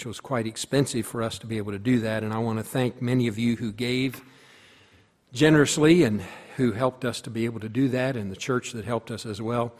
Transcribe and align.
which 0.00 0.06
was 0.06 0.18
quite 0.18 0.46
expensive 0.46 1.04
for 1.04 1.22
us 1.22 1.38
to 1.38 1.46
be 1.46 1.58
able 1.58 1.72
to 1.72 1.78
do 1.78 2.00
that. 2.00 2.22
And 2.22 2.32
I 2.32 2.38
want 2.38 2.58
to 2.58 2.62
thank 2.62 3.02
many 3.02 3.28
of 3.28 3.38
you 3.38 3.56
who 3.56 3.70
gave 3.70 4.22
generously 5.34 6.04
and 6.04 6.22
who 6.56 6.72
helped 6.72 7.04
us 7.04 7.20
to 7.20 7.28
be 7.28 7.44
able 7.44 7.60
to 7.60 7.68
do 7.68 7.86
that, 7.90 8.16
and 8.16 8.32
the 8.32 8.36
church 8.36 8.72
that 8.72 8.86
helped 8.86 9.10
us 9.10 9.26
as 9.26 9.42
well. 9.42 9.74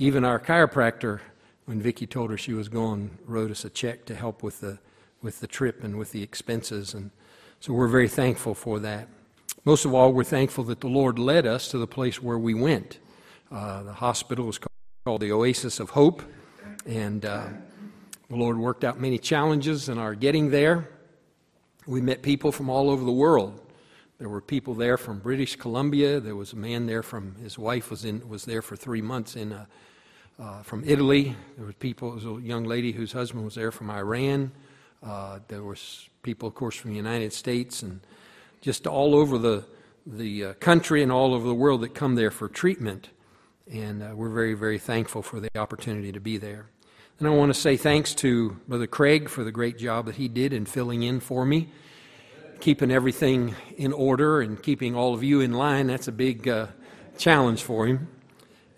Even 0.00 0.24
our 0.24 0.40
chiropractor, 0.40 1.20
when 1.66 1.80
Vicki 1.80 2.08
told 2.08 2.30
her 2.30 2.36
she 2.36 2.54
was 2.54 2.68
going, 2.68 3.16
wrote 3.24 3.52
us 3.52 3.64
a 3.64 3.70
check 3.70 4.04
to 4.06 4.16
help 4.16 4.42
with 4.42 4.60
the 4.60 4.80
with 5.22 5.38
the 5.38 5.46
trip 5.46 5.84
and 5.84 5.96
with 5.96 6.10
the 6.10 6.24
expenses, 6.24 6.92
and 6.92 7.12
so 7.60 7.72
we're 7.72 7.86
very 7.86 8.08
thankful 8.08 8.54
for 8.56 8.80
that. 8.80 9.06
Most 9.64 9.84
of 9.84 9.94
all, 9.94 10.12
we're 10.12 10.24
thankful 10.24 10.64
that 10.64 10.80
the 10.80 10.88
Lord 10.88 11.20
led 11.20 11.46
us 11.46 11.68
to 11.68 11.78
the 11.78 11.86
place 11.86 12.20
where 12.20 12.36
we 12.38 12.52
went. 12.52 12.98
Uh, 13.48 13.84
the 13.84 13.92
hospital 13.92 14.48
is 14.48 14.58
called 15.04 15.20
the 15.20 15.30
Oasis 15.30 15.78
of 15.78 15.90
Hope, 15.90 16.20
and 16.84 17.24
uh, 17.24 17.46
the 18.32 18.38
Lord 18.38 18.56
worked 18.56 18.82
out 18.82 18.98
many 18.98 19.18
challenges 19.18 19.90
in 19.90 19.98
our 19.98 20.14
getting 20.14 20.48
there. 20.48 20.88
We 21.86 22.00
met 22.00 22.22
people 22.22 22.50
from 22.50 22.70
all 22.70 22.88
over 22.88 23.04
the 23.04 23.12
world. 23.12 23.60
There 24.18 24.30
were 24.30 24.40
people 24.40 24.72
there 24.72 24.96
from 24.96 25.18
British 25.18 25.56
Columbia. 25.56 26.18
There 26.18 26.34
was 26.34 26.54
a 26.54 26.56
man 26.56 26.86
there 26.86 27.02
from 27.02 27.34
his 27.42 27.58
wife 27.58 27.90
was 27.90 28.06
in 28.06 28.26
was 28.26 28.46
there 28.46 28.62
for 28.62 28.74
three 28.74 29.02
months 29.02 29.36
in 29.36 29.52
uh, 29.52 29.66
uh, 30.40 30.62
from 30.62 30.82
Italy. 30.86 31.36
There 31.58 31.66
were 31.66 31.74
people. 31.74 32.16
There 32.16 32.30
was 32.30 32.42
a 32.42 32.46
young 32.46 32.64
lady 32.64 32.92
whose 32.92 33.12
husband 33.12 33.44
was 33.44 33.54
there 33.54 33.70
from 33.70 33.90
Iran. 33.90 34.50
Uh, 35.02 35.40
there 35.48 35.62
was 35.62 36.08
people, 36.22 36.48
of 36.48 36.54
course, 36.54 36.74
from 36.74 36.92
the 36.92 36.96
United 36.96 37.34
States 37.34 37.82
and 37.82 38.00
just 38.62 38.86
all 38.86 39.14
over 39.14 39.36
the 39.36 39.62
the 40.06 40.44
uh, 40.44 40.52
country 40.54 41.02
and 41.02 41.12
all 41.12 41.34
over 41.34 41.46
the 41.46 41.54
world 41.54 41.82
that 41.82 41.94
come 41.94 42.14
there 42.14 42.30
for 42.30 42.48
treatment. 42.48 43.10
And 43.70 44.02
uh, 44.02 44.12
we're 44.14 44.30
very, 44.30 44.54
very 44.54 44.78
thankful 44.78 45.20
for 45.20 45.38
the 45.38 45.50
opportunity 45.54 46.12
to 46.12 46.20
be 46.20 46.38
there. 46.38 46.71
And 47.22 47.28
I 47.28 47.34
want 47.36 47.54
to 47.54 47.60
say 47.60 47.76
thanks 47.76 48.16
to 48.16 48.56
Brother 48.66 48.88
Craig 48.88 49.28
for 49.28 49.44
the 49.44 49.52
great 49.52 49.78
job 49.78 50.06
that 50.06 50.16
he 50.16 50.26
did 50.26 50.52
in 50.52 50.66
filling 50.66 51.04
in 51.04 51.20
for 51.20 51.46
me 51.46 51.68
keeping 52.58 52.90
everything 52.90 53.54
in 53.76 53.92
order 53.92 54.40
and 54.40 54.60
keeping 54.60 54.96
all 54.96 55.14
of 55.14 55.22
you 55.22 55.40
in 55.40 55.52
line, 55.52 55.86
that's 55.86 56.08
a 56.08 56.12
big 56.12 56.48
uh, 56.48 56.66
challenge 57.18 57.62
for 57.62 57.86
him. 57.86 58.08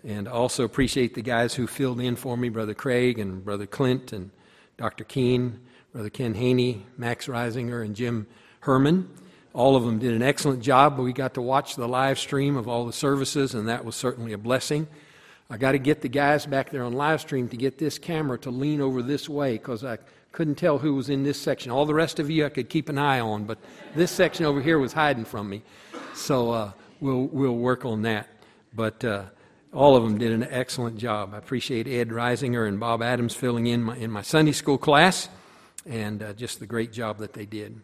And 0.03 0.27
also 0.27 0.63
appreciate 0.63 1.15
the 1.15 1.23
guys 1.23 1.55
who 1.55 1.65
filled 1.65 1.99
in 1.99 2.15
for 2.15 2.37
me 2.37 2.49
Brother 2.49 2.75
Craig 2.75 3.17
and 3.17 3.43
Brother 3.43 3.65
Clint 3.65 4.13
and 4.13 4.29
Dr. 4.77 5.05
Keene, 5.05 5.59
Brother 5.91 6.11
Ken 6.11 6.35
Haney, 6.35 6.85
Max 6.97 7.25
Reisinger, 7.25 7.83
and 7.83 7.95
Jim 7.95 8.27
Herman. 8.59 9.09
All 9.55 9.75
of 9.75 9.85
them 9.85 9.97
did 9.97 10.13
an 10.13 10.21
excellent 10.21 10.61
job. 10.61 10.99
We 10.99 11.13
got 11.13 11.33
to 11.33 11.41
watch 11.41 11.75
the 11.75 11.87
live 11.87 12.19
stream 12.19 12.57
of 12.57 12.67
all 12.67 12.85
the 12.85 12.93
services, 12.93 13.55
and 13.55 13.67
that 13.69 13.85
was 13.85 13.95
certainly 13.95 14.33
a 14.33 14.37
blessing. 14.37 14.87
I 15.49 15.57
got 15.57 15.73
to 15.73 15.79
get 15.79 16.01
the 16.01 16.09
guys 16.09 16.45
back 16.45 16.71
there 16.71 16.83
on 16.83 16.93
live 16.93 17.21
stream 17.21 17.47
to 17.49 17.57
get 17.57 17.77
this 17.77 17.99
camera 17.99 18.37
to 18.39 18.49
lean 18.49 18.81
over 18.81 19.03
this 19.03 19.29
way 19.29 19.53
because 19.53 19.83
I 19.83 19.99
couldn't 20.31 20.55
tell 20.55 20.79
who 20.79 20.95
was 20.95 21.09
in 21.09 21.23
this 21.23 21.39
section. 21.39 21.71
All 21.71 21.85
the 21.85 21.93
rest 21.93 22.19
of 22.19 22.29
you 22.29 22.45
I 22.45 22.49
could 22.49 22.69
keep 22.69 22.89
an 22.89 22.97
eye 22.97 23.19
on, 23.19 23.45
but 23.45 23.59
this 23.95 24.11
section 24.11 24.45
over 24.45 24.61
here 24.61 24.79
was 24.79 24.91
hiding 24.91 25.25
from 25.25 25.49
me. 25.49 25.61
So 26.13 26.51
uh, 26.51 26.71
we'll, 26.99 27.27
we'll 27.27 27.55
work 27.55 27.85
on 27.85 28.01
that. 28.01 28.27
But 28.73 29.05
uh, 29.05 29.25
all 29.71 29.95
of 29.95 30.03
them 30.03 30.17
did 30.17 30.31
an 30.31 30.47
excellent 30.49 30.97
job. 30.97 31.33
I 31.33 31.37
appreciate 31.37 31.87
Ed 31.87 32.09
Reisinger 32.09 32.67
and 32.67 32.79
Bob 32.79 33.03
Adams 33.03 33.35
filling 33.35 33.67
in 33.67 33.83
my, 33.83 33.95
in 33.97 34.09
my 34.09 34.23
Sunday 34.23 34.51
school 34.51 34.77
class 34.77 35.29
and 35.85 36.23
uh, 36.23 36.33
just 36.33 36.59
the 36.59 36.65
great 36.65 36.91
job 36.91 37.19
that 37.19 37.33
they 37.33 37.45
did. 37.45 37.79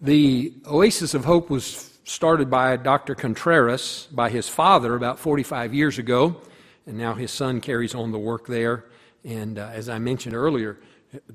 The 0.00 0.54
Oasis 0.66 1.14
of 1.14 1.24
Hope 1.24 1.50
was 1.50 1.98
started 2.04 2.48
by 2.48 2.76
Dr. 2.76 3.14
Contreras 3.14 4.08
by 4.10 4.30
his 4.30 4.48
father 4.48 4.94
about 4.94 5.18
45 5.18 5.74
years 5.74 5.98
ago, 5.98 6.40
and 6.88 6.96
now 6.96 7.12
his 7.12 7.30
son 7.30 7.60
carries 7.60 7.94
on 7.94 8.12
the 8.12 8.18
work 8.18 8.46
there. 8.46 8.86
And 9.22 9.58
uh, 9.58 9.70
as 9.72 9.90
I 9.90 9.98
mentioned 9.98 10.34
earlier, 10.34 10.78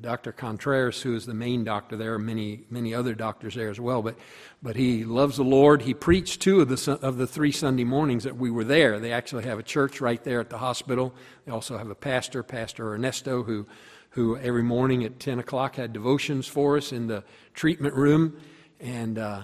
Dr. 0.02 0.32
Contreras, 0.32 1.02
who 1.02 1.16
is 1.16 1.26
the 1.26 1.34
main 1.34 1.64
doctor 1.64 1.96
there, 1.96 2.18
many 2.20 2.66
many 2.70 2.94
other 2.94 3.14
doctors 3.14 3.56
there 3.56 3.70
as 3.70 3.80
well. 3.80 4.02
But 4.02 4.18
but 4.62 4.76
he 4.76 5.04
loves 5.04 5.38
the 5.38 5.44
Lord. 5.44 5.84
He 5.84 5.94
preached 5.94 6.42
two 6.42 6.62
of 6.62 6.70
the 6.70 7.00
of 7.02 7.18
the 7.18 7.28
three 7.28 7.52
Sunday 7.52 7.84
mornings 7.84 8.24
that 8.24 8.36
we 8.36 8.52
were 8.52 8.64
there. 8.64 9.00
They 9.00 9.12
actually 9.12 9.44
have 9.44 9.60
a 9.60 9.64
church 9.64 10.02
right 10.02 10.24
there 10.24 10.40
at 10.40 10.50
the 10.50 10.58
hospital. 10.58 11.14
They 11.46 11.52
also 11.52 11.78
have 11.78 11.90
a 11.90 11.96
pastor, 11.96 12.44
Pastor 12.44 12.94
Ernesto, 12.94 13.44
who 13.44 13.68
who 14.12 14.38
every 14.38 14.64
morning 14.64 15.04
at 15.04 15.20
ten 15.20 15.40
o'clock 15.40 15.76
had 15.76 15.94
devotions 15.94 16.48
for 16.48 16.78
us 16.78 16.92
in 16.92 17.08
the 17.08 17.24
treatment 17.54 17.94
room, 17.94 18.40
and. 18.80 19.20
Uh, 19.20 19.44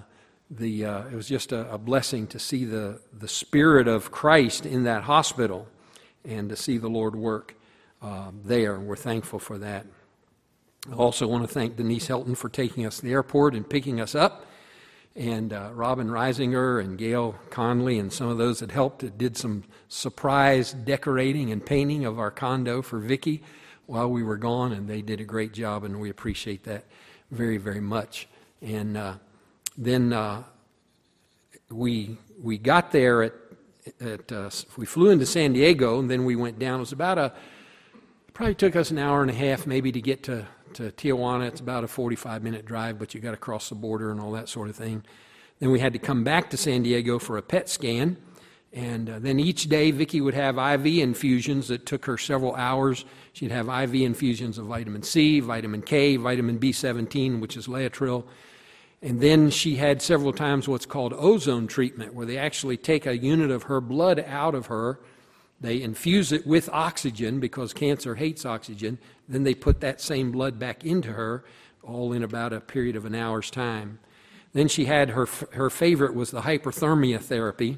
the, 0.51 0.83
uh, 0.83 1.03
it 1.06 1.13
was 1.13 1.28
just 1.28 1.51
a, 1.51 1.72
a, 1.72 1.78
blessing 1.78 2.25
to 2.25 2.39
see 2.39 2.66
the, 2.66 3.00
the 3.13 3.28
Spirit 3.28 3.88
of 3.88 4.09
Christ 4.09 4.66
in 4.66 4.85
that 4.85 5.03
hospital 5.03 5.67
and 6.25 6.50
to 6.50 6.56
see 6.56 6.78
the 6.78 6.90
Lord 6.90 7.16
work 7.16 7.56
uh, 8.02 8.31
there. 8.44 8.80
We're 8.80 8.96
thankful 8.96 9.40
for 9.40 9.57
that. 9.57 9.85
I 10.90 10.96
also 10.96 11.28
want 11.28 11.47
to 11.47 11.53
thank 11.53 11.75
Denise 11.75 12.07
Helton 12.07 12.38
for 12.38 12.50
taking 12.50 12.85
us 12.85 12.97
to 12.97 13.02
the 13.03 13.12
airport 13.12 13.53
and 13.53 13.69
picking 13.69 14.00
us 14.00 14.16
up, 14.16 14.46
and 15.16 15.52
uh, 15.52 15.72
Robin 15.74 16.07
Reisinger 16.07 16.81
and 16.81 16.97
Gail 16.97 17.35
Conley 17.50 18.00
and 18.00 18.12
some 18.12 18.30
of 18.30 18.38
those 18.38 18.59
that 18.59 18.72
helped 18.72 19.18
did 19.18 19.35
some 19.35 19.66
surprise 19.90 20.72
decorating 20.74 21.52
and 21.52 21.66
painting 21.66 22.06
of 22.06 22.18
our 22.18 22.31
condo 22.31 22.81
for 22.81 23.00
Vicki 23.00 23.44
while 23.88 24.09
we 24.09 24.24
were 24.24 24.38
gone, 24.38 24.72
and 24.72 24.88
they 24.88 25.01
did 25.01 25.19
a 25.19 25.25
great 25.25 25.51
job, 25.51 25.84
and 25.84 26.00
we 26.00 26.09
appreciate 26.09 26.63
that 26.63 26.86
very, 27.31 27.57
very 27.57 27.81
much. 27.81 28.28
And 28.62 28.96
uh, 28.96 29.16
then 29.78 30.13
uh, 30.13 30.44
we 31.69 32.18
we 32.41 32.57
got 32.57 32.91
there 32.91 33.24
at 33.24 33.34
at 34.00 34.31
uh, 34.31 34.50
we 34.78 34.85
flew 34.85 35.09
into 35.09 35.25
San 35.25 35.53
Diego, 35.53 36.00
and 36.00 36.09
then 36.09 36.25
we 36.25 36.35
went 36.35 36.59
down. 36.59 36.78
It 36.78 36.81
was 36.81 36.91
about 36.91 37.17
a 37.17 37.34
probably 38.34 38.56
took 38.56 38.75
us 38.75 38.91
an 38.91 38.97
hour 38.97 39.22
and 39.22 39.29
a 39.29 39.34
half 39.34 39.67
maybe 39.67 39.91
to 39.91 40.01
get 40.01 40.23
to 40.23 40.47
to 40.73 40.91
Tijuana. 40.91 41.47
It's 41.47 41.59
about 41.59 41.84
a 41.84 41.88
45 41.88 42.44
minute 42.44 42.66
drive, 42.66 43.00
but 43.00 43.13
you 43.13 43.22
got 43.22 43.31
to 43.31 43.38
cross 43.38 43.69
the 43.69 43.75
border 43.75 44.12
and 44.12 44.19
all 44.19 44.31
that 44.34 44.50
sort 44.50 44.69
of 44.69 44.75
thing. 44.75 45.03
Then 45.59 45.72
we 45.72 45.79
had 45.79 45.94
to 45.94 46.00
come 46.00 46.23
back 46.23 46.50
to 46.51 46.57
San 46.57 46.84
Diego 46.84 47.19
for 47.19 47.38
a 47.38 47.41
PET 47.41 47.69
scan. 47.69 48.18
And 48.72 49.09
uh, 49.09 49.19
then 49.19 49.39
each 49.39 49.68
day, 49.68 49.89
Vicki 49.89 50.22
would 50.22 50.35
have 50.35 50.57
IV 50.57 50.85
infusions 50.85 51.69
that 51.69 51.88
took 51.88 52.06
her 52.06 52.18
several 52.18 52.56
hours. 52.56 53.03
She'd 53.34 53.51
have 53.51 53.68
IV 53.68 53.95
infusions 53.95 54.59
of 54.59 54.68
vitamin 54.68 55.01
C, 55.01 55.39
vitamin 55.39 55.81
K, 55.81 56.18
vitamin 56.18 56.59
B17, 56.59 57.39
which 57.39 57.57
is 57.57 57.68
Laetrile. 57.68 58.25
And 59.01 59.21
then 59.21 59.49
she 59.49 59.77
had 59.77 60.01
several 60.01 60.33
times 60.33 60.67
what's 60.67 60.85
called 60.85 61.13
ozone 61.13 61.67
treatment, 61.67 62.13
where 62.13 62.25
they 62.25 62.37
actually 62.37 62.77
take 62.77 63.05
a 63.05 63.17
unit 63.17 63.49
of 63.49 63.63
her 63.63 63.79
blood 63.79 64.19
out 64.27 64.55
of 64.55 64.65
her 64.67 64.99
they 65.61 65.81
infuse 65.81 66.31
it 66.31 66.47
with 66.47 66.69
oxygen 66.69 67.39
because 67.39 67.73
cancer 67.73 68.15
hates 68.15 68.45
oxygen. 68.45 68.97
Then 69.27 69.43
they 69.43 69.53
put 69.53 69.81
that 69.81 69.99
same 69.99 70.31
blood 70.31 70.57
back 70.57 70.85
into 70.85 71.13
her, 71.13 71.43
all 71.83 72.13
in 72.13 72.23
about 72.23 72.53
a 72.53 72.61
period 72.61 72.95
of 72.95 73.05
an 73.05 73.15
hour's 73.15 73.51
time. 73.51 73.99
Then 74.53 74.67
she 74.67 74.85
had 74.85 75.11
her, 75.11 75.27
her 75.51 75.69
favorite 75.69 76.15
was 76.15 76.31
the 76.31 76.41
hyperthermia 76.41 77.19
therapy. 77.19 77.77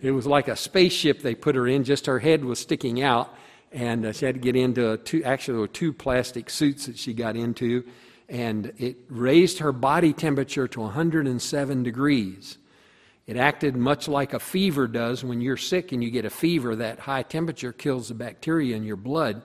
It 0.00 0.12
was 0.12 0.26
like 0.26 0.48
a 0.48 0.56
spaceship 0.56 1.20
they 1.20 1.34
put 1.34 1.54
her 1.54 1.68
in, 1.68 1.84
just 1.84 2.06
her 2.06 2.18
head 2.18 2.44
was 2.44 2.58
sticking 2.58 3.02
out. 3.02 3.34
And 3.70 4.06
uh, 4.06 4.12
she 4.12 4.24
had 4.24 4.36
to 4.36 4.40
get 4.40 4.56
into 4.56 4.96
two, 4.98 5.22
actually, 5.24 5.68
two 5.68 5.92
plastic 5.92 6.48
suits 6.48 6.86
that 6.86 6.96
she 6.96 7.12
got 7.12 7.36
into. 7.36 7.84
And 8.28 8.72
it 8.78 8.96
raised 9.08 9.58
her 9.58 9.72
body 9.72 10.12
temperature 10.12 10.66
to 10.68 10.80
107 10.80 11.82
degrees. 11.82 12.58
It 13.26 13.36
acted 13.36 13.74
much 13.74 14.06
like 14.06 14.34
a 14.34 14.38
fever 14.38 14.86
does 14.86 15.24
when 15.24 15.40
you're 15.40 15.56
sick 15.56 15.92
and 15.92 16.04
you 16.04 16.10
get 16.10 16.24
a 16.24 16.30
fever. 16.30 16.76
That 16.76 17.00
high 17.00 17.22
temperature 17.22 17.72
kills 17.72 18.08
the 18.08 18.14
bacteria 18.14 18.76
in 18.76 18.84
your 18.84 18.96
blood, 18.96 19.42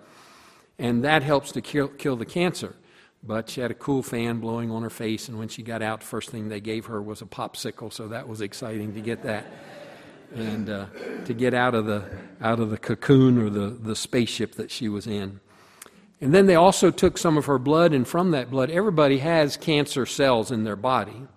and 0.78 1.04
that 1.06 1.24
helps 1.24 1.54
to 1.54 1.62
kill, 1.62 1.88
kill 1.88 2.18
the 2.18 2.26
cancer. 2.26 2.76
But 3.24 3.50
she 3.50 3.62
had 3.62 3.72
a 3.72 3.76
cool 3.76 4.04
fan 4.04 4.40
blowing 4.40 4.72
on 4.72 4.82
her 4.82 4.90
face, 4.90 5.28
and 5.28 5.38
when 5.38 5.50
she 5.50 5.62
got 5.62 5.82
out, 5.82 6.04
first 6.04 6.30
thing 6.30 6.50
they 6.50 6.62
gave 6.62 6.86
her 6.86 7.02
was 7.02 7.22
a 7.22 7.26
popsicle, 7.26 7.92
so 7.92 8.10
that 8.10 8.28
was 8.28 8.42
exciting 8.42 8.94
to 8.94 9.02
get 9.02 9.24
that. 9.24 9.46
And 10.34 10.70
uh, 10.70 10.86
to 11.26 11.34
get 11.34 11.54
out 11.54 11.74
of 11.74 11.86
the 11.86 12.04
out 12.40 12.60
of 12.60 12.70
the 12.70 12.78
cocoon 12.78 13.40
or 13.40 13.50
the, 13.50 13.70
the 13.70 13.96
spaceship 13.96 14.56
that 14.56 14.70
she 14.70 14.88
was 14.88 15.08
in. 15.08 15.40
And 16.22 16.34
then 16.34 16.48
they 16.48 16.56
also 16.56 16.92
took 16.92 17.18
some 17.18 17.38
of 17.38 17.46
her 17.46 17.58
blood, 17.58 17.94
and 17.94 18.08
from 18.08 18.32
that 18.32 18.52
blood, 18.52 18.70
everybody 18.70 19.20
has 19.20 19.56
cancer 19.56 20.06
cells 20.06 20.52
in 20.52 20.64
their 20.64 20.76
body. 20.76 21.28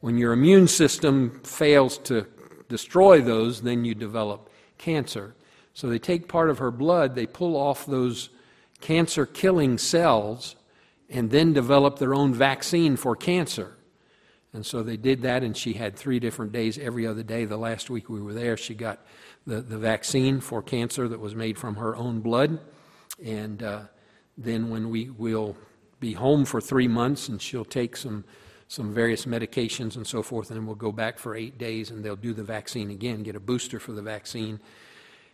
When 0.00 0.18
your 0.18 0.32
immune 0.32 0.68
system 0.68 1.40
fails 1.44 1.98
to 1.98 2.26
destroy 2.68 3.22
those, 3.22 3.62
then 3.62 3.84
you 3.84 3.94
develop 3.94 4.50
cancer. 4.76 5.34
So 5.72 5.88
they 5.88 5.98
take 5.98 6.28
part 6.28 6.50
of 6.50 6.58
her 6.58 6.70
blood, 6.70 7.14
they 7.14 7.26
pull 7.26 7.56
off 7.56 7.86
those 7.86 8.28
cancer 8.80 9.24
killing 9.24 9.78
cells, 9.78 10.56
and 11.08 11.30
then 11.30 11.52
develop 11.54 11.98
their 11.98 12.14
own 12.14 12.34
vaccine 12.34 12.96
for 12.96 13.16
cancer. 13.16 13.76
And 14.52 14.64
so 14.64 14.82
they 14.82 14.96
did 14.96 15.22
that, 15.22 15.42
and 15.42 15.56
she 15.56 15.72
had 15.74 15.96
three 15.96 16.20
different 16.20 16.52
days 16.52 16.78
every 16.78 17.06
other 17.06 17.22
day. 17.22 17.44
The 17.44 17.56
last 17.56 17.90
week 17.90 18.08
we 18.08 18.20
were 18.20 18.34
there, 18.34 18.56
she 18.56 18.74
got 18.74 19.00
the, 19.46 19.60
the 19.60 19.78
vaccine 19.78 20.40
for 20.40 20.62
cancer 20.62 21.08
that 21.08 21.20
was 21.20 21.34
made 21.34 21.58
from 21.58 21.76
her 21.76 21.96
own 21.96 22.20
blood. 22.20 22.58
And 23.24 23.62
uh, 23.62 23.82
then 24.38 24.70
when 24.70 24.88
we 24.88 25.10
will 25.10 25.56
be 26.00 26.14
home 26.14 26.44
for 26.46 26.60
three 26.60 26.88
months, 26.88 27.28
and 27.28 27.42
she'll 27.42 27.64
take 27.64 27.96
some 27.96 28.24
some 28.70 28.92
various 28.92 29.24
medications 29.24 29.96
and 29.96 30.06
so 30.06 30.22
forth, 30.22 30.50
and 30.50 30.58
then 30.58 30.66
we'll 30.66 30.76
go 30.76 30.92
back 30.92 31.18
for 31.18 31.34
eight 31.34 31.56
days 31.56 31.90
and 31.90 32.04
they'll 32.04 32.14
do 32.14 32.34
the 32.34 32.44
vaccine 32.44 32.90
again, 32.90 33.22
get 33.22 33.34
a 33.34 33.40
booster 33.40 33.80
for 33.80 33.92
the 33.92 34.02
vaccine. 34.02 34.60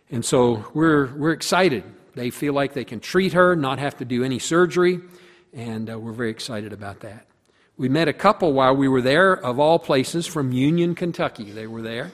And 0.09 0.23
so 0.23 0.65
we're, 0.73 1.13
we're 1.15 1.33
excited. 1.33 1.83
They 2.15 2.29
feel 2.29 2.53
like 2.53 2.73
they 2.73 2.85
can 2.85 3.01
treat 3.01 3.33
her, 3.33 3.53
not 3.55 3.77
have 3.77 3.97
to 3.97 4.05
do 4.05 4.23
any 4.23 4.39
surgery, 4.39 5.01
and 5.53 5.89
uh, 5.89 5.99
we're 5.99 6.13
very 6.13 6.29
excited 6.29 6.71
about 6.71 7.01
that. 7.01 7.27
We 7.75 7.89
met 7.89 8.07
a 8.07 8.13
couple 8.13 8.53
while 8.53 8.73
we 8.73 8.87
were 8.87 9.01
there, 9.01 9.33
of 9.33 9.59
all 9.59 9.79
places, 9.79 10.25
from 10.25 10.53
Union, 10.53 10.95
Kentucky. 10.95 11.51
They 11.51 11.67
were 11.67 11.81
there. 11.81 12.11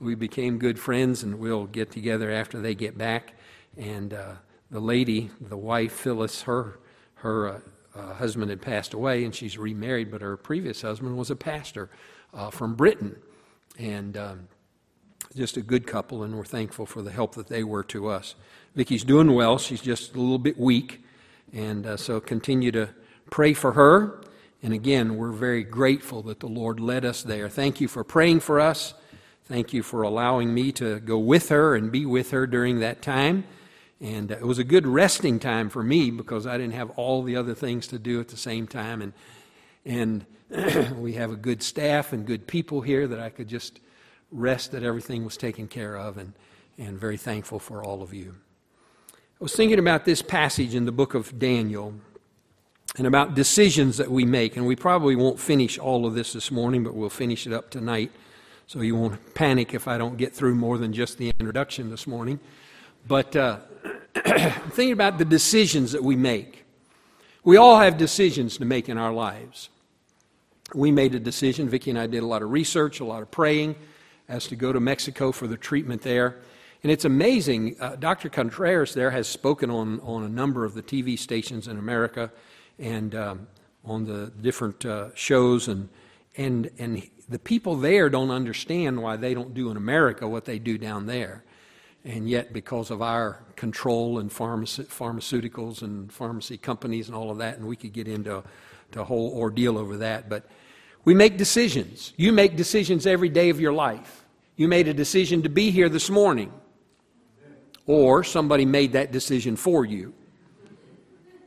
We 0.00 0.16
became 0.16 0.58
good 0.58 0.76
friends, 0.76 1.22
and 1.22 1.38
we'll 1.38 1.66
get 1.66 1.92
together 1.92 2.32
after 2.32 2.60
they 2.60 2.74
get 2.74 2.98
back. 2.98 3.34
And 3.76 4.12
uh, 4.12 4.32
the 4.74 4.80
lady, 4.80 5.30
the 5.40 5.56
wife, 5.56 5.92
Phyllis, 5.92 6.42
her, 6.42 6.80
her 7.14 7.48
uh, 7.48 7.60
uh, 7.94 8.14
husband 8.14 8.50
had 8.50 8.60
passed 8.60 8.92
away, 8.92 9.24
and 9.24 9.32
she's 9.32 9.56
remarried, 9.56 10.10
but 10.10 10.20
her 10.20 10.36
previous 10.36 10.82
husband 10.82 11.16
was 11.16 11.30
a 11.30 11.36
pastor 11.36 11.88
uh, 12.34 12.50
from 12.50 12.74
Britain. 12.74 13.14
And 13.78 14.16
um, 14.16 14.48
just 15.34 15.56
a 15.56 15.62
good 15.62 15.86
couple, 15.86 16.24
and 16.24 16.36
we're 16.36 16.44
thankful 16.44 16.86
for 16.86 17.02
the 17.02 17.12
help 17.12 17.36
that 17.36 17.46
they 17.46 17.62
were 17.62 17.84
to 17.84 18.08
us. 18.08 18.34
Vicki's 18.74 19.04
doing 19.04 19.32
well. 19.32 19.58
She's 19.58 19.80
just 19.80 20.14
a 20.14 20.20
little 20.20 20.38
bit 20.38 20.58
weak, 20.58 21.04
and 21.52 21.86
uh, 21.86 21.96
so 21.96 22.20
continue 22.20 22.72
to 22.72 22.90
pray 23.30 23.54
for 23.54 23.72
her 23.72 24.20
and 24.64 24.72
again, 24.72 25.18
we're 25.18 25.30
very 25.30 25.62
grateful 25.62 26.22
that 26.22 26.40
the 26.40 26.46
Lord 26.46 26.80
led 26.80 27.04
us 27.04 27.22
there. 27.22 27.50
Thank 27.50 27.82
you 27.82 27.86
for 27.86 28.02
praying 28.02 28.40
for 28.40 28.60
us. 28.60 28.94
Thank 29.44 29.74
you 29.74 29.82
for 29.82 30.00
allowing 30.00 30.54
me 30.54 30.72
to 30.72 31.00
go 31.00 31.18
with 31.18 31.50
her 31.50 31.76
and 31.76 31.92
be 31.92 32.06
with 32.06 32.30
her 32.30 32.46
during 32.46 32.80
that 32.80 33.02
time. 33.02 33.44
And 34.00 34.32
uh, 34.32 34.36
it 34.36 34.46
was 34.46 34.58
a 34.58 34.64
good 34.64 34.86
resting 34.86 35.38
time 35.38 35.68
for 35.68 35.82
me 35.82 36.10
because 36.10 36.46
I 36.46 36.58
didn't 36.58 36.74
have 36.74 36.90
all 36.90 37.22
the 37.22 37.36
other 37.36 37.54
things 37.54 37.86
to 37.88 37.98
do 37.98 38.20
at 38.20 38.28
the 38.28 38.36
same 38.36 38.66
time. 38.66 39.02
And, 39.02 40.24
and 40.50 40.96
we 41.00 41.14
have 41.14 41.30
a 41.30 41.36
good 41.36 41.62
staff 41.62 42.12
and 42.12 42.26
good 42.26 42.46
people 42.46 42.80
here 42.80 43.06
that 43.06 43.20
I 43.20 43.30
could 43.30 43.48
just 43.48 43.80
rest 44.30 44.72
that 44.72 44.82
everything 44.82 45.24
was 45.24 45.36
taken 45.36 45.68
care 45.68 45.96
of. 45.96 46.18
And, 46.18 46.32
and 46.78 46.98
very 46.98 47.16
thankful 47.16 47.58
for 47.58 47.84
all 47.84 48.02
of 48.02 48.12
you. 48.12 48.34
I 49.12 49.44
was 49.44 49.54
thinking 49.54 49.78
about 49.78 50.04
this 50.04 50.22
passage 50.22 50.74
in 50.74 50.84
the 50.84 50.92
book 50.92 51.14
of 51.14 51.38
Daniel 51.38 51.94
and 52.96 53.06
about 53.06 53.34
decisions 53.34 53.96
that 53.96 54.10
we 54.10 54.24
make. 54.24 54.56
And 54.56 54.66
we 54.66 54.76
probably 54.76 55.16
won't 55.16 55.40
finish 55.40 55.78
all 55.78 56.06
of 56.06 56.14
this 56.14 56.32
this 56.32 56.50
morning, 56.50 56.84
but 56.84 56.94
we'll 56.94 57.10
finish 57.10 57.46
it 57.46 57.52
up 57.52 57.70
tonight. 57.70 58.12
So 58.66 58.80
you 58.80 58.96
won't 58.96 59.34
panic 59.34 59.74
if 59.74 59.88
I 59.88 59.98
don't 59.98 60.16
get 60.16 60.32
through 60.32 60.54
more 60.54 60.78
than 60.78 60.92
just 60.92 61.18
the 61.18 61.32
introduction 61.38 61.90
this 61.90 62.06
morning. 62.06 62.38
But 63.06 63.36
uh, 63.36 63.58
thinking 64.70 64.92
about 64.92 65.18
the 65.18 65.24
decisions 65.24 65.92
that 65.92 66.02
we 66.02 66.16
make. 66.16 66.64
We 67.42 67.56
all 67.56 67.78
have 67.78 67.98
decisions 67.98 68.58
to 68.58 68.64
make 68.64 68.88
in 68.88 68.96
our 68.96 69.12
lives. 69.12 69.68
We 70.74 70.90
made 70.90 71.14
a 71.14 71.20
decision, 71.20 71.68
Vicki 71.68 71.90
and 71.90 71.98
I 71.98 72.06
did 72.06 72.22
a 72.22 72.26
lot 72.26 72.42
of 72.42 72.50
research, 72.50 73.00
a 73.00 73.04
lot 73.04 73.22
of 73.22 73.30
praying, 73.30 73.76
as 74.28 74.46
to 74.48 74.56
go 74.56 74.72
to 74.72 74.80
Mexico 74.80 75.30
for 75.30 75.46
the 75.46 75.56
treatment 75.56 76.02
there. 76.02 76.36
And 76.82 76.92
it's 76.92 77.04
amazing, 77.04 77.76
uh, 77.80 77.96
Dr. 77.96 78.28
Contreras 78.28 78.94
there 78.94 79.10
has 79.10 79.26
spoken 79.26 79.70
on, 79.70 80.00
on 80.00 80.22
a 80.22 80.28
number 80.28 80.64
of 80.64 80.74
the 80.74 80.82
TV 80.82 81.18
stations 81.18 81.68
in 81.68 81.78
America 81.78 82.30
and 82.78 83.14
um, 83.14 83.46
on 83.84 84.04
the 84.04 84.32
different 84.40 84.84
uh, 84.84 85.14
shows 85.14 85.68
and 85.68 85.88
and 86.36 86.70
and 86.78 87.08
the 87.28 87.38
people 87.38 87.76
there 87.76 88.10
don't 88.10 88.30
understand 88.30 89.02
why 89.02 89.16
they 89.16 89.34
don't 89.34 89.54
do 89.54 89.70
in 89.70 89.76
America 89.76 90.26
what 90.28 90.44
they 90.44 90.58
do 90.58 90.76
down 90.76 91.06
there. 91.06 91.44
And 92.04 92.28
yet, 92.28 92.52
because 92.52 92.90
of 92.90 93.00
our 93.00 93.38
control 93.56 94.18
and 94.18 94.30
pharmace- 94.30 94.86
pharmaceuticals 94.86 95.80
and 95.80 96.12
pharmacy 96.12 96.58
companies 96.58 97.08
and 97.08 97.16
all 97.16 97.30
of 97.30 97.38
that, 97.38 97.56
and 97.56 97.66
we 97.66 97.76
could 97.76 97.94
get 97.94 98.06
into 98.08 98.42
a 98.94 99.04
whole 99.04 99.32
ordeal 99.36 99.78
over 99.78 99.96
that, 99.96 100.28
but 100.28 100.44
we 101.04 101.14
make 101.14 101.36
decisions. 101.36 102.12
You 102.16 102.32
make 102.32 102.56
decisions 102.56 103.06
every 103.06 103.28
day 103.28 103.50
of 103.50 103.58
your 103.58 103.72
life. 103.72 104.24
You 104.56 104.68
made 104.68 104.86
a 104.86 104.94
decision 104.94 105.42
to 105.42 105.48
be 105.48 105.70
here 105.70 105.88
this 105.88 106.10
morning, 106.10 106.52
or 107.86 108.22
somebody 108.22 108.64
made 108.64 108.92
that 108.92 109.10
decision 109.10 109.56
for 109.56 109.84
you. 109.84 110.14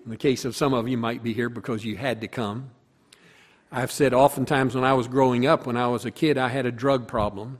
In 0.03 0.11
the 0.11 0.17
case 0.17 0.43
of 0.43 0.55
some 0.55 0.73
of 0.73 0.87
you, 0.87 0.97
might 0.97 1.23
be 1.23 1.33
here 1.33 1.49
because 1.49 1.85
you 1.85 1.97
had 1.97 2.21
to 2.21 2.27
come. 2.27 2.71
I've 3.71 3.91
said 3.91 4.13
oftentimes 4.13 4.73
when 4.73 4.83
I 4.83 4.93
was 4.93 5.07
growing 5.07 5.45
up, 5.45 5.65
when 5.65 5.77
I 5.77 5.87
was 5.87 6.05
a 6.05 6.11
kid, 6.11 6.37
I 6.37 6.47
had 6.47 6.65
a 6.65 6.71
drug 6.71 7.07
problem. 7.07 7.59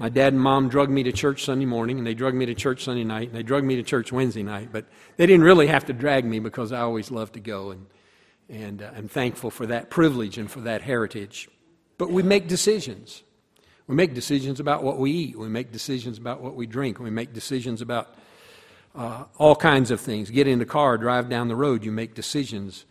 My 0.00 0.08
dad 0.08 0.32
and 0.32 0.40
mom 0.40 0.68
drugged 0.68 0.92
me 0.92 1.02
to 1.02 1.12
church 1.12 1.44
Sunday 1.44 1.64
morning, 1.64 1.98
and 1.98 2.06
they 2.06 2.14
drugged 2.14 2.36
me 2.36 2.46
to 2.46 2.54
church 2.54 2.84
Sunday 2.84 3.02
night, 3.02 3.28
and 3.28 3.36
they 3.36 3.42
drugged 3.42 3.66
me 3.66 3.74
to 3.76 3.82
church 3.82 4.12
Wednesday 4.12 4.44
night. 4.44 4.68
But 4.70 4.86
they 5.16 5.26
didn't 5.26 5.44
really 5.44 5.66
have 5.66 5.86
to 5.86 5.92
drag 5.92 6.24
me 6.24 6.38
because 6.38 6.70
I 6.70 6.80
always 6.80 7.10
loved 7.10 7.34
to 7.34 7.40
go, 7.40 7.70
and, 7.70 7.86
and 8.48 8.80
uh, 8.80 8.90
I'm 8.96 9.08
thankful 9.08 9.50
for 9.50 9.66
that 9.66 9.90
privilege 9.90 10.38
and 10.38 10.48
for 10.48 10.60
that 10.60 10.82
heritage. 10.82 11.48
But 11.98 12.10
we 12.10 12.22
make 12.22 12.46
decisions. 12.46 13.24
We 13.88 13.96
make 13.96 14.14
decisions 14.14 14.60
about 14.60 14.84
what 14.84 14.98
we 14.98 15.10
eat. 15.10 15.36
We 15.36 15.48
make 15.48 15.72
decisions 15.72 16.16
about 16.16 16.42
what 16.42 16.54
we 16.54 16.66
drink. 16.66 17.00
We 17.00 17.10
make 17.10 17.32
decisions 17.32 17.82
about 17.82 18.14
uh, 18.94 19.24
all 19.36 19.56
kinds 19.56 19.90
of 19.90 20.00
things. 20.00 20.30
Get 20.30 20.46
in 20.46 20.60
the 20.60 20.66
car, 20.66 20.96
drive 20.96 21.28
down 21.28 21.48
the 21.48 21.56
road, 21.56 21.84
you 21.84 21.90
make 21.90 22.14
decisions. 22.14 22.84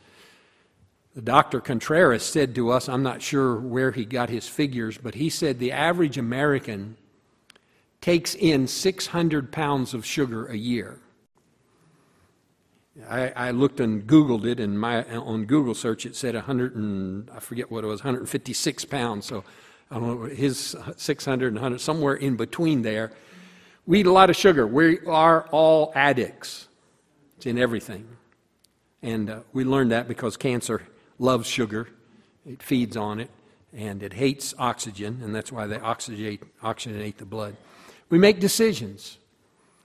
Dr. 1.24 1.62
Contreras 1.62 2.24
said 2.24 2.54
to 2.56 2.69
us, 2.69 2.88
I'm 2.88 3.02
not 3.02 3.22
sure 3.22 3.56
where 3.56 3.92
he 3.92 4.06
got 4.06 4.30
his 4.30 4.48
figures, 4.48 4.98
but 4.98 5.16
he 5.16 5.30
said 5.30 5.58
the 5.58 5.72
average 5.72 6.18
American 6.18 6.96
takes 8.02 8.36
in 8.36 8.68
600 8.68 9.52
pounds 9.52 9.94
of 9.94 10.06
sugar 10.06 10.46
a 10.46 10.56
year. 10.56 11.00
I, 13.10 13.30
I, 13.36 13.52
looked 13.52 13.80
and 13.80 14.08
Googled 14.08 14.46
it, 14.46 14.60
and 14.60 14.80
my, 14.80 15.04
on 15.06 15.46
Google 15.46 15.75
search 15.75 16.06
it 16.06 16.16
said 16.16 16.36
100 16.36 16.75
and 16.75 17.30
I 17.31 17.40
forget 17.40 17.70
what 17.70 17.84
it 17.84 17.88
was, 17.88 18.02
156 18.02 18.86
pounds. 18.86 19.25
So 19.25 19.44
I 19.92 19.96
don't 19.96 20.22
know, 20.22 20.24
his 20.28 20.75
600 20.96 21.48
and 21.48 21.56
100, 21.58 21.80
somewhere 21.80 22.16
in 22.16 22.36
between 22.36 22.81
there. 22.81 23.12
We 23.86 24.02
eat 24.02 24.08
a 24.08 24.12
lot 24.12 24.30
of 24.30 24.36
sugar. 24.36 24.68
We 24.68 25.00
are 25.06 25.48
all 25.52 25.92
addicts. 25.96 26.68
It's 27.38 27.46
in 27.46 27.58
everything. 27.58 28.08
And 29.02 29.30
uh, 29.30 29.40
we 29.54 29.63
learned 29.63 29.92
that 29.92 30.08
because 30.08 30.36
cancer 30.36 30.81
loves 31.19 31.48
sugar, 31.48 31.88
it 32.46 32.62
feeds 32.62 32.96
on 32.96 33.19
it, 33.19 33.30
and 33.74 34.02
it 34.02 34.14
hates 34.14 34.54
oxygen, 34.58 35.19
and 35.24 35.36
that's 35.36 35.52
why 35.52 35.68
they 35.68 35.78
oxygenate, 35.78 36.42
oxygenate 36.64 37.18
the 37.18 37.25
blood. 37.25 37.56
We 38.10 38.18
make 38.18 38.40
decisions. 38.40 39.18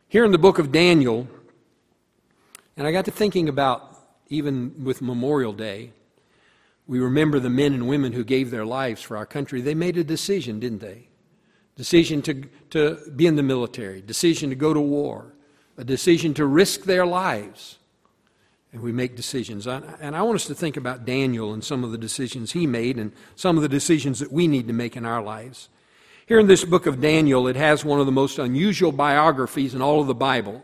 Here 0.08 0.25
in 0.25 0.32
the 0.32 0.38
book 0.38 0.58
of 0.58 0.70
Daniel, 0.70 1.26
and 2.76 2.87
I 2.87 2.93
got 2.93 3.05
to 3.06 3.11
thinking 3.11 3.49
about 3.49 3.99
even 4.29 4.84
with 4.84 5.02
Memorial 5.02 5.52
Day, 5.52 5.93
we 6.87 7.00
remember 7.00 7.38
the 7.40 7.50
men 7.50 7.75
and 7.75 7.88
women 7.88 8.12
who 8.12 8.25
gave 8.25 8.50
their 8.50 8.64
lives 8.64 9.02
for 9.02 9.17
our 9.17 9.26
country. 9.26 9.61
They 9.61 9.75
made 9.75 9.96
a 9.96 10.05
decision, 10.05 10.61
didn't 10.61 10.81
they? 10.81 11.08
decision 11.76 12.23
to, 12.23 12.43
to 12.70 12.99
be 13.17 13.26
in 13.26 13.37
the 13.37 13.43
military, 13.43 14.02
decision 14.02 14.50
to 14.50 14.56
go 14.56 14.75
to 14.75 14.81
war, 14.81 15.32
a 15.76 15.85
decision 15.85 16.35
to 16.35 16.46
risk 16.46 16.82
their 16.82 17.06
lives. 17.06 17.78
And 18.72 18.80
we 18.80 18.90
make 18.90 19.16
decisions. 19.16 19.66
And 19.66 20.16
I 20.16 20.22
want 20.22 20.36
us 20.36 20.46
to 20.46 20.54
think 20.54 20.78
about 20.78 21.04
Daniel 21.04 21.52
and 21.52 21.62
some 21.62 21.84
of 21.84 21.92
the 21.92 21.98
decisions 21.98 22.52
he 22.52 22.66
made 22.66 22.99
and 22.99 23.12
some 23.37 23.56
of 23.56 23.62
the 23.62 23.68
decisions 23.68 24.20
that 24.20 24.32
we 24.32 24.49
need 24.49 24.66
to 24.68 24.73
make 24.73 24.97
in 24.97 25.04
our 25.04 25.23
lives. 25.23 25.68
Here 26.26 26.40
in 26.40 26.47
this 26.47 26.64
book 26.64 26.87
of 26.87 27.00
Daniel, 27.00 27.49
it 27.49 27.56
has 27.56 27.85
one 27.85 28.00
of 28.00 28.06
the 28.06 28.12
most 28.12 28.38
unusual 28.38 28.90
biographies 28.90 29.75
in 29.75 29.82
all 29.82 30.00
of 30.00 30.06
the 30.06 30.14
Bible. 30.14 30.62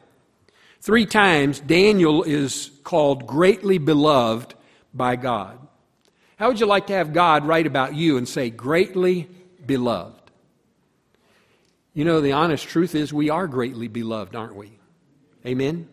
Three 0.81 1.05
times, 1.05 1.61
Daniel 1.61 2.23
is 2.23 2.71
called 2.83 3.27
greatly 3.27 3.77
beloved 3.77 4.55
by 4.95 5.17
God. 5.17 5.59
How 6.37 6.49
would 6.49 6.61
you 6.61 6.67
like 6.67 6.87
to 6.87 6.95
have 6.95 7.13
God 7.13 7.45
write 7.45 7.67
about 7.67 7.95
you 7.95 8.17
and 8.17 8.27
say, 8.27 8.49
greatly 8.49 9.29
beloved? 9.67 10.31
You 11.93 12.05
know, 12.05 12.23
the 12.23 12.33
honest 12.33 12.67
truth 12.67 12.95
is 12.95 13.13
we 13.13 13.29
are 13.29 13.49
greatly 13.49 13.89
beloved, 13.89 14.35
aren't 14.35 14.55
we? 14.55 14.79
Amen? 15.45 15.89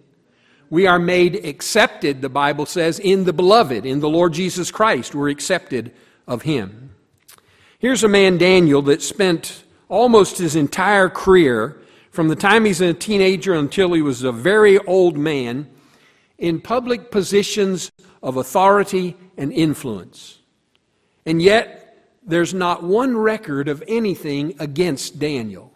We 0.69 0.87
are 0.87 0.99
made 0.99 1.45
accepted, 1.45 2.21
the 2.21 2.29
Bible 2.29 2.65
says, 2.65 2.99
in 2.99 3.25
the 3.25 3.33
beloved, 3.33 3.85
in 3.85 3.99
the 3.99 4.09
Lord 4.09 4.33
Jesus 4.33 4.71
Christ. 4.71 5.13
We're 5.13 5.29
accepted 5.29 5.93
of 6.27 6.41
Him. 6.41 6.95
Here's 7.77 8.03
a 8.03 8.07
man, 8.07 8.37
Daniel, 8.37 8.81
that 8.83 9.01
spent 9.01 9.63
almost 9.89 10.39
his 10.39 10.55
entire 10.55 11.09
career, 11.09 11.77
from 12.09 12.29
the 12.29 12.35
time 12.35 12.65
he's 12.65 12.81
a 12.81 12.93
teenager 12.93 13.53
until 13.53 13.93
he 13.93 14.01
was 14.01 14.23
a 14.23 14.31
very 14.31 14.79
old 14.79 15.17
man, 15.17 15.69
in 16.37 16.59
public 16.59 17.11
positions 17.11 17.91
of 18.23 18.37
authority 18.37 19.15
and 19.37 19.53
influence. 19.53 20.39
And 21.25 21.41
yet, 21.41 22.09
there's 22.25 22.53
not 22.53 22.81
one 22.83 23.15
record 23.15 23.67
of 23.67 23.83
anything 23.87 24.55
against 24.59 25.19
Daniel. 25.19 25.71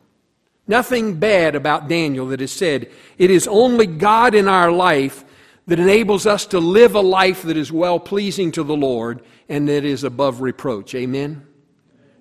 Nothing 0.69 1.15
bad 1.15 1.55
about 1.55 1.88
Daniel 1.89 2.27
that 2.27 2.41
is 2.41 2.51
said. 2.51 2.91
It 3.17 3.31
is 3.31 3.47
only 3.47 3.88
God 3.88 4.35
in 4.35 4.47
our 4.47 4.71
life 4.71 5.25
that 5.65 5.79
enables 5.79 6.27
us 6.27 6.45
to 6.45 6.59
live 6.59 6.93
a 6.93 7.01
life 7.01 7.41
that 7.41 7.57
is 7.57 7.71
well 7.71 7.99
pleasing 7.99 8.51
to 8.51 8.63
the 8.63 8.75
Lord 8.75 9.21
and 9.49 9.67
that 9.67 9.83
is 9.83 10.03
above 10.03 10.41
reproach. 10.41 10.93
Amen? 10.93 11.43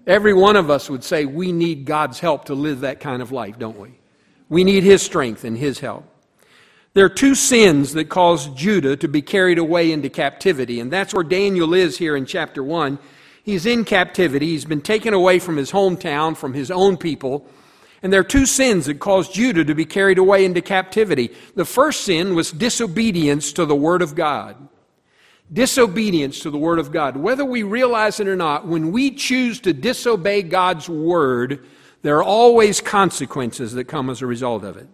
Every 0.06 0.32
one 0.32 0.56
of 0.56 0.70
us 0.70 0.88
would 0.88 1.04
say 1.04 1.26
we 1.26 1.52
need 1.52 1.84
God's 1.84 2.20
help 2.20 2.46
to 2.46 2.54
live 2.54 2.80
that 2.80 3.00
kind 3.00 3.20
of 3.20 3.32
life, 3.32 3.58
don't 3.58 3.78
we? 3.78 3.90
We 4.48 4.64
need 4.64 4.82
His 4.82 5.02
strength 5.02 5.44
and 5.44 5.56
His 5.56 5.80
help. 5.80 6.06
There 6.94 7.04
are 7.04 7.10
two 7.10 7.34
sins 7.34 7.92
that 7.92 8.08
caused 8.08 8.56
Judah 8.56 8.96
to 8.96 9.08
be 9.08 9.20
carried 9.20 9.58
away 9.58 9.92
into 9.92 10.08
captivity, 10.08 10.80
and 10.80 10.90
that's 10.90 11.12
where 11.12 11.22
Daniel 11.22 11.74
is 11.74 11.98
here 11.98 12.16
in 12.16 12.24
chapter 12.24 12.64
1. 12.64 12.98
He's 13.42 13.66
in 13.66 13.84
captivity. 13.84 14.46
He's 14.46 14.64
been 14.64 14.80
taken 14.80 15.12
away 15.12 15.38
from 15.38 15.58
his 15.58 15.70
hometown, 15.70 16.34
from 16.34 16.54
his 16.54 16.70
own 16.70 16.96
people, 16.96 17.46
and 18.02 18.12
there 18.12 18.20
are 18.20 18.24
two 18.24 18.46
sins 18.46 18.86
that 18.86 19.00
caused 19.00 19.34
Judah 19.34 19.64
to 19.64 19.74
be 19.74 19.84
carried 19.84 20.18
away 20.18 20.44
into 20.44 20.60
captivity. 20.62 21.34
The 21.54 21.64
first 21.64 22.02
sin 22.02 22.34
was 22.34 22.52
disobedience 22.52 23.52
to 23.54 23.66
the 23.66 23.74
Word 23.74 24.02
of 24.02 24.14
God. 24.14 24.56
disobedience 25.52 26.40
to 26.40 26.50
the 26.50 26.58
Word 26.58 26.78
of 26.78 26.92
God. 26.92 27.16
Whether 27.16 27.44
we 27.44 27.62
realize 27.62 28.20
it 28.20 28.28
or 28.28 28.36
not, 28.36 28.66
when 28.66 28.92
we 28.92 29.10
choose 29.10 29.60
to 29.60 29.72
disobey 29.72 30.42
God's 30.42 30.88
Word, 30.88 31.64
there 32.02 32.18
are 32.18 32.24
always 32.24 32.80
consequences 32.80 33.72
that 33.72 33.84
come 33.84 34.10
as 34.10 34.22
a 34.22 34.26
result 34.26 34.64
of 34.64 34.76
it. 34.76 34.88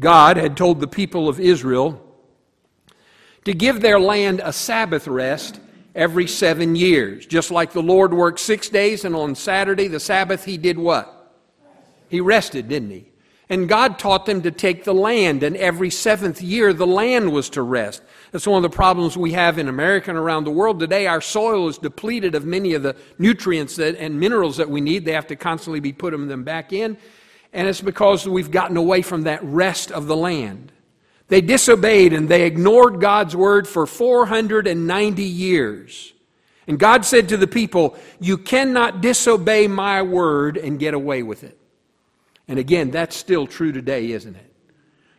God 0.00 0.36
had 0.36 0.56
told 0.56 0.80
the 0.80 0.88
people 0.88 1.28
of 1.28 1.38
Israel 1.38 2.00
to 3.44 3.52
give 3.52 3.80
their 3.80 4.00
land 4.00 4.40
a 4.42 4.52
Sabbath 4.52 5.06
rest 5.06 5.60
every 5.94 6.26
seven 6.26 6.74
years. 6.74 7.26
Just 7.26 7.50
like 7.50 7.72
the 7.72 7.82
Lord 7.82 8.14
worked 8.14 8.40
six 8.40 8.68
days, 8.68 9.04
and 9.04 9.14
on 9.14 9.34
Saturday, 9.34 9.88
the 9.88 10.00
Sabbath, 10.00 10.44
he 10.44 10.56
did 10.58 10.78
what? 10.78 11.21
He 12.12 12.20
rested, 12.20 12.68
didn't 12.68 12.90
he? 12.90 13.08
And 13.48 13.66
God 13.66 13.98
taught 13.98 14.26
them 14.26 14.42
to 14.42 14.50
take 14.50 14.84
the 14.84 14.92
land, 14.92 15.42
and 15.42 15.56
every 15.56 15.88
seventh 15.88 16.42
year 16.42 16.74
the 16.74 16.86
land 16.86 17.32
was 17.32 17.48
to 17.50 17.62
rest. 17.62 18.02
That's 18.30 18.46
one 18.46 18.62
of 18.62 18.70
the 18.70 18.76
problems 18.76 19.16
we 19.16 19.32
have 19.32 19.58
in 19.58 19.66
America 19.66 20.10
and 20.10 20.18
around 20.18 20.44
the 20.44 20.50
world 20.50 20.78
today. 20.78 21.06
Our 21.06 21.22
soil 21.22 21.68
is 21.68 21.78
depleted 21.78 22.34
of 22.34 22.44
many 22.44 22.74
of 22.74 22.82
the 22.82 22.96
nutrients 23.18 23.76
that, 23.76 23.96
and 23.96 24.20
minerals 24.20 24.58
that 24.58 24.68
we 24.68 24.82
need. 24.82 25.06
They 25.06 25.12
have 25.12 25.26
to 25.28 25.36
constantly 25.36 25.80
be 25.80 25.94
putting 25.94 26.28
them 26.28 26.44
back 26.44 26.74
in. 26.74 26.98
And 27.54 27.66
it's 27.66 27.80
because 27.80 28.28
we've 28.28 28.50
gotten 28.50 28.76
away 28.76 29.00
from 29.00 29.22
that 29.22 29.42
rest 29.42 29.90
of 29.90 30.06
the 30.06 30.16
land. 30.16 30.70
They 31.28 31.40
disobeyed 31.40 32.12
and 32.12 32.28
they 32.28 32.44
ignored 32.44 33.00
God's 33.00 33.34
word 33.34 33.66
for 33.66 33.86
490 33.86 35.22
years. 35.22 36.12
And 36.66 36.78
God 36.78 37.06
said 37.06 37.30
to 37.30 37.38
the 37.38 37.46
people, 37.46 37.96
You 38.20 38.36
cannot 38.36 39.00
disobey 39.00 39.66
my 39.66 40.02
word 40.02 40.58
and 40.58 40.78
get 40.78 40.92
away 40.92 41.22
with 41.22 41.42
it. 41.42 41.58
And 42.52 42.58
again, 42.58 42.90
that's 42.90 43.16
still 43.16 43.46
true 43.46 43.72
today, 43.72 44.12
isn't 44.12 44.36
it? 44.36 44.52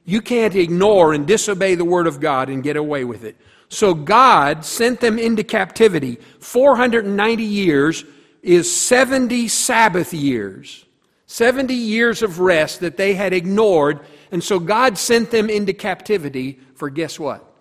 You 0.06 0.22
can't 0.22 0.54
ignore 0.54 1.16
and 1.16 1.26
disobey 1.26 1.74
the 1.74 1.84
Word 1.84 2.06
of 2.06 2.20
God 2.20 2.48
and 2.48 2.62
get 2.62 2.76
away 2.78 3.06
with 3.06 3.24
it. 3.24 3.36
So 3.70 3.96
God 3.96 4.64
sent 4.64 5.00
them 5.00 5.18
into 5.18 5.44
captivity. 5.44 6.20
490 6.42 7.44
years 7.44 8.06
is 8.44 8.72
70 8.72 9.48
Sabbath 9.48 10.14
years. 10.14 10.86
70 11.26 11.74
years 11.74 12.22
of 12.22 12.40
rest 12.40 12.82
that 12.82 12.98
they 12.98 13.16
had 13.16 13.34
ignored. 13.34 14.02
And 14.32 14.44
so 14.44 14.60
God 14.60 15.00
sent 15.00 15.32
them 15.32 15.50
into 15.50 15.74
captivity 15.74 16.60
for 16.76 16.92
guess 16.92 17.20
what? 17.20 17.52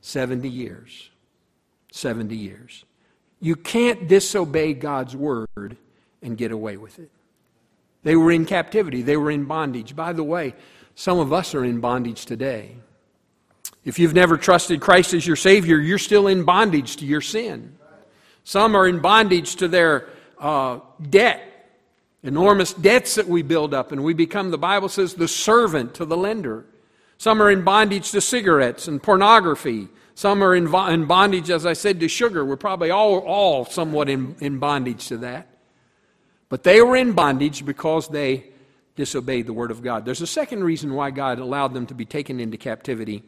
70 0.00 0.48
years. 0.48 1.08
70 1.92 2.34
years. 2.34 2.84
You 3.38 3.54
can't 3.54 4.08
disobey 4.08 4.74
God's 4.74 5.14
word 5.14 5.76
and 6.20 6.36
get 6.36 6.50
away 6.50 6.76
with 6.76 6.98
it. 6.98 7.12
They 8.02 8.16
were 8.16 8.32
in 8.32 8.46
captivity, 8.46 9.02
they 9.02 9.16
were 9.16 9.30
in 9.30 9.44
bondage. 9.44 9.94
By 9.94 10.12
the 10.12 10.24
way, 10.24 10.54
some 10.94 11.18
of 11.18 11.32
us 11.32 11.54
are 11.54 11.64
in 11.64 11.80
bondage 11.80 12.26
today. 12.26 12.76
If 13.84 13.98
you've 13.98 14.14
never 14.14 14.36
trusted 14.36 14.80
Christ 14.80 15.14
as 15.14 15.26
your 15.26 15.36
Savior, 15.36 15.78
you're 15.78 15.98
still 15.98 16.26
in 16.26 16.44
bondage 16.44 16.96
to 16.96 17.06
your 17.06 17.20
sin. 17.20 17.76
Some 18.44 18.74
are 18.74 18.86
in 18.86 19.00
bondage 19.00 19.56
to 19.56 19.68
their 19.68 20.08
uh, 20.38 20.80
debt, 21.08 21.68
enormous 22.22 22.72
debts 22.72 23.14
that 23.14 23.28
we 23.28 23.42
build 23.42 23.72
up, 23.72 23.92
and 23.92 24.02
we 24.02 24.12
become, 24.12 24.50
the 24.50 24.58
Bible 24.58 24.88
says, 24.88 25.14
the 25.14 25.28
servant 25.28 25.94
to 25.94 26.04
the 26.04 26.16
lender. 26.16 26.64
Some 27.18 27.42
are 27.42 27.50
in 27.50 27.64
bondage 27.64 28.10
to 28.12 28.20
cigarettes 28.20 28.88
and 28.88 29.02
pornography. 29.02 29.88
Some 30.14 30.42
are 30.42 30.54
in, 30.54 30.74
in 30.74 31.04
bondage, 31.04 31.50
as 31.50 31.66
I 31.66 31.74
said, 31.74 32.00
to 32.00 32.08
sugar. 32.08 32.44
We're 32.44 32.56
probably 32.56 32.90
all, 32.90 33.18
all 33.18 33.64
somewhat 33.66 34.08
in, 34.08 34.36
in 34.40 34.58
bondage 34.58 35.08
to 35.08 35.18
that. 35.18 35.49
But 36.50 36.64
they 36.64 36.82
were 36.82 36.96
in 36.96 37.12
bondage 37.12 37.64
because 37.64 38.08
they 38.08 38.48
disobeyed 38.96 39.46
the 39.46 39.54
word 39.54 39.70
of 39.70 39.82
God. 39.82 40.04
There's 40.04 40.20
a 40.20 40.26
second 40.26 40.62
reason 40.62 40.92
why 40.92 41.10
God 41.10 41.38
allowed 41.38 41.72
them 41.72 41.86
to 41.86 41.94
be 41.94 42.04
taken 42.04 42.38
into 42.38 42.58
captivity, 42.58 43.22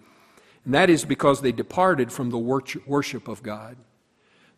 and 0.66 0.74
that 0.74 0.90
is 0.90 1.06
because 1.06 1.40
they 1.40 1.52
departed 1.52 2.12
from 2.12 2.28
the 2.28 2.38
worship 2.86 3.28
of 3.28 3.42
God. 3.42 3.76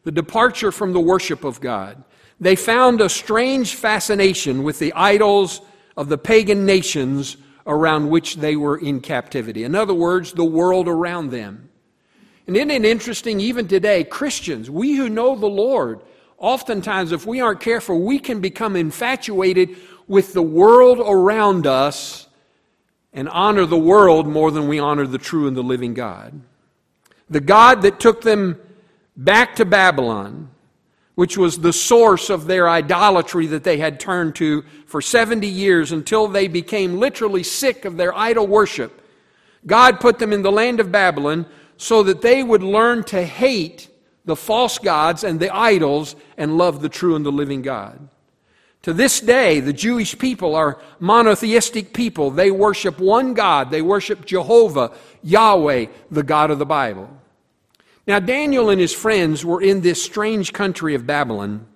The 0.03 0.13
departure 0.13 0.73
from 0.73 0.93
the 0.93 1.01
worship 1.01 1.45
of 1.45 1.61
God. 1.61 2.03
They 2.41 2.57
found 2.57 3.01
a 3.01 3.09
strange 3.09 3.75
fascination 3.75 4.65
with 4.65 4.79
the 4.79 4.93
idols 4.95 5.61
of 5.97 6.09
the 6.09 6.19
pagan 6.19 6.67
nations 6.67 7.37
around 7.67 8.11
which 8.11 8.37
they 8.37 8.57
were 8.57 8.77
in 8.77 9.01
captivity. 9.01 9.65
In 9.65 9.75
other 9.75 9.95
words, 9.95 10.33
the 10.33 10.45
world 10.45 10.89
around 10.89 11.31
them. 11.31 11.71
And 12.47 12.57
isn't 12.57 12.71
it 12.71 12.85
interesting, 12.85 13.41
even 13.41 13.69
today, 13.69 14.05
Christians, 14.05 14.71
we 14.71 14.97
who 14.97 15.09
know 15.09 15.37
the 15.37 15.47
Lord, 15.47 16.03
oftentimes, 16.39 17.13
if 17.13 17.27
we 17.27 17.41
aren't 17.41 17.61
careful, 17.61 18.01
we 18.01 18.19
can 18.19 18.41
become 18.41 18.77
infatuated 18.77 19.77
with 20.07 20.33
the 20.33 20.43
world 20.43 21.01
around 21.01 21.67
us 21.67 22.29
and 23.13 23.29
honor 23.29 23.65
the 23.65 23.79
world 23.79 24.27
more 24.27 24.51
than 24.51 24.69
we 24.69 24.79
honor 24.79 25.07
the 25.07 25.19
true 25.19 25.47
and 25.47 25.57
the 25.57 25.63
living 25.63 25.95
God. 25.95 26.41
The 27.31 27.41
God 27.41 27.83
that 27.83 28.01
took 28.01 28.23
them 28.23 28.59
back 29.17 29.57
to 29.57 29.65
Babylon, 29.65 30.51
which 31.15 31.39
was 31.39 31.59
the 31.59 31.73
source 31.73 32.29
of 32.29 32.47
their 32.47 32.69
idolatry 32.69 33.47
that 33.47 33.65
they 33.65 33.79
had 33.79 34.01
turned 34.01 34.35
to 34.37 34.63
for 34.87 35.01
70 35.01 35.47
years 35.47 35.93
until 35.93 36.27
they 36.27 36.49
became 36.49 36.99
literally 36.99 37.45
sick 37.45 37.85
of 37.85 37.97
their 37.97 38.15
idol 38.15 38.47
worship. 38.47 39.01
God 39.67 40.01
put 40.01 40.19
them 40.19 40.33
in 40.33 40.43
the 40.43 40.53
land 40.53 40.81
of 40.81 40.93
Babylon 40.93 41.47
so 41.77 42.03
that 42.03 42.21
they 42.21 42.43
would 42.43 42.63
learn 42.63 43.05
to 43.05 43.25
hate 43.25 43.89
the 44.25 44.37
false 44.37 44.79
gods 44.79 45.25
and 45.25 45.39
the 45.39 45.55
idols 45.55 46.17
and 46.37 46.57
love 46.57 46.81
the 46.81 46.89
true 46.89 47.15
and 47.15 47.25
the 47.25 47.33
living 47.33 47.63
God. 47.63 48.09
To 48.83 48.93
this 48.93 49.21
day, 49.21 49.61
the 49.61 49.73
Jewish 49.73 50.19
people 50.19 50.55
are 50.55 50.79
monotheistic 51.01 51.95
people. 51.95 52.31
They 52.31 52.51
worship 52.51 52.99
one 52.99 53.33
God. 53.33 53.71
They 53.71 53.81
worship 53.81 54.27
Jehovah, 54.27 54.93
Yahweh, 55.23 55.87
the 56.11 56.23
God 56.23 56.51
of 56.51 56.59
the 56.59 56.67
Bible. 56.67 57.09
Now, 58.07 58.19
Daniel 58.19 58.69
and 58.69 58.79
his 58.79 58.93
friends 58.93 59.43
were 59.43 59.63
in 59.63 59.81
this 59.81 60.03
strange 60.03 60.53
country 60.53 60.95
of 60.95 61.07
Babylon, 61.07 61.67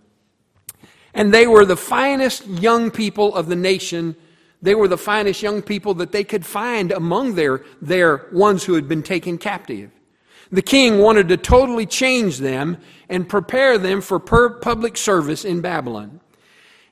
and 1.15 1.33
they 1.33 1.47
were 1.47 1.65
the 1.65 1.77
finest 1.77 2.47
young 2.47 2.91
people 2.91 3.35
of 3.35 3.47
the 3.49 3.57
nation. 3.57 4.15
They 4.61 4.75
were 4.75 4.89
the 4.89 4.99
finest 4.99 5.43
young 5.43 5.63
people 5.63 5.95
that 5.95 6.13
they 6.13 6.25
could 6.25 6.45
find 6.45 6.93
among 6.93 7.37
their, 7.37 7.63
their 7.81 8.27
ones 8.33 8.65
who 8.65 8.75
had 8.75 8.87
been 8.87 9.03
taken 9.03 9.39
captive. 9.39 9.91
The 10.51 10.63
king 10.63 10.99
wanted 10.99 11.29
to 11.29 11.37
totally 11.37 11.87
change 11.87 12.39
them 12.39 12.79
and 13.09 13.29
prepare 13.29 13.79
them 13.79 14.01
for 14.01 14.19
public 14.19 14.97
service 14.97 15.45
in 15.45 15.61
Babylon. 15.61 16.21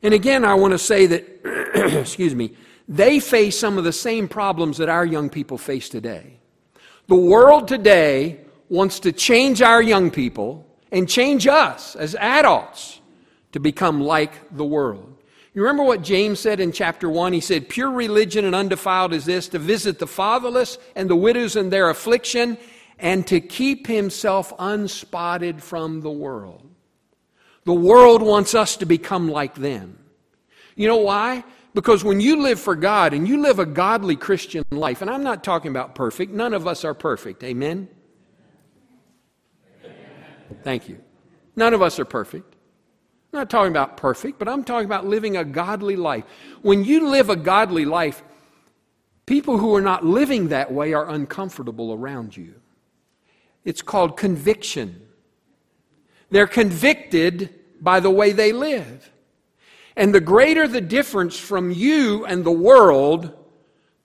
And 0.03 0.13
again, 0.13 0.45
I 0.45 0.55
want 0.55 0.73
to 0.73 0.79
say 0.79 1.07
that, 1.07 1.95
excuse 2.01 2.35
me, 2.35 2.55
they 2.89 3.19
face 3.19 3.59
some 3.59 3.79
of 3.79 3.85
the 3.85 3.93
same 3.93 4.29
problems 4.29 4.79
that 4.79 4.89
our 4.89 5.05
young 5.05 5.31
people 5.31 5.59
face 5.59 5.89
today. 5.89 6.39
The 7.09 7.17
world 7.17 7.67
today 7.69 8.41
wants 8.69 9.01
to 9.01 9.13
change 9.13 9.63
our 9.63 9.83
young 9.83 10.11
people 10.11 10.67
and 10.93 11.09
change 11.09 11.47
us 11.47 11.97
as 11.97 12.15
adults 12.17 13.01
to 13.53 13.61
become 13.61 14.01
like 14.01 14.55
the 14.57 14.65
world. 14.65 15.13
You 15.55 15.63
remember 15.63 15.85
what 15.85 16.03
James 16.03 16.39
said 16.39 16.61
in 16.61 16.71
chapter 16.71 17.09
1? 17.09 17.33
He 17.33 17.41
said, 17.41 17.69
Pure 17.69 17.93
religion 17.93 18.45
and 18.45 18.55
undefiled 18.55 19.15
is 19.15 19.25
this 19.25 19.49
to 19.49 19.59
visit 19.59 19.99
the 19.99 20.07
fatherless 20.07 20.77
and 20.95 21.09
the 21.09 21.17
widows 21.17 21.57
in 21.57 21.71
their 21.71 21.89
affliction 21.89 22.59
and 22.99 23.27
to 23.27 23.41
keep 23.41 23.87
himself 23.87 24.53
unspotted 24.59 25.63
from 25.63 26.01
the 26.01 26.11
world. 26.11 26.69
The 27.65 27.75
world 27.75 28.23
wants 28.23 28.55
us 28.55 28.77
to 28.77 28.87
become 28.87 29.29
like 29.29 29.55
them. 29.55 29.99
You 30.77 30.89
know 30.89 30.99
why? 30.99 31.45
Because 31.75 32.05
when 32.05 32.21
you 32.21 32.43
live 32.43 32.59
for 32.59 32.75
God 32.75 33.13
and 33.13 33.29
you 33.29 33.43
live 33.43 33.59
a 33.59 33.67
godly 33.67 34.17
Christian 34.17 34.65
life, 34.71 35.03
and 35.03 35.11
I'm 35.11 35.23
not 35.23 35.45
talking 35.45 35.71
about 35.71 35.95
perfect, 35.95 36.33
none 36.33 36.55
of 36.55 36.67
us 36.67 36.85
are 36.85 36.95
perfect. 36.95 37.43
Amen? 37.45 37.89
Thank 40.63 40.89
you. 40.89 41.01
None 41.55 41.75
of 41.75 41.83
us 41.83 41.99
are 41.99 42.05
perfect. 42.05 42.55
I'm 43.33 43.41
not 43.41 43.51
talking 43.51 43.73
about 43.73 43.97
perfect, 43.97 44.39
but 44.39 44.49
I'm 44.49 44.65
talking 44.65 44.87
about 44.87 45.07
living 45.07 45.37
a 45.37 45.45
godly 45.45 45.97
life. 45.97 46.25
When 46.63 46.85
you 46.85 47.09
live 47.11 47.29
a 47.29 47.37
godly 47.37 47.85
life, 47.85 48.23
people 49.27 49.59
who 49.59 49.75
are 49.75 49.83
not 49.83 50.05
living 50.05 50.49
that 50.49 50.73
way 50.73 50.95
are 50.95 51.11
uncomfortable 51.11 51.93
around 51.93 52.37
you. 52.37 52.55
It's 53.67 53.83
called 53.83 54.17
conviction. 54.17 55.03
They're 56.31 56.47
convicted 56.47 57.53
by 57.81 58.01
the 58.01 58.11
way 58.11 58.33
they 58.33 58.53
live. 58.53 59.11
And 59.97 60.15
the 60.15 60.21
greater 60.21 60.69
the 60.69 60.81
difference 60.81 61.37
from 61.39 61.71
you 61.73 62.25
and 62.27 62.45
the 62.45 62.53
world, 62.53 63.33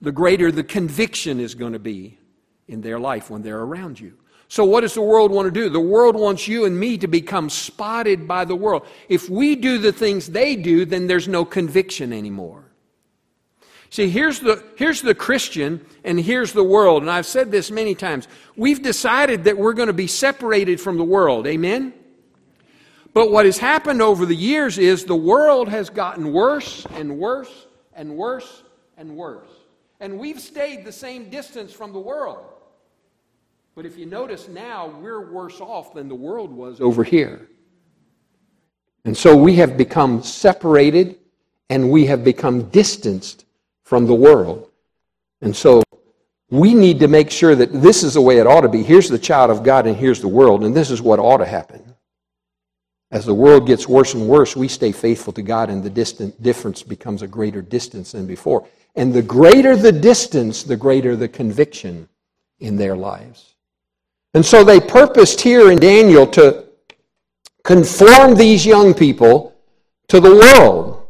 the 0.00 0.12
greater 0.12 0.50
the 0.50 0.64
conviction 0.64 1.38
is 1.38 1.54
going 1.54 1.74
to 1.74 1.78
be 1.78 2.18
in 2.66 2.80
their 2.80 2.98
life 2.98 3.30
when 3.30 3.42
they're 3.42 3.60
around 3.60 4.00
you. 4.00 4.14
So, 4.48 4.64
what 4.64 4.80
does 4.80 4.94
the 4.94 5.02
world 5.02 5.30
want 5.30 5.46
to 5.46 5.52
do? 5.52 5.68
The 5.68 5.80
world 5.80 6.16
wants 6.16 6.48
you 6.48 6.64
and 6.64 6.78
me 6.78 6.98
to 6.98 7.06
become 7.06 7.48
spotted 7.48 8.26
by 8.26 8.44
the 8.44 8.56
world. 8.56 8.86
If 9.08 9.30
we 9.30 9.54
do 9.54 9.78
the 9.78 9.92
things 9.92 10.26
they 10.26 10.56
do, 10.56 10.84
then 10.84 11.06
there's 11.06 11.28
no 11.28 11.44
conviction 11.44 12.12
anymore. 12.12 12.71
See, 13.92 14.08
here's 14.08 14.40
the, 14.40 14.64
here's 14.76 15.02
the 15.02 15.14
Christian 15.14 15.84
and 16.02 16.18
here's 16.18 16.54
the 16.54 16.64
world. 16.64 17.02
And 17.02 17.10
I've 17.10 17.26
said 17.26 17.50
this 17.50 17.70
many 17.70 17.94
times. 17.94 18.26
We've 18.56 18.82
decided 18.82 19.44
that 19.44 19.58
we're 19.58 19.74
going 19.74 19.88
to 19.88 19.92
be 19.92 20.06
separated 20.06 20.80
from 20.80 20.96
the 20.96 21.04
world. 21.04 21.46
Amen? 21.46 21.92
But 23.12 23.30
what 23.30 23.44
has 23.44 23.58
happened 23.58 24.00
over 24.00 24.24
the 24.24 24.34
years 24.34 24.78
is 24.78 25.04
the 25.04 25.14
world 25.14 25.68
has 25.68 25.90
gotten 25.90 26.32
worse 26.32 26.86
and 26.92 27.18
worse 27.18 27.66
and 27.92 28.16
worse 28.16 28.62
and 28.96 29.14
worse. 29.14 29.50
And 30.00 30.18
we've 30.18 30.40
stayed 30.40 30.86
the 30.86 30.92
same 30.92 31.28
distance 31.28 31.70
from 31.70 31.92
the 31.92 32.00
world. 32.00 32.46
But 33.74 33.84
if 33.84 33.98
you 33.98 34.06
notice 34.06 34.48
now, 34.48 34.86
we're 35.02 35.30
worse 35.30 35.60
off 35.60 35.92
than 35.92 36.08
the 36.08 36.14
world 36.14 36.50
was 36.50 36.80
over 36.80 37.04
here. 37.04 37.46
And 39.04 39.14
so 39.14 39.36
we 39.36 39.56
have 39.56 39.76
become 39.76 40.22
separated 40.22 41.18
and 41.68 41.90
we 41.90 42.06
have 42.06 42.24
become 42.24 42.70
distanced 42.70 43.44
from 43.92 44.06
the 44.06 44.14
world. 44.14 44.70
And 45.42 45.54
so 45.54 45.82
we 46.48 46.72
need 46.72 46.98
to 47.00 47.08
make 47.08 47.30
sure 47.30 47.54
that 47.54 47.82
this 47.82 48.02
is 48.02 48.14
the 48.14 48.22
way 48.22 48.38
it 48.38 48.46
ought 48.46 48.62
to 48.62 48.68
be. 48.70 48.82
Here's 48.82 49.10
the 49.10 49.18
child 49.18 49.50
of 49.50 49.62
God 49.62 49.86
and 49.86 49.94
here's 49.94 50.22
the 50.22 50.28
world, 50.28 50.64
and 50.64 50.74
this 50.74 50.90
is 50.90 51.02
what 51.02 51.18
ought 51.18 51.44
to 51.44 51.44
happen. 51.44 51.94
As 53.10 53.26
the 53.26 53.34
world 53.34 53.66
gets 53.66 53.86
worse 53.86 54.14
and 54.14 54.26
worse, 54.26 54.56
we 54.56 54.66
stay 54.66 54.92
faithful 54.92 55.34
to 55.34 55.42
God, 55.42 55.68
and 55.68 55.82
the 55.82 55.90
distant 55.90 56.42
difference 56.42 56.82
becomes 56.82 57.20
a 57.20 57.26
greater 57.26 57.60
distance 57.60 58.12
than 58.12 58.26
before. 58.26 58.66
And 58.96 59.12
the 59.12 59.20
greater 59.20 59.76
the 59.76 59.92
distance, 59.92 60.62
the 60.62 60.78
greater 60.78 61.14
the 61.14 61.28
conviction 61.28 62.08
in 62.60 62.78
their 62.78 62.96
lives. 62.96 63.56
And 64.32 64.42
so 64.42 64.64
they 64.64 64.80
purposed 64.80 65.38
here 65.38 65.70
in 65.70 65.78
Daniel 65.78 66.26
to 66.28 66.64
conform 67.62 68.36
these 68.36 68.64
young 68.64 68.94
people 68.94 69.54
to 70.08 70.18
the 70.18 70.34
world. 70.34 71.08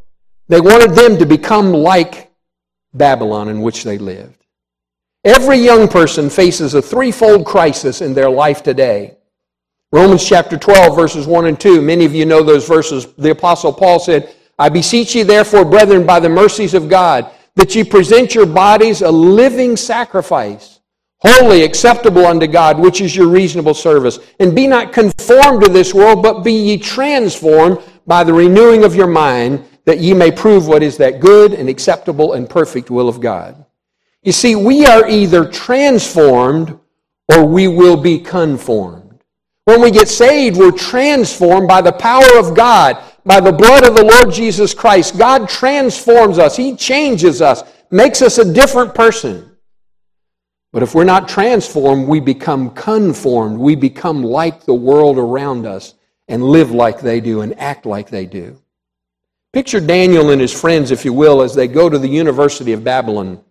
They 0.48 0.60
wanted 0.60 0.96
them 0.96 1.16
to 1.18 1.26
become 1.26 1.72
like 1.72 2.31
Babylon 2.94 3.48
in 3.48 3.60
which 3.60 3.84
they 3.84 3.98
lived. 3.98 4.44
Every 5.24 5.58
young 5.58 5.88
person 5.88 6.28
faces 6.28 6.74
a 6.74 6.82
threefold 6.82 7.46
crisis 7.46 8.00
in 8.00 8.12
their 8.12 8.30
life 8.30 8.62
today. 8.62 9.16
Romans 9.92 10.26
chapter 10.26 10.56
12, 10.56 10.96
verses 10.96 11.26
1 11.26 11.46
and 11.46 11.60
2. 11.60 11.80
Many 11.80 12.04
of 12.04 12.14
you 12.14 12.26
know 12.26 12.42
those 12.42 12.66
verses. 12.66 13.12
The 13.14 13.30
Apostle 13.30 13.72
Paul 13.72 14.00
said, 14.00 14.34
I 14.58 14.68
beseech 14.68 15.14
you, 15.14 15.24
therefore, 15.24 15.64
brethren, 15.64 16.06
by 16.06 16.18
the 16.18 16.28
mercies 16.28 16.74
of 16.74 16.88
God, 16.88 17.30
that 17.56 17.74
ye 17.74 17.84
present 17.84 18.34
your 18.34 18.46
bodies 18.46 19.02
a 19.02 19.10
living 19.10 19.76
sacrifice, 19.76 20.80
holy, 21.18 21.62
acceptable 21.62 22.26
unto 22.26 22.46
God, 22.46 22.78
which 22.78 23.00
is 23.00 23.14
your 23.14 23.28
reasonable 23.28 23.74
service. 23.74 24.18
And 24.40 24.56
be 24.56 24.66
not 24.66 24.92
conformed 24.92 25.62
to 25.62 25.68
this 25.70 25.94
world, 25.94 26.22
but 26.22 26.42
be 26.42 26.52
ye 26.52 26.78
transformed 26.78 27.78
by 28.06 28.24
the 28.24 28.32
renewing 28.32 28.84
of 28.84 28.94
your 28.94 29.06
mind, 29.06 29.64
that 29.84 29.98
ye 29.98 30.14
may 30.14 30.30
prove 30.30 30.66
what 30.66 30.82
is 30.82 30.96
that 30.98 31.20
good 31.20 31.54
and 31.54 31.68
acceptable 31.68 32.34
and 32.34 32.48
perfect 32.48 32.90
will 32.90 33.08
of 33.08 33.20
God. 33.20 33.64
You 34.22 34.32
see, 34.32 34.54
we 34.54 34.86
are 34.86 35.08
either 35.08 35.44
transformed 35.44 36.78
or 37.28 37.44
we 37.44 37.68
will 37.68 37.96
be 37.96 38.18
conformed. 38.18 39.20
When 39.64 39.80
we 39.80 39.90
get 39.90 40.08
saved, 40.08 40.56
we're 40.56 40.72
transformed 40.72 41.68
by 41.68 41.80
the 41.80 41.92
power 41.92 42.38
of 42.38 42.54
God, 42.54 43.02
by 43.24 43.40
the 43.40 43.52
blood 43.52 43.86
of 43.86 43.94
the 43.94 44.04
Lord 44.04 44.32
Jesus 44.32 44.74
Christ. 44.74 45.18
God 45.18 45.48
transforms 45.48 46.38
us. 46.38 46.56
He 46.56 46.76
changes 46.76 47.40
us, 47.40 47.62
makes 47.90 48.22
us 48.22 48.38
a 48.38 48.52
different 48.52 48.94
person. 48.94 49.56
But 50.72 50.82
if 50.82 50.94
we're 50.94 51.04
not 51.04 51.28
transformed, 51.28 52.08
we 52.08 52.18
become 52.18 52.70
conformed. 52.70 53.58
We 53.58 53.74
become 53.76 54.22
like 54.22 54.64
the 54.64 54.74
world 54.74 55.18
around 55.18 55.66
us 55.66 55.94
and 56.28 56.42
live 56.42 56.70
like 56.70 57.00
they 57.00 57.20
do 57.20 57.42
and 57.42 57.58
act 57.60 57.84
like 57.84 58.08
they 58.08 58.26
do. 58.26 58.61
Picture 59.52 59.80
Daniel 59.80 60.30
and 60.30 60.40
his 60.40 60.58
friends, 60.58 60.90
if 60.90 61.04
you 61.04 61.12
will, 61.12 61.42
as 61.42 61.54
they 61.54 61.68
go 61.68 61.90
to 61.90 61.98
the 61.98 62.08
University 62.08 62.72
of 62.72 62.82
Babylon 62.82 63.42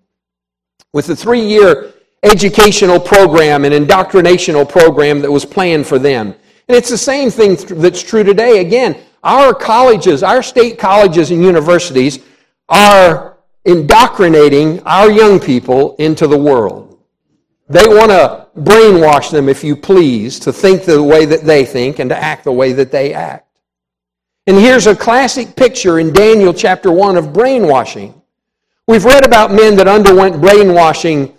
with 0.93 1.09
a 1.09 1.15
three 1.15 1.45
year 1.45 1.93
educational 2.23 2.99
program 2.99 3.65
and 3.65 3.73
indoctrinational 3.73 4.67
program 4.67 5.21
that 5.21 5.31
was 5.31 5.45
planned 5.45 5.85
for 5.85 5.99
them. 5.99 6.33
And 6.67 6.77
it's 6.77 6.89
the 6.89 6.97
same 6.97 7.29
thing 7.29 7.55
that's 7.79 8.01
true 8.01 8.23
today. 8.23 8.59
Again, 8.59 8.97
our 9.23 9.53
colleges, 9.53 10.23
our 10.23 10.41
state 10.41 10.79
colleges 10.79 11.29
and 11.29 11.43
universities 11.43 12.19
are 12.67 13.37
indoctrinating 13.65 14.81
our 14.83 15.11
young 15.11 15.39
people 15.39 15.95
into 15.97 16.25
the 16.25 16.37
world. 16.37 16.99
They 17.69 17.87
want 17.87 18.09
to 18.09 18.47
brainwash 18.57 19.31
them, 19.31 19.47
if 19.47 19.63
you 19.63 19.75
please, 19.75 20.39
to 20.39 20.51
think 20.51 20.83
the 20.83 21.01
way 21.01 21.25
that 21.25 21.43
they 21.43 21.63
think 21.63 21.99
and 21.99 22.09
to 22.09 22.17
act 22.17 22.43
the 22.43 22.51
way 22.51 22.73
that 22.73 22.91
they 22.91 23.13
act. 23.13 23.47
And 24.51 24.59
here's 24.59 24.85
a 24.85 24.93
classic 24.93 25.55
picture 25.55 25.99
in 25.99 26.11
Daniel 26.11 26.53
chapter 26.53 26.91
1 26.91 27.15
of 27.15 27.31
brainwashing. 27.31 28.21
We've 28.85 29.05
read 29.05 29.25
about 29.25 29.53
men 29.53 29.77
that 29.77 29.87
underwent 29.87 30.41
brainwashing 30.41 31.33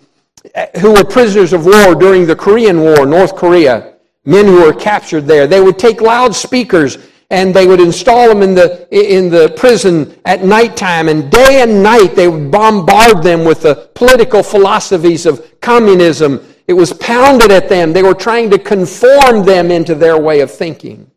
eh, 0.54 0.80
who 0.80 0.94
were 0.94 1.04
prisoners 1.04 1.52
of 1.52 1.66
war 1.66 1.94
during 1.94 2.24
the 2.24 2.34
Korean 2.34 2.80
War, 2.80 3.04
North 3.04 3.36
Korea, 3.36 3.96
men 4.24 4.46
who 4.46 4.62
were 4.62 4.72
captured 4.72 5.26
there. 5.26 5.46
They 5.46 5.60
would 5.60 5.78
take 5.78 6.00
loudspeakers 6.00 6.96
and 7.28 7.52
they 7.52 7.66
would 7.66 7.80
install 7.80 8.28
them 8.30 8.40
in 8.40 8.54
the, 8.54 8.88
in 8.90 9.28
the 9.28 9.50
prison 9.58 10.18
at 10.24 10.42
nighttime. 10.42 11.10
And 11.10 11.30
day 11.30 11.60
and 11.60 11.82
night, 11.82 12.16
they 12.16 12.28
would 12.28 12.50
bombard 12.50 13.22
them 13.22 13.44
with 13.44 13.60
the 13.60 13.90
political 13.94 14.42
philosophies 14.42 15.26
of 15.26 15.60
communism. 15.60 16.42
It 16.66 16.72
was 16.72 16.94
pounded 16.94 17.50
at 17.50 17.68
them. 17.68 17.92
They 17.92 18.02
were 18.02 18.14
trying 18.14 18.48
to 18.52 18.58
conform 18.58 19.44
them 19.44 19.70
into 19.70 19.94
their 19.94 20.16
way 20.16 20.40
of 20.40 20.50
thinking. 20.50 21.11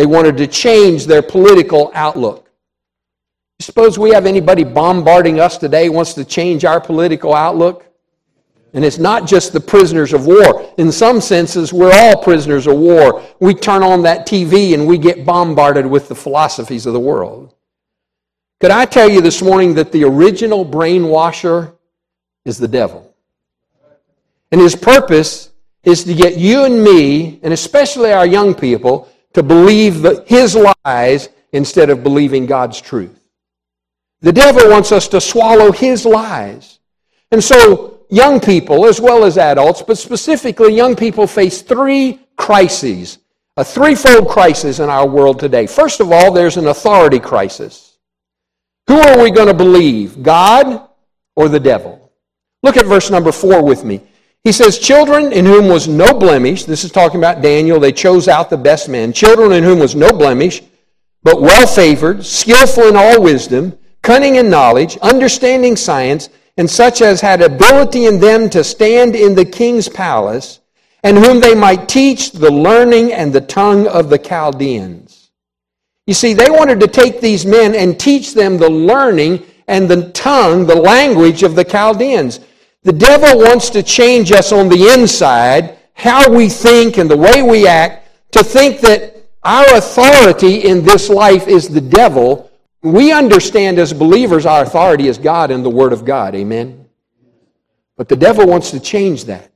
They 0.00 0.06
wanted 0.06 0.38
to 0.38 0.46
change 0.46 1.04
their 1.04 1.20
political 1.20 1.90
outlook. 1.92 2.50
Suppose 3.58 3.98
we 3.98 4.12
have 4.12 4.24
anybody 4.24 4.64
bombarding 4.64 5.38
us 5.40 5.58
today 5.58 5.90
wants 5.90 6.14
to 6.14 6.24
change 6.24 6.64
our 6.64 6.80
political 6.80 7.34
outlook? 7.34 7.84
And 8.72 8.82
it's 8.82 8.96
not 8.96 9.26
just 9.26 9.52
the 9.52 9.60
prisoners 9.60 10.14
of 10.14 10.24
war. 10.24 10.72
In 10.78 10.90
some 10.90 11.20
senses, 11.20 11.70
we're 11.70 11.92
all 11.92 12.22
prisoners 12.22 12.66
of 12.66 12.78
war. 12.78 13.22
We 13.40 13.52
turn 13.52 13.82
on 13.82 14.00
that 14.04 14.26
TV 14.26 14.72
and 14.72 14.86
we 14.86 14.96
get 14.96 15.26
bombarded 15.26 15.84
with 15.84 16.08
the 16.08 16.14
philosophies 16.14 16.86
of 16.86 16.94
the 16.94 16.98
world. 16.98 17.54
Could 18.58 18.70
I 18.70 18.86
tell 18.86 19.10
you 19.10 19.20
this 19.20 19.42
morning 19.42 19.74
that 19.74 19.92
the 19.92 20.04
original 20.04 20.64
brainwasher 20.64 21.74
is 22.46 22.56
the 22.56 22.68
devil? 22.68 23.14
And 24.50 24.62
his 24.62 24.74
purpose 24.74 25.50
is 25.82 26.04
to 26.04 26.14
get 26.14 26.38
you 26.38 26.64
and 26.64 26.82
me, 26.82 27.38
and 27.42 27.52
especially 27.52 28.12
our 28.12 28.26
young 28.26 28.54
people, 28.54 29.09
to 29.34 29.42
believe 29.42 30.06
his 30.26 30.56
lies 30.84 31.28
instead 31.52 31.90
of 31.90 32.02
believing 32.02 32.46
God's 32.46 32.80
truth. 32.80 33.16
The 34.20 34.32
devil 34.32 34.68
wants 34.68 34.92
us 34.92 35.08
to 35.08 35.20
swallow 35.20 35.72
his 35.72 36.04
lies. 36.04 36.78
And 37.30 37.42
so 37.42 38.00
young 38.10 38.40
people, 38.40 38.86
as 38.86 39.00
well 39.00 39.24
as 39.24 39.38
adults, 39.38 39.82
but 39.82 39.96
specifically 39.96 40.74
young 40.74 40.94
people, 40.94 41.26
face 41.26 41.62
three 41.62 42.20
crises, 42.36 43.18
a 43.56 43.64
threefold 43.64 44.28
crisis 44.28 44.78
in 44.78 44.88
our 44.88 45.06
world 45.06 45.38
today. 45.38 45.66
First 45.66 46.00
of 46.00 46.12
all, 46.12 46.32
there's 46.32 46.56
an 46.56 46.66
authority 46.66 47.20
crisis. 47.20 47.98
Who 48.88 48.98
are 48.98 49.22
we 49.22 49.30
going 49.30 49.48
to 49.48 49.54
believe, 49.54 50.22
God 50.22 50.88
or 51.36 51.48
the 51.48 51.60
devil? 51.60 52.12
Look 52.62 52.76
at 52.76 52.86
verse 52.86 53.10
number 53.10 53.32
four 53.32 53.62
with 53.62 53.84
me. 53.84 54.02
He 54.44 54.52
says, 54.52 54.78
Children 54.78 55.32
in 55.32 55.44
whom 55.44 55.68
was 55.68 55.86
no 55.86 56.12
blemish, 56.14 56.64
this 56.64 56.84
is 56.84 56.90
talking 56.90 57.20
about 57.20 57.42
Daniel, 57.42 57.78
they 57.78 57.92
chose 57.92 58.26
out 58.26 58.48
the 58.48 58.56
best 58.56 58.88
men, 58.88 59.12
children 59.12 59.52
in 59.52 59.64
whom 59.64 59.78
was 59.78 59.94
no 59.94 60.10
blemish, 60.12 60.62
but 61.22 61.42
well 61.42 61.66
favored, 61.66 62.24
skillful 62.24 62.84
in 62.84 62.96
all 62.96 63.22
wisdom, 63.22 63.78
cunning 64.02 64.36
in 64.36 64.48
knowledge, 64.48 64.96
understanding 64.98 65.76
science, 65.76 66.30
and 66.56 66.68
such 66.68 67.02
as 67.02 67.20
had 67.20 67.42
ability 67.42 68.06
in 68.06 68.18
them 68.18 68.48
to 68.50 68.64
stand 68.64 69.14
in 69.14 69.34
the 69.34 69.44
king's 69.44 69.88
palace, 69.88 70.60
and 71.02 71.18
whom 71.18 71.40
they 71.40 71.54
might 71.54 71.88
teach 71.88 72.32
the 72.32 72.50
learning 72.50 73.12
and 73.12 73.32
the 73.32 73.40
tongue 73.40 73.86
of 73.86 74.08
the 74.08 74.18
Chaldeans. 74.18 75.30
You 76.06 76.14
see, 76.14 76.32
they 76.32 76.50
wanted 76.50 76.80
to 76.80 76.88
take 76.88 77.20
these 77.20 77.46
men 77.46 77.74
and 77.74 77.98
teach 77.98 78.34
them 78.34 78.58
the 78.58 78.68
learning 78.68 79.44
and 79.68 79.88
the 79.88 80.10
tongue, 80.10 80.66
the 80.66 80.74
language 80.74 81.42
of 81.42 81.54
the 81.54 81.64
Chaldeans. 81.64 82.40
The 82.82 82.92
devil 82.92 83.38
wants 83.38 83.70
to 83.70 83.82
change 83.82 84.32
us 84.32 84.52
on 84.52 84.68
the 84.68 84.92
inside, 84.94 85.78
how 85.94 86.30
we 86.30 86.48
think 86.48 86.96
and 86.96 87.10
the 87.10 87.16
way 87.16 87.42
we 87.42 87.66
act, 87.66 88.08
to 88.32 88.42
think 88.42 88.80
that 88.80 89.16
our 89.42 89.66
authority 89.74 90.68
in 90.68 90.84
this 90.84 91.08
life 91.08 91.46
is 91.48 91.68
the 91.68 91.80
devil 91.80 92.50
we 92.82 93.12
understand 93.12 93.78
as 93.78 93.92
believers 93.92 94.46
our 94.46 94.62
authority 94.62 95.08
is 95.08 95.18
God 95.18 95.50
and 95.50 95.64
the 95.64 95.70
Word 95.70 95.92
of 95.92 96.04
God. 96.04 96.34
Amen? 96.34 96.86
But 97.96 98.08
the 98.08 98.16
devil 98.16 98.46
wants 98.46 98.70
to 98.70 98.80
change 98.80 99.26
that. 99.26 99.50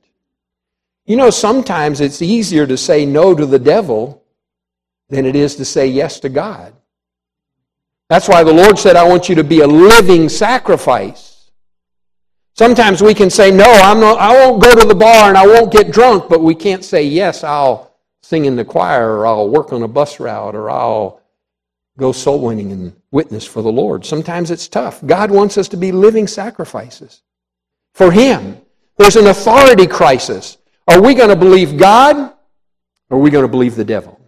You 1.05 1.17
know, 1.17 1.29
sometimes 1.29 2.01
it's 2.01 2.21
easier 2.21 2.67
to 2.67 2.77
say 2.77 3.05
no 3.05 3.33
to 3.33 3.45
the 3.45 3.59
devil 3.59 4.23
than 5.09 5.25
it 5.25 5.35
is 5.35 5.55
to 5.55 5.65
say 5.65 5.87
yes 5.87 6.19
to 6.19 6.29
God. 6.29 6.73
That's 8.09 8.27
why 8.27 8.43
the 8.43 8.53
Lord 8.53 8.77
said, 8.77 8.95
I 8.95 9.07
want 9.07 9.29
you 9.29 9.35
to 9.35 9.43
be 9.43 9.61
a 9.61 9.67
living 9.67 10.29
sacrifice. 10.29 11.34
Sometimes 12.55 13.03
we 13.03 13.13
can 13.13 13.29
say, 13.29 13.51
No, 13.51 13.69
I'm 13.69 13.99
not, 13.99 14.17
I 14.17 14.33
won't 14.33 14.63
go 14.63 14.73
to 14.79 14.87
the 14.87 14.95
bar 14.95 15.27
and 15.27 15.37
I 15.37 15.45
won't 15.45 15.71
get 15.71 15.91
drunk, 15.91 16.29
but 16.29 16.41
we 16.41 16.55
can't 16.55 16.85
say, 16.85 17.03
Yes, 17.03 17.43
I'll 17.43 17.93
sing 18.23 18.45
in 18.45 18.55
the 18.55 18.65
choir 18.65 19.17
or 19.17 19.27
I'll 19.27 19.49
work 19.49 19.73
on 19.73 19.83
a 19.83 19.87
bus 19.87 20.19
route 20.21 20.55
or 20.55 20.71
I'll 20.71 21.21
go 21.97 22.13
soul 22.13 22.41
winning 22.41 22.71
and 22.71 22.95
witness 23.11 23.45
for 23.45 23.61
the 23.61 23.71
Lord. 23.71 24.05
Sometimes 24.05 24.51
it's 24.51 24.69
tough. 24.69 25.05
God 25.05 25.31
wants 25.31 25.57
us 25.57 25.67
to 25.69 25.77
be 25.77 25.91
living 25.91 26.27
sacrifices 26.27 27.21
for 27.93 28.09
Him. 28.09 28.57
There's 28.97 29.17
an 29.17 29.27
authority 29.27 29.85
crisis. 29.85 30.57
Are 30.87 31.01
we 31.01 31.13
going 31.13 31.29
to 31.29 31.35
believe 31.35 31.77
God 31.77 32.33
or 33.09 33.17
are 33.17 33.21
we 33.21 33.31
going 33.31 33.43
to 33.43 33.51
believe 33.51 33.75
the 33.75 33.83
devil? 33.83 34.19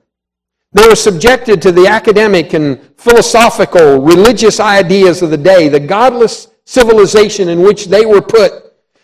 They 0.73 0.85
were 0.85 0.95
subjected 0.95 1.61
to 1.61 1.71
the 1.71 1.87
academic 1.87 2.53
and 2.53 2.81
philosophical, 2.97 4.01
religious 4.01 4.59
ideas 4.59 5.21
of 5.21 5.29
the 5.29 5.37
day, 5.37 5.69
the 5.69 5.79
godless 5.79 6.49
civilization 6.67 7.47
in 7.47 7.61
which 7.61 7.85
they 7.85 8.05
were 8.05 8.21
put. 8.21 8.51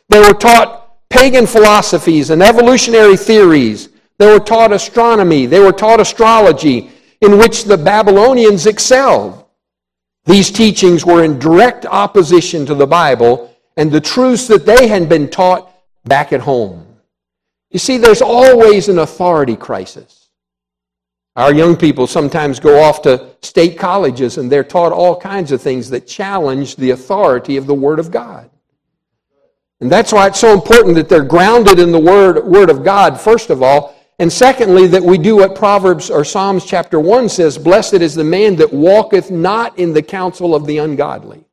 They 0.10 0.20
were 0.20 0.34
taught 0.34 1.10
pagan 1.10 1.48
philosophies 1.48 2.30
and 2.30 2.44
evolutionary 2.44 3.16
theories. 3.16 3.88
They 4.20 4.28
were 4.28 4.44
taught 4.44 4.74
astronomy. 4.74 5.46
They 5.46 5.62
were 5.62 5.72
taught 5.72 6.02
astrology, 6.02 6.92
in 7.22 7.38
which 7.38 7.64
the 7.64 7.78
Babylonians 7.78 8.66
excelled. 8.66 9.46
These 10.26 10.52
teachings 10.52 11.06
were 11.06 11.24
in 11.24 11.40
direct 11.40 11.86
opposition 11.86 12.66
to 12.66 12.76
the 12.76 12.88
Bible 12.88 13.56
and 13.78 13.90
the 13.90 14.02
truths 14.02 14.46
that 14.48 14.66
they 14.66 14.88
had 14.88 15.08
been 15.08 15.30
taught 15.30 15.74
back 16.04 16.34
at 16.34 16.42
home. 16.42 16.86
You 17.72 17.80
see, 17.80 17.98
there's 17.98 18.22
always 18.22 18.90
an 18.90 19.00
authority 19.00 19.56
crisis. 19.56 20.23
Our 21.36 21.54
young 21.54 21.76
people 21.76 22.06
sometimes 22.06 22.60
go 22.60 22.82
off 22.82 23.02
to 23.04 23.36
state 23.42 23.78
colleges 23.78 24.38
and 24.38 24.52
they're 24.52 24.64
taught 24.64 24.92
all 24.92 25.20
kinds 25.20 25.52
of 25.52 25.62
things 25.62 25.90
that 25.90 26.06
challenge 26.06 26.76
the 26.76 26.92
authority 26.92 27.58
of 27.58 27.66
the 27.66 27.74
Word 27.74 28.00
of 28.00 28.12
God. 28.12 28.52
And 29.82 29.92
that's 29.92 30.14
why 30.14 30.28
it's 30.28 30.40
so 30.40 30.54
important 30.54 30.96
that 30.96 31.10
they're 31.10 31.24
grounded 31.24 31.80
in 31.80 31.92
the 31.92 32.00
Word, 32.00 32.46
Word 32.46 32.70
of 32.70 32.84
God, 32.84 33.20
first 33.20 33.50
of 33.50 33.64
all, 33.64 33.96
and 34.20 34.32
secondly, 34.32 34.86
that 34.88 35.04
we 35.04 35.18
do 35.18 35.38
what 35.38 35.56
Proverbs 35.56 36.12
or 36.12 36.24
Psalms 36.24 36.66
chapter 36.66 37.00
1 37.00 37.30
says 37.30 37.58
Blessed 37.58 37.96
is 37.96 38.14
the 38.14 38.24
man 38.24 38.56
that 38.58 38.72
walketh 38.72 39.32
not 39.32 39.78
in 39.80 39.92
the 39.92 40.04
counsel 40.04 40.54
of 40.54 40.68
the 40.68 40.78
ungodly. 40.78 41.44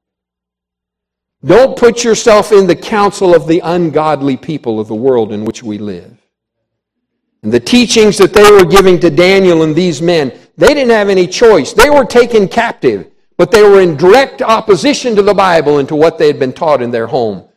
Don't 1.44 1.76
put 1.76 2.04
yourself 2.04 2.52
in 2.52 2.66
the 2.66 2.76
counsel 2.76 3.34
of 3.34 3.48
the 3.48 3.60
ungodly 3.60 4.36
people 4.36 4.78
of 4.78 4.88
the 4.88 4.94
world 4.94 5.32
in 5.32 5.46
which 5.46 5.62
we 5.62 5.78
live. 5.78 6.19
And 7.42 7.52
the 7.52 7.60
teachings 7.60 8.18
that 8.18 8.34
they 8.34 8.50
were 8.50 8.64
giving 8.64 9.00
to 9.00 9.10
Daniel 9.10 9.62
and 9.62 9.74
these 9.74 10.02
men, 10.02 10.38
they 10.56 10.74
didn't 10.74 10.90
have 10.90 11.08
any 11.08 11.26
choice. 11.26 11.72
They 11.72 11.90
were 11.90 12.04
taken 12.04 12.48
captive, 12.48 13.10
but 13.36 13.50
they 13.50 13.62
were 13.62 13.80
in 13.80 13.96
direct 13.96 14.42
opposition 14.42 15.16
to 15.16 15.22
the 15.22 15.34
Bible 15.34 15.78
and 15.78 15.88
to 15.88 15.96
what 15.96 16.18
they 16.18 16.26
had 16.26 16.38
been 16.38 16.52
taught 16.52 16.82
in 16.82 16.90
their 16.90 17.06
home. 17.06 17.48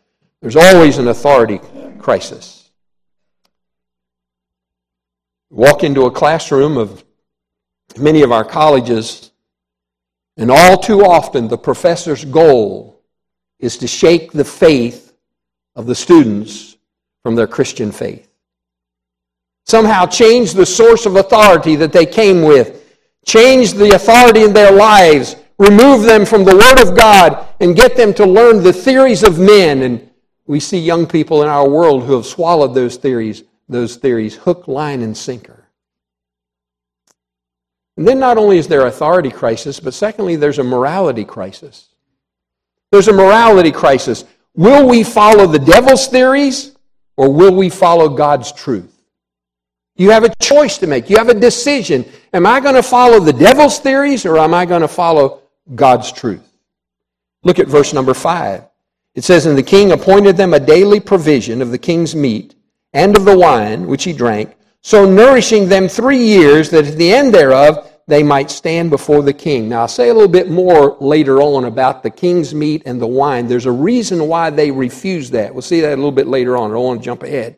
There's 0.42 0.56
always 0.56 0.98
an 0.98 1.10
authority 1.10 1.60
crisis 2.00 2.64
walk 5.54 5.84
into 5.84 6.06
a 6.06 6.12
classroom 6.12 6.78
of 6.78 7.06
many 7.98 8.24
of 8.24 8.32
our 8.32 8.44
colleges, 8.44 9.32
and 10.36 10.50
all 10.50 10.78
too 10.78 11.06
often 11.06 11.48
the 11.48 11.58
professor's 11.58 12.26
goal 12.26 13.02
is 13.60 13.78
to 13.78 13.88
shake 13.88 14.32
the 14.32 14.44
faith 14.44 15.14
of 15.76 15.86
the 15.86 15.96
students 15.96 16.76
from 17.22 17.36
their 17.36 17.48
Christian 17.48 17.92
faith. 17.92 18.28
Somehow 19.66 20.06
change 20.06 20.54
the 20.54 20.66
source 20.66 21.06
of 21.06 21.16
authority 21.16 21.76
that 21.78 21.94
they 21.94 22.06
came 22.06 22.42
with, 22.42 22.98
change 23.26 23.74
the 23.74 23.92
authority 23.96 24.44
in 24.44 24.54
their 24.54 24.72
lives, 24.72 25.36
remove 25.58 26.04
them 26.04 26.26
from 26.26 26.44
the 26.44 26.56
Word 26.56 26.82
of 26.82 26.98
God, 26.98 27.48
and 27.60 27.76
get 27.76 27.96
them 27.96 28.14
to 28.16 28.26
learn 28.26 28.62
the 28.62 28.74
theories 28.74 29.24
of 29.24 29.40
men. 29.40 29.84
And 29.84 30.10
we 30.46 30.60
see 30.60 30.80
young 30.80 31.08
people 31.08 31.42
in 31.44 31.48
our 31.48 31.68
world 31.68 32.04
who 32.04 32.14
have 32.14 32.26
swallowed 32.26 32.76
those 32.76 32.98
theories 32.98 33.44
those 33.70 33.96
theories 33.96 34.36
hook, 34.36 34.68
line, 34.68 35.02
and 35.02 35.16
sinker. 35.16 35.68
And 37.98 38.08
then 38.08 38.20
not 38.20 38.38
only 38.38 38.58
is 38.58 38.68
there 38.68 38.88
authority 38.88 39.30
crisis, 39.30 39.80
but 39.80 39.94
secondly, 39.94 40.36
there's 40.36 40.60
a 40.60 40.64
morality 40.64 41.26
crisis. 41.26 41.90
There's 42.92 43.08
a 43.08 43.14
morality 43.14 43.72
crisis. 43.72 44.26
Will 44.56 44.88
we 44.88 45.04
follow 45.04 45.48
the 45.48 45.60
devil's 45.60 46.08
theories 46.08 46.76
or 47.18 47.32
will 47.32 47.56
we 47.56 47.70
follow 47.70 48.10
God's 48.10 48.52
truth? 48.52 48.93
You 49.96 50.10
have 50.10 50.24
a 50.24 50.34
choice 50.42 50.78
to 50.80 50.88
make. 50.88 51.10
You 51.10 51.18
have 51.18 51.30
a 51.30 51.34
decision. 51.34 52.06
Am 52.34 52.46
I 52.46 52.60
going 52.60 52.76
to 52.76 52.84
follow 52.84 53.20
the 53.20 53.34
devil's 53.34 53.80
theories 53.80 54.26
or 54.26 54.38
am 54.38 54.54
I 54.54 54.66
going 54.66 54.82
to 54.82 54.88
follow 54.88 55.42
God's 55.76 56.12
truth? 56.12 56.48
Look 57.44 57.60
at 57.60 57.68
verse 57.68 57.94
number 57.94 58.14
five. 58.14 58.64
It 59.14 59.24
says, 59.24 59.46
And 59.46 59.58
the 59.58 59.64
king 59.64 59.92
appointed 59.92 60.38
them 60.38 60.54
a 60.54 60.60
daily 60.60 61.00
provision 61.00 61.62
of 61.62 61.72
the 61.72 61.78
king's 61.78 62.16
meat 62.16 62.56
and 62.94 63.16
of 63.16 63.26
the 63.26 63.38
wine 63.38 63.88
which 63.88 64.04
he 64.04 64.14
drank, 64.14 64.56
so 64.82 65.10
nourishing 65.10 65.70
them 65.70 65.88
three 65.88 66.24
years, 66.24 66.70
that 66.72 66.86
at 66.86 66.98
the 66.98 67.14
end 67.14 67.34
thereof 67.34 67.90
they 68.08 68.22
might 68.22 68.52
stand 68.52 68.90
before 68.90 69.24
the 69.24 69.34
king. 69.34 69.70
Now, 69.70 69.82
I'll 69.82 69.88
say 69.88 70.10
a 70.10 70.14
little 70.14 70.28
bit 70.30 70.50
more 70.50 70.98
later 71.00 71.42
on 71.42 71.66
about 71.66 72.04
the 72.04 72.10
king's 72.10 72.54
meat 72.54 72.84
and 72.86 73.02
the 73.02 73.08
wine. 73.08 73.48
There's 73.48 73.66
a 73.66 73.72
reason 73.72 74.28
why 74.28 74.50
they 74.50 74.72
refused 74.72 75.32
that. 75.34 75.54
We'll 75.54 75.62
see 75.62 75.82
that 75.82 75.94
a 75.94 75.96
little 75.96 76.12
bit 76.12 76.28
later 76.28 76.58
on. 76.58 76.70
I 76.70 76.74
don't 76.74 76.84
want 76.84 77.00
to 77.00 77.06
jump 77.06 77.24
ahead. 77.24 77.58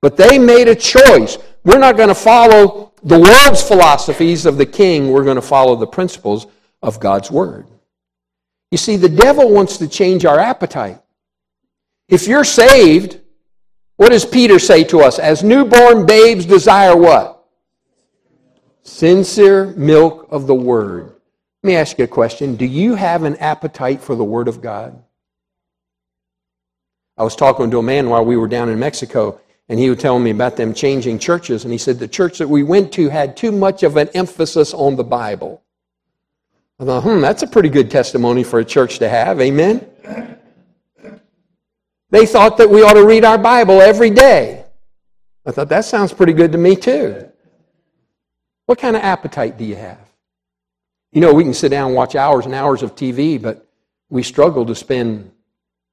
But 0.00 0.16
they 0.16 0.38
made 0.38 0.68
a 0.68 0.74
choice. 0.74 1.38
We're 1.64 1.78
not 1.78 1.96
going 1.96 2.08
to 2.08 2.14
follow 2.14 2.92
the 3.02 3.18
world's 3.18 3.62
philosophies 3.62 4.46
of 4.46 4.56
the 4.56 4.66
king. 4.66 5.10
We're 5.10 5.24
going 5.24 5.36
to 5.36 5.42
follow 5.42 5.76
the 5.76 5.86
principles 5.86 6.46
of 6.82 7.00
God's 7.00 7.30
word. 7.30 7.66
You 8.70 8.78
see, 8.78 8.96
the 8.96 9.08
devil 9.08 9.50
wants 9.50 9.78
to 9.78 9.88
change 9.88 10.24
our 10.24 10.38
appetite. 10.38 11.00
If 12.08 12.26
you're 12.26 12.44
saved, 12.44 13.20
what 13.96 14.10
does 14.10 14.24
Peter 14.24 14.58
say 14.58 14.84
to 14.84 15.00
us? 15.00 15.18
As 15.18 15.44
newborn 15.44 16.06
babes 16.06 16.46
desire 16.46 16.96
what? 16.96 17.44
Sincere 18.82 19.66
milk 19.76 20.26
of 20.30 20.46
the 20.46 20.54
Word. 20.54 21.14
Let 21.62 21.68
me 21.68 21.76
ask 21.76 21.98
you 21.98 22.04
a 22.04 22.08
question. 22.08 22.56
Do 22.56 22.64
you 22.64 22.94
have 22.94 23.24
an 23.24 23.36
appetite 23.36 24.00
for 24.00 24.14
the 24.14 24.24
Word 24.24 24.48
of 24.48 24.62
God? 24.62 25.02
I 27.18 27.22
was 27.22 27.36
talking 27.36 27.70
to 27.70 27.78
a 27.78 27.82
man 27.82 28.08
while 28.08 28.24
we 28.24 28.38
were 28.38 28.48
down 28.48 28.70
in 28.70 28.78
Mexico, 28.78 29.38
and 29.70 29.78
he 29.78 29.88
would 29.88 30.00
tell 30.00 30.18
me 30.18 30.30
about 30.30 30.56
them 30.56 30.74
changing 30.74 31.20
churches. 31.20 31.62
And 31.62 31.70
he 31.70 31.78
said 31.78 32.00
the 32.00 32.08
church 32.08 32.38
that 32.38 32.48
we 32.48 32.64
went 32.64 32.90
to 32.94 33.08
had 33.08 33.36
too 33.36 33.52
much 33.52 33.84
of 33.84 33.96
an 33.96 34.08
emphasis 34.14 34.74
on 34.74 34.96
the 34.96 35.04
Bible. 35.04 35.62
I 36.80 36.84
thought, 36.84 37.04
hmm, 37.04 37.20
that's 37.20 37.44
a 37.44 37.46
pretty 37.46 37.68
good 37.68 37.88
testimony 37.88 38.42
for 38.42 38.58
a 38.58 38.64
church 38.64 38.98
to 38.98 39.08
have. 39.08 39.40
Amen? 39.40 39.86
They 42.10 42.26
thought 42.26 42.56
that 42.56 42.68
we 42.68 42.82
ought 42.82 42.94
to 42.94 43.06
read 43.06 43.24
our 43.24 43.38
Bible 43.38 43.80
every 43.80 44.10
day. 44.10 44.64
I 45.46 45.52
thought, 45.52 45.68
that 45.68 45.84
sounds 45.84 46.12
pretty 46.12 46.32
good 46.32 46.50
to 46.50 46.58
me, 46.58 46.74
too. 46.74 47.30
What 48.66 48.80
kind 48.80 48.96
of 48.96 49.02
appetite 49.02 49.56
do 49.56 49.64
you 49.64 49.76
have? 49.76 50.00
You 51.12 51.20
know, 51.20 51.32
we 51.32 51.44
can 51.44 51.54
sit 51.54 51.68
down 51.68 51.88
and 51.88 51.96
watch 51.96 52.16
hours 52.16 52.44
and 52.44 52.56
hours 52.56 52.82
of 52.82 52.96
TV, 52.96 53.40
but 53.40 53.68
we 54.08 54.24
struggle 54.24 54.66
to 54.66 54.74
spend 54.74 55.30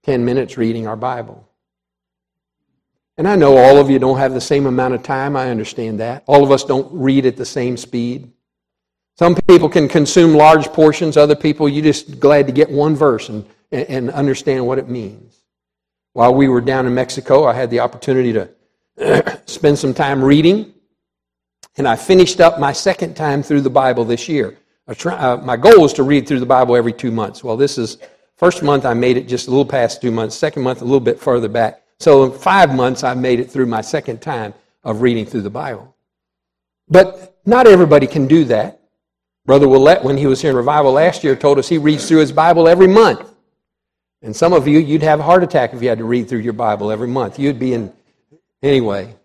10 0.02 0.26
minutes 0.26 0.58
reading 0.58 0.88
our 0.88 0.98
Bible. 0.98 1.47
And 3.18 3.28
I 3.28 3.36
know 3.36 3.58
all 3.58 3.78
of 3.78 3.90
you 3.90 3.98
don't 3.98 4.18
have 4.18 4.34
the 4.34 4.42
same 4.42 4.68
amount 4.68 4.94
of 4.94 5.02
time. 5.02 5.36
I 5.36 5.50
understand 5.50 6.00
that. 6.00 6.24
All 6.28 6.44
of 6.44 6.52
us 6.52 6.64
don't 6.64 6.88
read 6.94 7.26
at 7.26 7.36
the 7.36 7.46
same 7.46 7.76
speed. 7.76 8.32
Some 9.18 9.34
people 9.48 9.70
can 9.70 9.88
consume 9.88 10.36
large 10.36 10.68
portions. 10.68 11.18
Other 11.18 11.36
people, 11.36 11.68
you're 11.68 11.84
just 11.84 12.20
glad 12.20 12.46
to 12.46 12.54
get 12.54 12.70
one 12.70 12.96
verse 12.96 13.30
and, 13.30 13.44
and 13.72 14.12
understand 14.12 14.68
what 14.68 14.78
it 14.78 14.88
means. 14.88 15.42
While 16.14 16.36
we 16.36 16.48
were 16.48 16.62
down 16.62 16.86
in 16.86 16.94
Mexico, 16.94 17.46
I 17.46 17.54
had 17.54 17.72
the 17.72 17.80
opportunity 17.80 18.34
to 18.34 19.42
spend 19.46 19.80
some 19.80 19.96
time 19.96 20.24
reading, 20.24 20.74
and 21.78 21.88
I 21.88 21.96
finished 21.96 22.40
up 22.40 22.60
my 22.60 22.72
second 22.72 23.16
time 23.16 23.42
through 23.42 23.62
the 23.62 23.70
Bible 23.70 24.06
this 24.06 24.30
year. 24.30 24.58
Try, 24.96 25.16
uh, 25.16 25.38
my 25.38 25.58
goal 25.58 25.84
is 25.86 25.94
to 25.94 26.04
read 26.04 26.28
through 26.28 26.40
the 26.40 26.46
Bible 26.46 26.76
every 26.76 26.94
two 26.94 27.12
months. 27.12 27.44
Well, 27.44 27.58
this 27.58 27.78
is 27.78 27.98
first 28.38 28.64
month 28.64 28.86
I 28.86 28.94
made 28.94 29.18
it 29.18 29.28
just 29.28 29.48
a 29.48 29.50
little 29.50 29.66
past 29.66 30.02
two 30.02 30.12
months. 30.12 30.36
Second 30.36 30.64
month 30.64 30.82
a 30.82 30.86
little 30.86 31.00
bit 31.00 31.20
further 31.20 31.50
back. 31.50 31.84
So 32.00 32.26
in 32.26 32.32
five 32.38 32.74
months 32.76 33.04
I 33.04 33.14
made 33.14 33.40
it 33.40 33.50
through 33.50 33.66
my 33.66 33.82
second 33.82 34.22
time 34.22 34.54
of 34.84 35.02
reading 35.02 35.26
through 35.26 35.42
the 35.42 35.50
Bible. 35.50 35.96
But 36.90 37.38
not 37.46 37.68
everybody 37.68 38.08
can 38.08 38.28
do 38.28 38.46
that. 38.46 38.80
Brother 39.46 39.68
Willett, 39.68 40.04
when 40.04 40.18
he 40.18 40.28
was 40.28 40.42
here 40.42 40.52
in 40.52 40.58
revival 40.58 40.92
last 40.92 41.24
year, 41.24 41.36
told 41.36 41.58
us 41.58 41.70
he 41.70 41.78
reads 41.78 42.08
through 42.08 42.20
his 42.20 42.32
Bible 42.32 42.68
every 42.68 42.88
month. 42.88 43.30
And 44.22 44.36
some 44.36 44.52
of 44.52 44.68
you, 44.68 44.80
you'd 44.80 45.04
have 45.04 45.20
a 45.20 45.24
heart 45.24 45.44
attack 45.44 45.74
if 45.74 45.82
you 45.82 45.90
had 45.90 46.00
to 46.00 46.04
read 46.04 46.28
through 46.28 46.40
your 46.40 46.54
Bible 46.54 46.92
every 46.92 47.08
month. 47.08 47.40
You'd 47.40 47.60
be 47.60 47.74
in. 47.74 47.94
Anyway, 48.62 49.16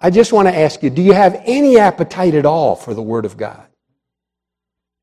I 0.00 0.10
just 0.10 0.32
want 0.32 0.48
to 0.48 0.56
ask 0.56 0.82
you 0.82 0.90
do 0.90 1.02
you 1.02 1.12
have 1.12 1.40
any 1.44 1.78
appetite 1.78 2.34
at 2.34 2.46
all 2.46 2.74
for 2.74 2.94
the 2.94 3.02
Word 3.02 3.24
of 3.24 3.36
God? 3.36 3.66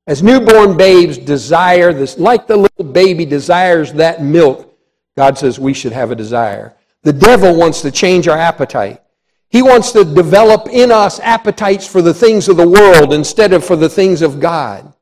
As 0.08 0.24
newborn 0.24 0.78
babes 0.78 1.18
desire 1.18 1.94
this, 1.94 2.18
like 2.18 2.48
the 2.48 2.58
little 2.58 2.86
baby 2.86 3.26
desires 3.26 3.94
that 3.94 4.24
milk, 4.24 4.74
God 5.16 5.38
says 5.38 5.60
we 5.60 5.74
should 5.74 5.92
have 5.92 6.12
a 6.12 6.16
desire. 6.16 6.74
The 7.04 7.14
devil 7.14 7.56
wants 7.56 7.82
to 7.82 7.92
change 7.92 8.28
our 8.28 8.38
appetite. 8.38 9.02
He 9.50 9.62
wants 9.62 9.92
to 9.94 10.04
develop 10.04 10.68
in 10.70 10.92
us 10.92 11.20
appetites 11.22 11.88
for 11.88 12.02
the 12.02 12.14
things 12.14 12.50
of 12.50 12.58
the 12.58 12.68
world 12.68 13.14
instead 13.14 13.54
of 13.54 13.64
for 13.64 13.76
the 13.76 13.90
things 13.90 14.22
of 14.22 14.40
God. 14.40 14.94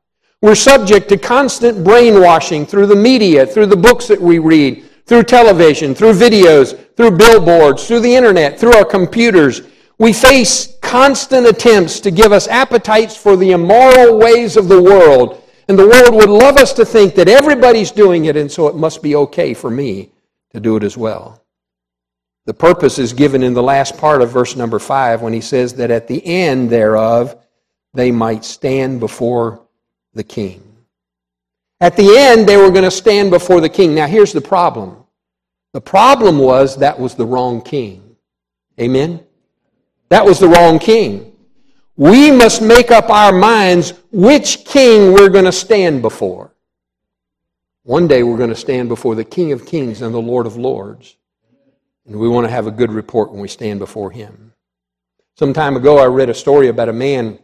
We're 0.42 0.54
subject 0.54 1.08
to 1.08 1.16
constant 1.16 1.82
brainwashing 1.82 2.66
through 2.66 2.86
the 2.86 2.96
media, 2.96 3.46
through 3.46 3.66
the 3.66 3.76
books 3.76 4.06
that 4.06 4.20
we 4.20 4.38
read, 4.38 4.84
through 5.06 5.24
television, 5.24 5.94
through 5.94 6.12
videos, 6.12 6.78
through 6.94 7.12
billboards, 7.12 7.86
through 7.86 8.00
the 8.00 8.14
internet, 8.14 8.60
through 8.60 8.76
our 8.76 8.84
computers. 8.84 9.62
We 9.98 10.12
face 10.12 10.76
constant 10.82 11.46
attempts 11.46 12.00
to 12.00 12.10
give 12.10 12.32
us 12.32 12.48
appetites 12.48 13.16
for 13.16 13.36
the 13.36 13.52
immoral 13.52 14.18
ways 14.18 14.56
of 14.56 14.68
the 14.68 14.80
world. 14.80 15.42
And 15.68 15.78
the 15.78 15.88
world 15.88 16.14
would 16.14 16.30
love 16.30 16.58
us 16.58 16.72
to 16.74 16.84
think 16.84 17.14
that 17.16 17.28
everybody's 17.28 17.90
doing 17.90 18.26
it, 18.26 18.36
and 18.36 18.52
so 18.52 18.68
it 18.68 18.76
must 18.76 19.02
be 19.02 19.16
okay 19.16 19.54
for 19.54 19.70
me 19.70 20.12
to 20.52 20.60
do 20.60 20.76
it 20.76 20.84
as 20.84 20.96
well. 20.96 21.42
The 22.46 22.54
purpose 22.54 22.98
is 22.98 23.12
given 23.12 23.42
in 23.42 23.54
the 23.54 23.62
last 23.62 23.98
part 23.98 24.22
of 24.22 24.30
verse 24.30 24.56
number 24.56 24.78
five 24.78 25.20
when 25.20 25.32
he 25.32 25.40
says 25.40 25.74
that 25.74 25.90
at 25.90 26.08
the 26.08 26.24
end 26.24 26.70
thereof 26.70 27.36
they 27.92 28.10
might 28.10 28.44
stand 28.44 29.00
before 29.00 29.66
the 30.14 30.24
king. 30.24 30.62
At 31.80 31.96
the 31.96 32.16
end, 32.16 32.48
they 32.48 32.56
were 32.56 32.70
going 32.70 32.84
to 32.84 32.90
stand 32.90 33.30
before 33.30 33.60
the 33.60 33.68
king. 33.68 33.94
Now, 33.94 34.06
here's 34.06 34.32
the 34.32 34.40
problem 34.40 35.04
the 35.72 35.80
problem 35.80 36.38
was 36.38 36.78
that 36.78 36.98
was 36.98 37.14
the 37.14 37.26
wrong 37.26 37.60
king. 37.60 38.16
Amen? 38.80 39.22
That 40.08 40.24
was 40.24 40.38
the 40.38 40.48
wrong 40.48 40.78
king. 40.78 41.32
We 41.96 42.30
must 42.30 42.62
make 42.62 42.90
up 42.90 43.10
our 43.10 43.32
minds 43.32 43.92
which 44.10 44.64
king 44.64 45.12
we're 45.12 45.28
going 45.28 45.44
to 45.44 45.52
stand 45.52 46.00
before. 46.02 46.54
One 47.82 48.06
day 48.06 48.22
we're 48.22 48.36
going 48.36 48.50
to 48.50 48.56
stand 48.56 48.88
before 48.88 49.14
the 49.14 49.24
King 49.24 49.52
of 49.52 49.66
Kings 49.66 50.02
and 50.02 50.14
the 50.14 50.20
Lord 50.20 50.46
of 50.46 50.56
Lords. 50.56 51.16
And 52.06 52.16
we 52.16 52.28
want 52.28 52.46
to 52.46 52.50
have 52.50 52.66
a 52.66 52.70
good 52.70 52.92
report 52.92 53.32
when 53.32 53.40
we 53.40 53.48
stand 53.48 53.78
before 53.78 54.10
him. 54.10 54.52
Some 55.36 55.52
time 55.52 55.76
ago, 55.76 55.98
I 55.98 56.06
read 56.06 56.30
a 56.30 56.34
story 56.34 56.68
about 56.68 56.88
a 56.88 56.92
man 56.92 57.38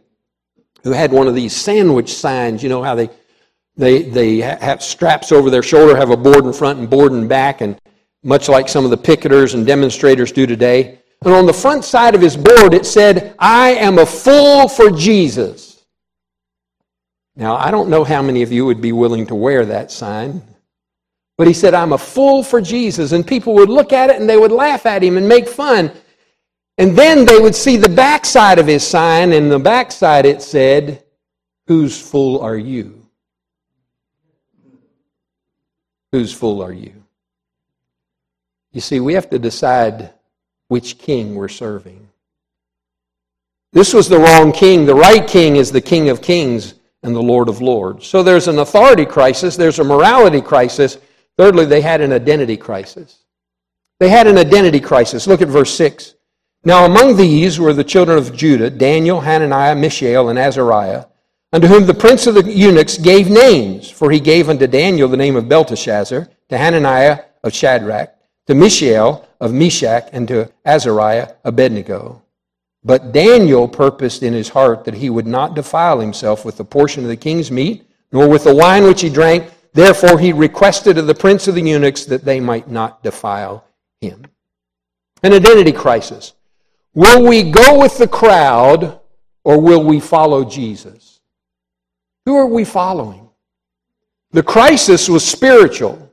who 0.83 0.91
had 0.91 1.11
one 1.11 1.27
of 1.27 1.35
these 1.35 1.55
sandwich 1.55 2.13
signs. 2.13 2.63
You 2.63 2.69
know 2.69 2.81
how 2.81 2.95
they, 2.95 3.09
they, 3.75 4.03
they 4.03 4.37
have 4.37 4.81
straps 4.81 5.31
over 5.31 5.49
their 5.49 5.63
shoulder, 5.63 5.95
have 5.95 6.09
a 6.09 6.17
board 6.17 6.45
in 6.45 6.53
front 6.53 6.79
and 6.79 6.89
board 6.89 7.11
in 7.11 7.27
back, 7.27 7.61
and 7.61 7.79
much 8.23 8.49
like 8.49 8.69
some 8.69 8.85
of 8.85 8.91
the 8.91 8.97
picketers 8.97 9.53
and 9.53 9.65
demonstrators 9.65 10.31
do 10.31 10.47
today. 10.47 10.99
And 11.23 11.33
on 11.33 11.45
the 11.45 11.53
front 11.53 11.85
side 11.85 12.15
of 12.15 12.21
his 12.21 12.35
board, 12.35 12.73
it 12.73 12.85
said, 12.85 13.35
I 13.39 13.71
am 13.71 13.97
a 13.97 14.05
fool 14.05 14.67
for 14.67 14.89
Jesus. 14.89 15.85
Now, 17.35 17.55
I 17.55 17.71
don't 17.71 17.89
know 17.89 18.03
how 18.03 18.21
many 18.21 18.43
of 18.43 18.51
you 18.51 18.65
would 18.65 18.81
be 18.81 18.91
willing 18.91 19.25
to 19.27 19.35
wear 19.35 19.65
that 19.65 19.91
sign, 19.91 20.41
but 21.37 21.47
he 21.47 21.53
said, 21.53 21.73
I'm 21.73 21.93
a 21.93 21.97
fool 21.97 22.43
for 22.43 22.61
Jesus. 22.61 23.11
And 23.11 23.25
people 23.25 23.53
would 23.55 23.69
look 23.69 23.91
at 23.91 24.09
it 24.09 24.19
and 24.19 24.29
they 24.29 24.37
would 24.37 24.51
laugh 24.51 24.85
at 24.85 25.03
him 25.03 25.17
and 25.17 25.27
make 25.27 25.47
fun. 25.47 25.91
And 26.77 26.97
then 26.97 27.25
they 27.25 27.39
would 27.39 27.55
see 27.55 27.77
the 27.77 27.89
backside 27.89 28.57
of 28.57 28.65
his 28.65 28.85
sign, 28.85 29.33
and 29.33 29.51
the 29.51 29.59
backside 29.59 30.25
it 30.25 30.41
said, 30.41 31.03
Whose 31.67 31.99
fool 32.01 32.39
are 32.39 32.57
you? 32.57 33.05
Whose 36.11 36.33
fool 36.33 36.63
are 36.63 36.73
you? 36.73 36.93
You 38.71 38.81
see, 38.81 38.99
we 38.99 39.13
have 39.13 39.29
to 39.29 39.39
decide 39.39 40.13
which 40.67 40.97
king 40.97 41.35
we're 41.35 41.47
serving. 41.47 42.09
This 43.71 43.93
was 43.93 44.09
the 44.09 44.19
wrong 44.19 44.51
king. 44.51 44.85
The 44.85 44.95
right 44.95 45.27
king 45.27 45.55
is 45.55 45.71
the 45.71 45.81
King 45.81 46.09
of 46.09 46.21
Kings 46.21 46.75
and 47.03 47.15
the 47.15 47.21
Lord 47.21 47.49
of 47.49 47.61
Lords. 47.61 48.05
So 48.07 48.23
there's 48.23 48.47
an 48.47 48.59
authority 48.59 49.05
crisis, 49.05 49.55
there's 49.55 49.79
a 49.79 49.83
morality 49.83 50.41
crisis. 50.41 50.97
Thirdly, 51.37 51.65
they 51.65 51.81
had 51.81 52.01
an 52.01 52.13
identity 52.13 52.57
crisis. 52.57 53.19
They 53.99 54.09
had 54.09 54.27
an 54.27 54.37
identity 54.37 54.79
crisis. 54.79 55.27
Look 55.27 55.41
at 55.41 55.47
verse 55.47 55.73
6. 55.75 56.15
Now 56.65 56.85
among 56.85 57.17
these 57.17 57.59
were 57.59 57.73
the 57.73 57.83
children 57.83 58.17
of 58.17 58.35
Judah, 58.35 58.69
Daniel, 58.69 59.21
Hananiah, 59.21 59.75
Mishael, 59.75 60.29
and 60.29 60.39
Azariah, 60.39 61.05
unto 61.51 61.67
whom 61.67 61.85
the 61.85 61.93
prince 61.93 62.25
of 62.25 62.35
the 62.35 62.43
eunuchs 62.43 62.97
gave 62.97 63.29
names. 63.29 63.89
For 63.89 64.11
he 64.11 64.19
gave 64.19 64.49
unto 64.49 64.67
Daniel 64.67 65.09
the 65.09 65.17
name 65.17 65.35
of 65.35 65.49
Belteshazzar, 65.49 66.29
to 66.49 66.57
Hananiah 66.57 67.19
of 67.43 67.53
Shadrach, 67.53 68.13
to 68.47 68.55
Mishael 68.55 69.27
of 69.39 69.53
Meshach, 69.53 70.09
and 70.13 70.27
to 70.27 70.51
Azariah 70.65 71.33
Abednego. 71.43 72.21
But 72.83 73.11
Daniel 73.11 73.67
purposed 73.67 74.23
in 74.23 74.33
his 74.33 74.49
heart 74.49 74.83
that 74.85 74.95
he 74.95 75.09
would 75.09 75.27
not 75.27 75.55
defile 75.55 75.99
himself 75.99 76.43
with 76.43 76.57
the 76.57 76.65
portion 76.65 77.03
of 77.03 77.09
the 77.09 77.17
king's 77.17 77.49
meat, 77.51 77.89
nor 78.11 78.27
with 78.27 78.43
the 78.43 78.55
wine 78.55 78.83
which 78.83 79.01
he 79.01 79.09
drank. 79.09 79.49
Therefore 79.73 80.19
he 80.19 80.33
requested 80.33 80.97
of 80.97 81.07
the 81.07 81.15
prince 81.15 81.47
of 81.47 81.55
the 81.55 81.61
eunuchs 81.61 82.05
that 82.05 82.23
they 82.23 82.39
might 82.39 82.69
not 82.69 83.03
defile 83.03 83.65
him. 84.01 84.25
An 85.23 85.33
identity 85.33 85.71
crisis. 85.71 86.33
Will 86.93 87.27
we 87.27 87.49
go 87.49 87.79
with 87.79 87.97
the 87.97 88.07
crowd 88.07 88.99
or 89.43 89.59
will 89.59 89.83
we 89.83 89.99
follow 89.99 90.45
Jesus? 90.45 91.21
Who 92.25 92.35
are 92.35 92.47
we 92.47 92.63
following? 92.63 93.29
The 94.31 94.43
crisis 94.43 95.09
was 95.09 95.25
spiritual. 95.25 96.11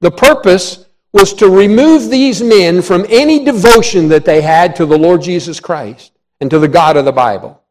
The 0.00 0.10
purpose 0.10 0.86
was 1.12 1.32
to 1.34 1.48
remove 1.48 2.10
these 2.10 2.42
men 2.42 2.82
from 2.82 3.06
any 3.08 3.44
devotion 3.44 4.08
that 4.08 4.24
they 4.24 4.42
had 4.42 4.74
to 4.76 4.84
the 4.84 4.98
Lord 4.98 5.22
Jesus 5.22 5.60
Christ 5.60 6.12
and 6.40 6.50
to 6.50 6.58
the 6.58 6.68
God 6.68 6.96
of 6.96 7.04
the 7.04 7.12
Bible. 7.12 7.62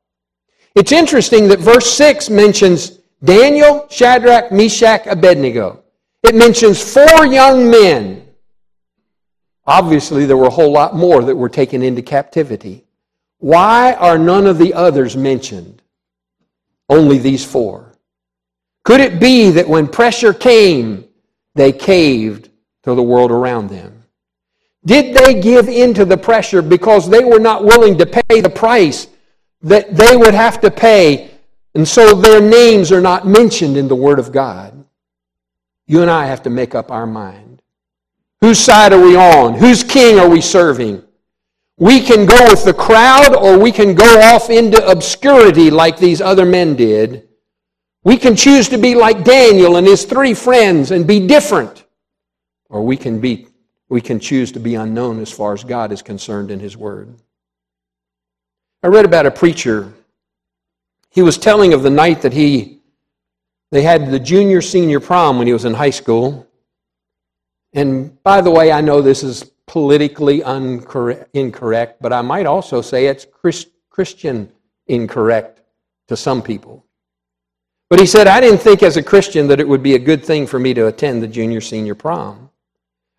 It's 0.75 0.91
interesting 0.91 1.49
that 1.49 1.59
verse 1.59 1.91
6 1.93 2.29
mentions 2.29 2.99
Daniel, 3.23 3.87
Shadrach, 3.89 4.51
Meshach, 4.51 5.07
Abednego. 5.07 5.83
It 6.23 6.35
mentions 6.35 6.81
four 6.81 7.25
young 7.25 7.69
men. 7.69 8.27
Obviously, 9.65 10.25
there 10.25 10.37
were 10.37 10.47
a 10.47 10.51
whole 10.51 10.71
lot 10.71 10.95
more 10.95 11.23
that 11.23 11.35
were 11.35 11.49
taken 11.49 11.81
into 11.81 12.01
captivity. 12.01 12.85
Why 13.39 13.93
are 13.93 14.17
none 14.17 14.45
of 14.45 14.57
the 14.57 14.73
others 14.73 15.15
mentioned? 15.15 15.81
Only 16.89 17.17
these 17.17 17.45
four. 17.45 17.93
Could 18.83 18.99
it 18.99 19.19
be 19.19 19.51
that 19.51 19.67
when 19.67 19.87
pressure 19.87 20.33
came, 20.33 21.05
they 21.55 21.71
caved 21.71 22.49
to 22.83 22.95
the 22.95 23.03
world 23.03 23.31
around 23.31 23.69
them? 23.69 24.03
Did 24.85 25.15
they 25.15 25.39
give 25.39 25.69
in 25.69 25.93
to 25.93 26.03
the 26.03 26.17
pressure 26.17 26.61
because 26.61 27.09
they 27.09 27.23
were 27.23 27.39
not 27.39 27.63
willing 27.63 27.97
to 27.97 28.05
pay 28.05 28.41
the 28.41 28.49
price 28.49 29.07
that 29.61 29.95
they 29.95 30.17
would 30.17 30.33
have 30.33 30.59
to 30.59 30.69
pay, 30.69 31.31
and 31.75 31.87
so 31.87 32.13
their 32.13 32.41
names 32.41 32.91
are 32.91 33.01
not 33.01 33.27
mentioned 33.27 33.77
in 33.77 33.87
the 33.87 33.95
Word 33.95 34.19
of 34.19 34.31
God? 34.31 34.85
You 35.87 36.01
and 36.01 36.11
I 36.11 36.25
have 36.25 36.43
to 36.43 36.49
make 36.49 36.75
up 36.75 36.91
our 36.91 37.05
mind. 37.05 37.61
Whose 38.41 38.59
side 38.59 38.93
are 38.93 39.01
we 39.01 39.15
on? 39.15 39.53
Whose 39.55 39.83
king 39.83 40.19
are 40.19 40.29
we 40.29 40.41
serving? 40.41 41.03
We 41.77 42.01
can 42.01 42.25
go 42.25 42.37
with 42.49 42.65
the 42.65 42.73
crowd 42.73 43.35
or 43.35 43.57
we 43.57 43.71
can 43.71 43.95
go 43.95 44.21
off 44.21 44.49
into 44.49 44.85
obscurity 44.87 45.71
like 45.71 45.97
these 45.97 46.21
other 46.21 46.45
men 46.45 46.75
did. 46.75 47.27
We 48.03 48.17
can 48.17 48.35
choose 48.35 48.69
to 48.69 48.77
be 48.77 48.95
like 48.95 49.23
Daniel 49.23 49.77
and 49.77 49.87
his 49.87 50.05
three 50.05 50.33
friends 50.33 50.91
and 50.91 51.07
be 51.07 51.25
different 51.25 51.83
or 52.73 52.81
we 52.81 52.97
can 52.97 53.21
be 53.21 53.47
we 53.87 54.01
can 54.01 54.19
choose 54.19 54.51
to 54.53 54.59
be 54.59 54.73
unknown 54.75 55.19
as 55.19 55.31
far 55.31 55.53
as 55.53 55.63
God 55.63 55.91
is 55.91 56.01
concerned 56.01 56.49
in 56.49 56.59
his 56.59 56.75
word. 56.75 57.15
I 58.81 58.87
read 58.87 59.05
about 59.05 59.27
a 59.27 59.31
preacher. 59.31 59.93
He 61.13 61.21
was 61.21 61.37
telling 61.37 61.73
of 61.73 61.83
the 61.83 61.91
night 61.91 62.23
that 62.23 62.33
he 62.33 62.81
they 63.71 63.81
had 63.81 64.11
the 64.11 64.19
junior 64.19 64.61
senior 64.61 64.99
prom 64.99 65.37
when 65.37 65.47
he 65.47 65.53
was 65.53 65.65
in 65.65 65.73
high 65.73 65.89
school. 65.89 66.47
And 67.73 68.21
by 68.21 68.41
the 68.41 68.51
way, 68.51 68.71
I 68.71 68.81
know 68.81 69.01
this 69.01 69.23
is 69.23 69.43
politically 69.65 70.41
incorrect, 71.33 72.01
but 72.01 72.13
I 72.13 72.21
might 72.21 72.45
also 72.45 72.81
say 72.81 73.07
it's 73.07 73.25
Christian 73.89 74.51
incorrect 74.85 75.61
to 76.07 76.15
some 76.15 76.43
people. 76.43 76.85
But 77.89 77.99
he 77.99 78.05
said, 78.05 78.27
I 78.27 78.39
didn't 78.39 78.59
think 78.59 78.83
as 78.83 78.97
a 78.97 79.03
Christian 79.03 79.47
that 79.47 79.59
it 79.59 79.67
would 79.67 79.81
be 79.81 79.95
a 79.95 79.99
good 79.99 80.23
thing 80.23 80.45
for 80.45 80.59
me 80.59 80.75
to 80.75 80.87
attend 80.87 81.23
the 81.23 81.27
junior 81.27 81.61
senior 81.61 81.95
prom. 81.95 82.49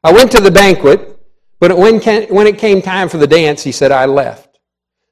I 0.05 0.13
went 0.13 0.31
to 0.33 0.41
the 0.41 0.51
banquet, 0.51 1.19
but 1.59 1.77
when, 1.77 2.01
when 2.01 2.47
it 2.47 2.59
came 2.59 2.81
time 2.81 3.09
for 3.09 3.19
the 3.19 3.27
dance, 3.27 3.63
he 3.63 3.73
said, 3.73 3.91
I 3.91 4.07
left. 4.07 4.59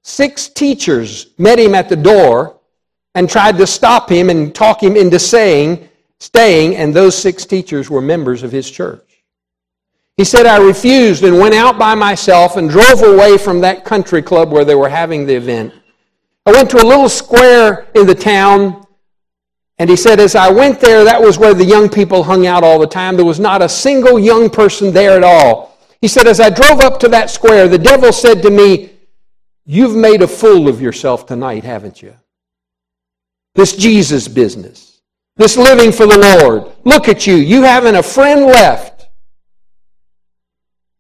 Six 0.03 0.49
teachers 0.49 1.29
met 1.39 1.59
him 1.59 1.75
at 1.75 1.89
the 1.89 1.97
door 1.97 2.61
and 3.15 3.29
tried 3.29 3.59
to 3.59 3.67
stop 3.67 4.11
him 4.11 4.31
and 4.31 4.55
talk 4.55 4.83
him 4.83 4.97
into 4.97 5.19
saying, 5.19 5.89
staying, 6.19 6.77
and 6.77 6.95
those 6.95 7.17
six 7.17 7.45
teachers 7.45 7.91
were 7.91 8.01
members 8.01 8.43
of 8.43 8.53
his 8.53 8.71
church. 8.71 9.23
He 10.17 10.25
said, 10.25 10.47
I 10.47 10.59
refused 10.59 11.25
and 11.25 11.39
went 11.39 11.55
out 11.55 11.79
by 11.79 11.95
myself 11.95 12.57
and 12.57 12.69
drove 12.69 13.03
away 13.03 13.39
from 13.39 13.61
that 13.61 13.85
country 13.85 14.23
club 14.23 14.53
where 14.53 14.65
they 14.65 14.75
were 14.75 14.89
having 14.89 15.27
the 15.27 15.35
event. 15.35 15.73
I 16.45 16.53
went 16.53 16.71
to 16.71 16.83
a 16.83 16.85
little 16.85 17.09
square 17.09 17.87
in 17.95 18.07
the 18.07 18.15
town 18.15 18.87
and 19.79 19.89
he 19.89 19.97
said, 19.97 20.21
as 20.21 20.37
I 20.37 20.51
went 20.51 20.81
there, 20.81 21.03
that 21.03 21.21
was 21.21 21.39
where 21.39 21.55
the 21.55 21.65
young 21.65 21.89
people 21.89 22.23
hung 22.23 22.47
out 22.47 22.63
all 22.63 22.79
the 22.79 22.87
time. 22.87 23.17
There 23.17 23.25
was 23.25 23.41
not 23.41 23.63
a 23.63 23.69
single 23.69 24.19
young 24.19 24.51
person 24.51 24.93
there 24.93 25.17
at 25.17 25.25
all. 25.25 25.79
He 26.01 26.09
said, 26.09 26.27
as 26.27 26.41
I 26.41 26.51
drove 26.51 26.81
up 26.81 27.01
to 27.01 27.09
that 27.09 27.31
square, 27.31 27.69
the 27.69 27.79
devil 27.79 28.13
said 28.13 28.43
to 28.43 28.51
me, 28.51 28.91
You've 29.65 29.95
made 29.95 30.23
a 30.23 30.29
fool 30.29 30.69
of 30.69 30.81
yourself 30.81 31.27
tonight, 31.27 31.63
haven't 31.63 32.03
you? 32.03 32.17
This 33.55 33.77
Jesus 33.77 34.29
business, 34.29 35.01
this 35.37 35.57
living 35.57 35.93
for 35.93 36.07
the 36.07 36.19
Lord. 36.19 36.73
Look 36.85 37.09
at 37.09 37.27
you. 37.27 37.35
You 37.35 37.63
haven't 37.63 37.97
a 37.97 38.03
friend 38.03 38.47
left. 38.47 39.09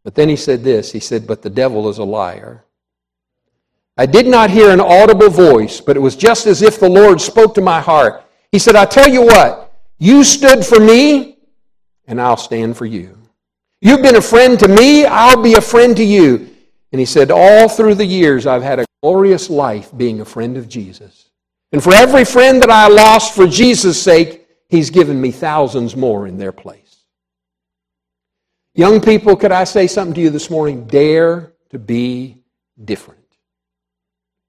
But 0.04 0.14
then 0.14 0.28
he 0.28 0.36
said 0.36 0.62
this 0.62 0.92
He 0.92 1.00
said, 1.00 1.26
But 1.26 1.42
the 1.42 1.50
devil 1.50 1.88
is 1.88 1.98
a 1.98 2.04
liar. 2.04 2.64
I 3.96 4.06
did 4.06 4.26
not 4.26 4.50
hear 4.50 4.70
an 4.70 4.80
audible 4.80 5.28
voice, 5.28 5.80
but 5.80 5.96
it 5.96 6.00
was 6.00 6.16
just 6.16 6.46
as 6.46 6.62
if 6.62 6.80
the 6.80 6.88
Lord 6.88 7.20
spoke 7.20 7.54
to 7.54 7.60
my 7.60 7.80
heart. 7.80 8.24
He 8.50 8.58
said, 8.58 8.74
I 8.74 8.86
tell 8.86 9.08
you 9.08 9.22
what, 9.22 9.72
you 9.98 10.24
stood 10.24 10.64
for 10.64 10.80
me, 10.80 11.36
and 12.06 12.20
I'll 12.20 12.38
stand 12.38 12.76
for 12.76 12.86
you. 12.86 13.16
You've 13.80 14.02
been 14.02 14.16
a 14.16 14.22
friend 14.22 14.58
to 14.60 14.68
me, 14.68 15.04
I'll 15.04 15.42
be 15.42 15.54
a 15.54 15.60
friend 15.60 15.96
to 15.96 16.04
you. 16.04 16.48
And 16.92 17.00
he 17.00 17.04
said, 17.04 17.30
All 17.30 17.68
through 17.68 17.96
the 17.96 18.04
years, 18.04 18.46
I've 18.46 18.62
had 18.62 18.80
a 18.80 18.86
glorious 19.02 19.50
life 19.50 19.90
being 19.96 20.20
a 20.20 20.24
friend 20.24 20.56
of 20.56 20.68
Jesus. 20.68 21.30
And 21.72 21.82
for 21.82 21.94
every 21.94 22.24
friend 22.24 22.62
that 22.62 22.70
I 22.70 22.88
lost 22.88 23.34
for 23.34 23.46
Jesus' 23.46 24.00
sake, 24.00 24.46
he's 24.68 24.90
given 24.90 25.20
me 25.20 25.30
thousands 25.30 25.96
more 25.96 26.26
in 26.26 26.36
their 26.36 26.52
place. 26.52 27.04
Young 28.74 29.00
people, 29.00 29.36
could 29.36 29.52
I 29.52 29.64
say 29.64 29.86
something 29.86 30.14
to 30.14 30.20
you 30.20 30.30
this 30.30 30.50
morning? 30.50 30.86
Dare 30.86 31.52
to 31.70 31.78
be 31.78 32.38
different. 32.84 33.20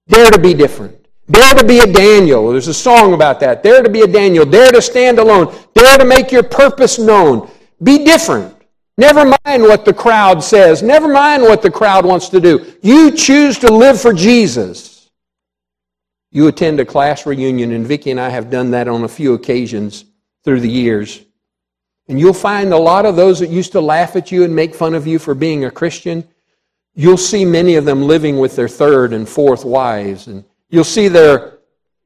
Dare 0.07 0.31
to 0.31 0.39
be 0.39 0.53
different. 0.53 1.07
Dare 1.29 1.55
to 1.55 1.63
be 1.63 1.79
a 1.79 1.87
Daniel. 1.87 2.51
There's 2.51 2.67
a 2.67 2.73
song 2.73 3.13
about 3.13 3.39
that. 3.39 3.63
Dare 3.63 3.81
to 3.81 3.89
be 3.89 4.01
a 4.01 4.07
Daniel. 4.07 4.45
Dare 4.45 4.71
to 4.71 4.81
stand 4.81 5.19
alone. 5.19 5.53
Dare 5.73 5.97
to 5.97 6.05
make 6.05 6.31
your 6.31 6.43
purpose 6.43 6.99
known. 6.99 7.49
Be 7.81 8.03
different. 8.03 8.53
Never 8.97 9.25
mind 9.25 9.63
what 9.63 9.85
the 9.85 9.93
crowd 9.93 10.43
says. 10.43 10.83
Never 10.83 11.07
mind 11.07 11.43
what 11.43 11.61
the 11.61 11.71
crowd 11.71 12.05
wants 12.05 12.29
to 12.29 12.39
do. 12.39 12.73
You 12.81 13.11
choose 13.11 13.57
to 13.59 13.73
live 13.73 13.99
for 13.99 14.13
Jesus. 14.13 14.92
You 16.33 16.47
attend 16.47 16.79
a 16.79 16.85
class 16.85 17.27
reunion, 17.27 17.71
and 17.71 17.85
Vicki 17.85 18.09
and 18.09 18.19
I 18.19 18.29
have 18.29 18.49
done 18.49 18.71
that 18.71 18.87
on 18.87 19.03
a 19.03 19.07
few 19.07 19.35
occasions 19.35 20.05
through 20.43 20.61
the 20.61 20.69
years. 20.69 21.23
And 22.07 22.19
you'll 22.19 22.33
find 22.33 22.73
a 22.73 22.77
lot 22.77 23.05
of 23.05 23.15
those 23.15 23.39
that 23.39 23.51
used 23.51 23.71
to 23.73 23.81
laugh 23.81 24.15
at 24.15 24.31
you 24.31 24.43
and 24.43 24.53
make 24.53 24.73
fun 24.73 24.95
of 24.95 25.05
you 25.05 25.19
for 25.19 25.35
being 25.35 25.63
a 25.65 25.71
Christian. 25.71 26.27
You'll 26.95 27.17
see 27.17 27.45
many 27.45 27.75
of 27.75 27.85
them 27.85 28.01
living 28.01 28.39
with 28.39 28.55
their 28.55 28.67
third 28.67 29.13
and 29.13 29.29
fourth 29.29 29.63
wives, 29.63 30.25
and 30.25 30.43
you'll 30.69 30.83
see 30.83 31.07
their 31.07 31.59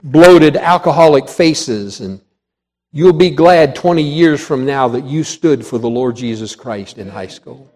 bloated 0.04 0.58
alcoholic 0.58 1.30
faces, 1.30 2.02
and 2.02 2.20
you'll 2.92 3.14
be 3.14 3.30
glad 3.30 3.76
20 3.76 4.04
years 4.04 4.46
from 4.46 4.66
now 4.66 4.90
that 4.90 5.06
you 5.06 5.24
stood 5.24 5.66
for 5.66 5.78
the 5.78 5.90
Lord 5.90 6.18
Jesus 6.18 6.54
Christ 6.54 6.98
in 6.98 7.08
high 7.08 7.28
school. 7.28 7.72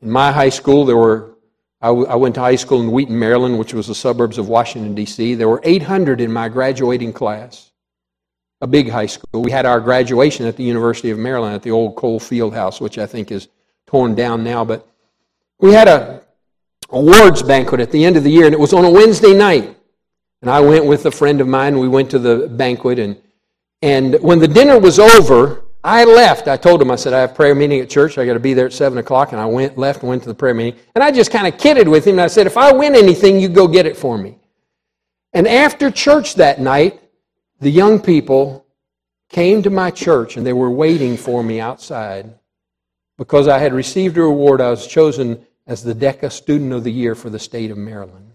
In 0.00 0.10
my 0.10 0.32
high 0.32 0.48
school, 0.48 0.86
there 0.86 0.96
were, 0.96 1.34
I, 1.80 1.88
w- 1.88 2.06
I 2.06 2.16
went 2.16 2.34
to 2.34 2.40
high 2.40 2.56
school 2.56 2.80
in 2.80 2.90
Wheaton, 2.90 3.18
Maryland, 3.18 3.58
which 3.58 3.72
was 3.72 3.86
the 3.86 3.94
suburbs 3.94 4.38
of 4.38 4.48
Washington, 4.48 4.94
D.C. 4.94 5.34
There 5.34 5.48
were 5.48 5.60
800 5.62 6.20
in 6.20 6.32
my 6.32 6.48
graduating 6.48 7.12
class, 7.12 7.70
a 8.60 8.66
big 8.66 8.90
high 8.90 9.06
school. 9.06 9.42
We 9.42 9.52
had 9.52 9.64
our 9.64 9.80
graduation 9.80 10.46
at 10.46 10.56
the 10.56 10.64
University 10.64 11.10
of 11.10 11.18
Maryland 11.18 11.54
at 11.54 11.62
the 11.62 11.70
old 11.70 11.94
Cole 11.94 12.18
Field 12.18 12.54
House, 12.54 12.80
which 12.80 12.98
I 12.98 13.06
think 13.06 13.30
is 13.30 13.48
torn 13.86 14.14
down 14.14 14.42
now, 14.42 14.64
but 14.64 14.88
we 15.60 15.72
had 15.72 15.88
a 15.88 16.22
awards 16.90 17.42
banquet 17.42 17.80
at 17.80 17.92
the 17.92 18.04
end 18.04 18.16
of 18.16 18.24
the 18.24 18.30
year, 18.30 18.46
and 18.46 18.54
it 18.54 18.60
was 18.60 18.72
on 18.72 18.84
a 18.84 18.90
Wednesday 18.90 19.34
night. 19.34 19.76
And 20.42 20.50
I 20.50 20.60
went 20.60 20.84
with 20.84 21.06
a 21.06 21.10
friend 21.10 21.40
of 21.40 21.48
mine. 21.48 21.78
We 21.78 21.88
went 21.88 22.10
to 22.10 22.18
the 22.18 22.48
banquet, 22.48 22.98
and 22.98 23.20
and 23.82 24.14
when 24.20 24.38
the 24.38 24.48
dinner 24.48 24.78
was 24.78 24.98
over, 24.98 25.64
I 25.84 26.04
left. 26.04 26.48
I 26.48 26.56
told 26.56 26.82
him, 26.82 26.90
I 26.90 26.96
said, 26.96 27.12
I 27.12 27.20
have 27.20 27.34
prayer 27.34 27.54
meeting 27.54 27.80
at 27.80 27.88
church. 27.88 28.18
I 28.18 28.26
got 28.26 28.34
to 28.34 28.40
be 28.40 28.52
there 28.52 28.66
at 28.66 28.72
seven 28.72 28.98
o'clock, 28.98 29.32
and 29.32 29.40
I 29.40 29.46
went 29.46 29.78
left 29.78 30.02
went 30.02 30.22
to 30.22 30.28
the 30.28 30.34
prayer 30.34 30.54
meeting. 30.54 30.78
And 30.94 31.04
I 31.04 31.10
just 31.10 31.30
kind 31.30 31.46
of 31.46 31.58
kidded 31.58 31.88
with 31.88 32.06
him, 32.06 32.14
and 32.14 32.20
I 32.20 32.26
said, 32.26 32.46
if 32.46 32.56
I 32.56 32.72
win 32.72 32.96
anything, 32.96 33.38
you 33.40 33.48
go 33.48 33.68
get 33.68 33.86
it 33.86 33.96
for 33.96 34.18
me. 34.18 34.38
And 35.32 35.46
after 35.46 35.90
church 35.90 36.34
that 36.34 36.60
night, 36.60 37.00
the 37.60 37.70
young 37.70 38.00
people 38.00 38.66
came 39.28 39.62
to 39.62 39.70
my 39.70 39.90
church, 39.90 40.36
and 40.36 40.44
they 40.44 40.52
were 40.52 40.70
waiting 40.70 41.16
for 41.16 41.42
me 41.42 41.60
outside 41.60 42.34
because 43.16 43.46
I 43.46 43.58
had 43.58 43.72
received 43.72 44.16
a 44.16 44.22
reward. 44.22 44.60
I 44.60 44.70
was 44.70 44.86
chosen 44.86 45.46
as 45.66 45.82
the 45.82 45.94
DECA 45.94 46.32
Student 46.32 46.72
of 46.72 46.82
the 46.82 46.92
Year 46.92 47.14
for 47.14 47.30
the 47.30 47.38
state 47.38 47.70
of 47.70 47.78
Maryland. 47.78 48.32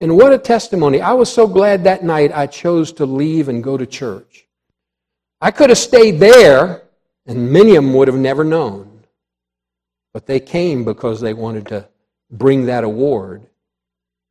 And 0.00 0.16
what 0.16 0.32
a 0.32 0.38
testimony. 0.38 1.00
I 1.00 1.12
was 1.12 1.32
so 1.32 1.46
glad 1.46 1.84
that 1.84 2.04
night 2.04 2.32
I 2.34 2.46
chose 2.46 2.92
to 2.94 3.06
leave 3.06 3.48
and 3.48 3.62
go 3.62 3.76
to 3.76 3.86
church. 3.86 4.46
I 5.42 5.50
could 5.50 5.70
have 5.70 5.78
stayed 5.78 6.20
there, 6.20 6.82
and 7.26 7.50
many 7.50 7.70
of 7.74 7.82
them 7.82 7.94
would 7.94 8.06
have 8.06 8.16
never 8.16 8.44
known. 8.44 9.02
But 10.14 10.24
they 10.24 10.38
came 10.38 10.84
because 10.84 11.20
they 11.20 11.34
wanted 11.34 11.66
to 11.66 11.88
bring 12.30 12.66
that 12.66 12.84
award, 12.84 13.42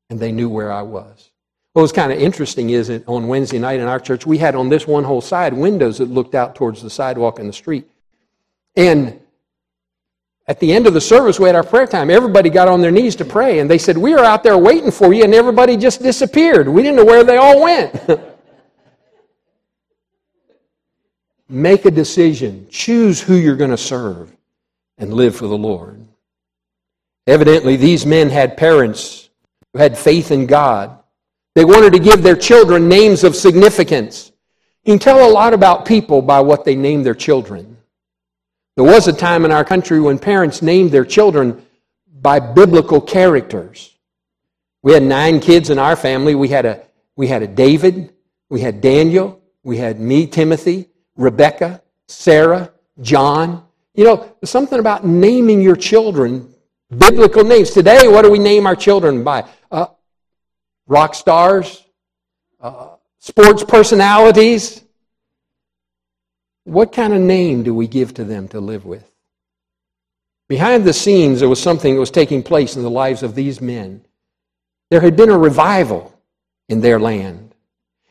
and 0.09 0.17
they 0.17 0.31
knew 0.31 0.47
where 0.47 0.71
I 0.71 0.83
was. 0.83 1.29
What 1.73 1.81
was 1.81 1.91
kind 1.91 2.13
of 2.13 2.19
interesting 2.19 2.69
is 2.69 2.87
that 2.87 3.05
on 3.09 3.27
Wednesday 3.27 3.59
night 3.59 3.81
in 3.81 3.87
our 3.87 3.99
church, 3.99 4.25
we 4.25 4.37
had 4.37 4.55
on 4.55 4.69
this 4.69 4.87
one 4.87 5.03
whole 5.03 5.19
side 5.19 5.53
windows 5.53 5.97
that 5.97 6.05
looked 6.05 6.33
out 6.33 6.55
towards 6.55 6.81
the 6.81 6.89
sidewalk 6.89 7.39
and 7.39 7.49
the 7.49 7.53
street. 7.53 7.89
And 8.77 9.19
at 10.47 10.61
the 10.61 10.71
end 10.71 10.87
of 10.87 10.93
the 10.93 11.01
service, 11.01 11.41
we 11.41 11.47
had 11.47 11.55
our 11.55 11.63
prayer 11.63 11.87
time. 11.87 12.09
Everybody 12.09 12.49
got 12.49 12.69
on 12.69 12.79
their 12.79 12.91
knees 12.91 13.17
to 13.17 13.25
pray, 13.25 13.59
and 13.59 13.69
they 13.69 13.77
said, 13.77 13.97
We 13.97 14.13
are 14.13 14.23
out 14.23 14.43
there 14.43 14.57
waiting 14.57 14.91
for 14.91 15.13
you, 15.13 15.25
and 15.25 15.33
everybody 15.33 15.75
just 15.75 16.01
disappeared. 16.01 16.69
We 16.69 16.81
didn't 16.81 16.95
know 16.95 17.05
where 17.05 17.25
they 17.25 17.35
all 17.35 17.61
went. 17.61 17.99
Make 21.51 21.83
a 21.83 21.91
decision, 21.91 22.67
choose 22.69 23.19
who 23.19 23.35
you're 23.35 23.57
going 23.57 23.71
to 23.71 23.77
serve, 23.77 24.33
and 24.97 25.13
live 25.13 25.35
for 25.35 25.47
the 25.47 25.57
Lord. 25.57 26.07
Evidently, 27.27 27.75
these 27.75 28.05
men 28.05 28.29
had 28.29 28.55
parents 28.55 29.29
who 29.73 29.79
had 29.79 29.97
faith 29.97 30.31
in 30.31 30.45
God. 30.45 30.97
They 31.53 31.65
wanted 31.65 31.91
to 31.91 31.99
give 31.99 32.23
their 32.23 32.37
children 32.37 32.87
names 32.87 33.25
of 33.25 33.35
significance. 33.35 34.31
You 34.85 34.93
can 34.93 34.99
tell 34.99 35.29
a 35.29 35.31
lot 35.31 35.53
about 35.53 35.85
people 35.85 36.21
by 36.21 36.39
what 36.39 36.63
they 36.63 36.75
name 36.75 37.03
their 37.03 37.13
children. 37.13 37.77
There 38.77 38.85
was 38.85 39.09
a 39.09 39.13
time 39.13 39.43
in 39.43 39.51
our 39.51 39.65
country 39.65 39.99
when 39.99 40.19
parents 40.19 40.61
named 40.61 40.91
their 40.91 41.05
children 41.05 41.65
by 42.21 42.39
biblical 42.39 43.01
characters. 43.01 43.93
We 44.83 44.93
had 44.93 45.03
nine 45.03 45.41
kids 45.41 45.69
in 45.69 45.77
our 45.77 45.97
family. 45.97 46.33
We 46.33 46.47
had 46.47 46.65
a, 46.65 46.83
we 47.17 47.27
had 47.27 47.43
a 47.43 47.47
David, 47.47 48.13
we 48.49 48.61
had 48.61 48.79
Daniel, 48.79 49.41
we 49.63 49.77
had 49.77 49.99
me, 49.99 50.25
Timothy, 50.27 50.87
Rebecca, 51.15 51.81
Sarah, 52.07 52.71
John. 53.01 53.65
You 53.93 54.05
know, 54.05 54.35
something 54.43 54.79
about 54.79 55.05
naming 55.05 55.61
your 55.61 55.75
children 55.75 56.53
biblical 56.95 57.43
names. 57.43 57.71
Today, 57.71 58.07
what 58.07 58.23
do 58.23 58.31
we 58.31 58.39
name 58.39 58.67
our 58.67 58.75
children 58.75 59.23
by? 59.23 59.47
Uh, 59.69 59.87
rock 60.87 61.15
stars, 61.15 61.83
uh, 62.59 62.95
sports 63.19 63.63
personalities, 63.63 64.83
what 66.63 66.91
kind 66.91 67.13
of 67.13 67.21
name 67.21 67.63
do 67.63 67.73
we 67.73 67.87
give 67.87 68.13
to 68.15 68.23
them 68.23 68.47
to 68.49 68.59
live 68.59 68.85
with? 68.85 69.09
Behind 70.47 70.83
the 70.83 70.93
scenes, 70.93 71.39
there 71.39 71.49
was 71.49 71.61
something 71.61 71.93
that 71.93 71.99
was 71.99 72.11
taking 72.11 72.43
place 72.43 72.75
in 72.75 72.83
the 72.83 72.89
lives 72.89 73.23
of 73.23 73.35
these 73.35 73.61
men. 73.61 74.05
There 74.89 75.01
had 75.01 75.15
been 75.15 75.29
a 75.29 75.37
revival 75.37 76.13
in 76.67 76.81
their 76.81 76.99
land. 76.99 77.50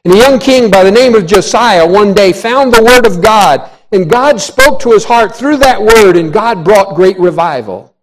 And 0.04 0.14
a 0.14 0.16
young 0.16 0.38
king 0.38 0.70
by 0.70 0.82
the 0.82 0.90
name 0.90 1.14
of 1.14 1.26
Josiah 1.26 1.86
one 1.86 2.14
day 2.14 2.32
found 2.32 2.72
the 2.72 2.82
Word 2.82 3.06
of 3.06 3.22
God, 3.22 3.70
and 3.92 4.08
God 4.08 4.40
spoke 4.40 4.80
to 4.80 4.92
his 4.92 5.04
heart 5.04 5.34
through 5.34 5.58
that 5.58 5.80
Word, 5.80 6.16
and 6.16 6.32
God 6.32 6.64
brought 6.64 6.94
great 6.94 7.18
revival. 7.18 7.94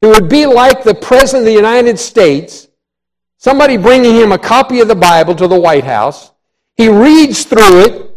It 0.00 0.06
would 0.06 0.28
be 0.28 0.46
like 0.46 0.82
the 0.82 0.94
President 0.94 1.42
of 1.42 1.46
the 1.46 1.52
United 1.52 1.98
States, 1.98 2.68
somebody 3.36 3.76
bringing 3.76 4.14
him 4.14 4.32
a 4.32 4.38
copy 4.38 4.80
of 4.80 4.88
the 4.88 4.94
Bible 4.94 5.34
to 5.34 5.46
the 5.46 5.60
White 5.60 5.84
House. 5.84 6.32
He 6.76 6.88
reads 6.88 7.44
through 7.44 7.84
it, 7.84 8.12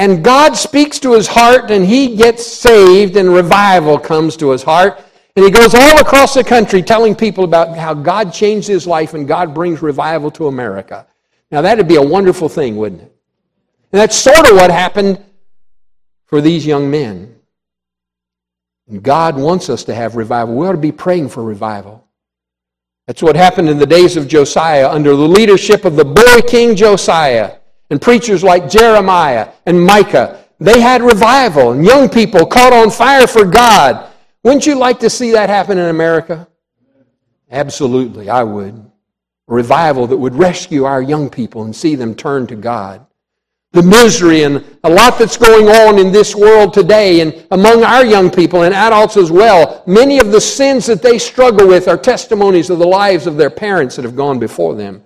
and 0.00 0.24
God 0.24 0.56
speaks 0.56 0.98
to 1.00 1.12
his 1.12 1.26
heart 1.26 1.70
and 1.70 1.84
he 1.84 2.16
gets 2.16 2.46
saved 2.46 3.16
and 3.16 3.34
revival 3.34 3.98
comes 3.98 4.34
to 4.38 4.50
his 4.50 4.62
heart. 4.62 4.98
And 5.36 5.44
he 5.44 5.50
goes 5.50 5.74
all 5.74 6.00
across 6.00 6.32
the 6.32 6.42
country 6.42 6.82
telling 6.82 7.14
people 7.14 7.44
about 7.44 7.76
how 7.76 7.92
God 7.92 8.32
changed 8.32 8.66
his 8.66 8.86
life 8.86 9.12
and 9.12 9.28
God 9.28 9.52
brings 9.52 9.82
revival 9.82 10.30
to 10.32 10.46
America. 10.46 11.06
Now, 11.50 11.62
that'd 11.62 11.88
be 11.88 11.96
a 11.96 12.02
wonderful 12.02 12.48
thing, 12.48 12.76
wouldn't 12.76 13.02
it? 13.02 13.16
And 13.92 14.00
that's 14.00 14.16
sort 14.16 14.48
of 14.48 14.56
what 14.56 14.70
happened 14.70 15.24
for 16.26 16.40
these 16.40 16.64
young 16.64 16.90
men. 16.90 17.36
God 19.02 19.36
wants 19.36 19.68
us 19.68 19.84
to 19.84 19.94
have 19.94 20.16
revival. 20.16 20.56
We 20.56 20.66
ought 20.66 20.72
to 20.72 20.78
be 20.78 20.92
praying 20.92 21.28
for 21.28 21.42
revival. 21.44 22.06
That's 23.06 23.22
what 23.22 23.36
happened 23.36 23.68
in 23.68 23.78
the 23.78 23.86
days 23.86 24.16
of 24.16 24.28
Josiah 24.28 24.88
under 24.88 25.16
the 25.16 25.28
leadership 25.28 25.84
of 25.84 25.96
the 25.96 26.04
boy 26.04 26.40
king 26.46 26.76
Josiah 26.76 27.56
and 27.90 28.00
preachers 28.00 28.44
like 28.44 28.70
Jeremiah 28.70 29.50
and 29.66 29.84
Micah. 29.84 30.44
They 30.60 30.80
had 30.80 31.02
revival, 31.02 31.72
and 31.72 31.84
young 31.84 32.08
people 32.08 32.46
caught 32.46 32.72
on 32.72 32.90
fire 32.90 33.26
for 33.26 33.44
God. 33.44 34.10
Wouldn't 34.44 34.66
you 34.66 34.74
like 34.76 35.00
to 35.00 35.10
see 35.10 35.32
that 35.32 35.48
happen 35.48 35.78
in 35.78 35.88
America? 35.88 36.46
Absolutely, 37.50 38.28
I 38.28 38.44
would. 38.44 38.89
Revival 39.50 40.06
that 40.06 40.16
would 40.16 40.34
rescue 40.34 40.84
our 40.84 41.02
young 41.02 41.28
people 41.28 41.64
and 41.64 41.74
see 41.74 41.96
them 41.96 42.14
turn 42.14 42.46
to 42.46 42.56
God. 42.56 43.04
The 43.72 43.82
misery 43.82 44.44
and 44.44 44.64
a 44.84 44.90
lot 44.90 45.18
that's 45.18 45.36
going 45.36 45.68
on 45.68 45.98
in 45.98 46.12
this 46.12 46.34
world 46.34 46.72
today 46.72 47.20
and 47.20 47.46
among 47.50 47.84
our 47.84 48.04
young 48.04 48.30
people 48.30 48.62
and 48.62 48.72
adults 48.72 49.16
as 49.16 49.30
well, 49.30 49.82
many 49.86 50.18
of 50.18 50.30
the 50.32 50.40
sins 50.40 50.86
that 50.86 51.02
they 51.02 51.18
struggle 51.18 51.68
with 51.68 51.88
are 51.88 51.98
testimonies 51.98 52.70
of 52.70 52.78
the 52.78 52.86
lives 52.86 53.26
of 53.26 53.36
their 53.36 53.50
parents 53.50 53.96
that 53.96 54.04
have 54.04 54.16
gone 54.16 54.38
before 54.38 54.74
them. 54.74 55.04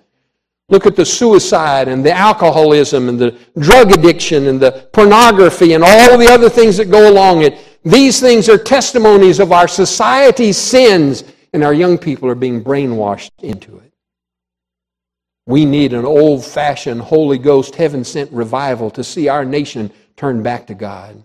Look 0.69 0.85
at 0.85 0.95
the 0.95 1.05
suicide 1.05 1.87
and 1.87 2.03
the 2.03 2.13
alcoholism 2.13 3.09
and 3.09 3.19
the 3.19 3.37
drug 3.59 3.91
addiction 3.91 4.47
and 4.47 4.59
the 4.59 4.87
pornography 4.93 5.73
and 5.73 5.83
all 5.83 6.17
the 6.17 6.27
other 6.27 6.49
things 6.49 6.77
that 6.77 6.89
go 6.89 7.09
along 7.09 7.43
it. 7.43 7.57
These 7.83 8.19
things 8.19 8.49
are 8.49 8.57
testimonies 8.57 9.39
of 9.39 9.51
our 9.51 9.67
society's 9.67 10.57
sins, 10.57 11.23
and 11.53 11.63
our 11.63 11.73
young 11.73 11.99
people 11.99 12.27
are 12.29 12.35
being 12.35 12.63
brainwashed 12.63 13.29
into 13.43 13.77
it. 13.77 13.84
We 15.47 15.65
need 15.65 15.93
an 15.93 16.05
old 16.05 16.43
fashioned 16.43 17.01
Holy 17.01 17.37
Ghost, 17.37 17.75
heaven 17.75 18.03
sent 18.03 18.31
revival 18.31 18.89
to 18.91 19.03
see 19.03 19.27
our 19.27 19.45
nation 19.45 19.91
turn 20.15 20.41
back 20.41 20.67
to 20.67 20.73
God 20.73 21.21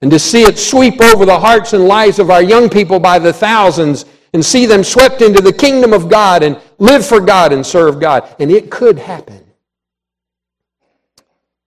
and 0.00 0.10
to 0.10 0.18
see 0.18 0.42
it 0.42 0.58
sweep 0.58 1.00
over 1.00 1.26
the 1.26 1.38
hearts 1.38 1.72
and 1.72 1.84
lives 1.84 2.18
of 2.18 2.30
our 2.30 2.42
young 2.42 2.68
people 2.70 3.00
by 3.00 3.18
the 3.18 3.32
thousands 3.32 4.04
and 4.32 4.44
see 4.44 4.66
them 4.66 4.84
swept 4.84 5.22
into 5.22 5.40
the 5.40 5.52
kingdom 5.52 5.92
of 5.92 6.08
God 6.08 6.42
and 6.42 6.60
live 6.78 7.04
for 7.04 7.20
God 7.20 7.52
and 7.52 7.64
serve 7.64 8.00
God. 8.00 8.34
And 8.38 8.50
it 8.50 8.70
could 8.70 8.98
happen. 8.98 9.44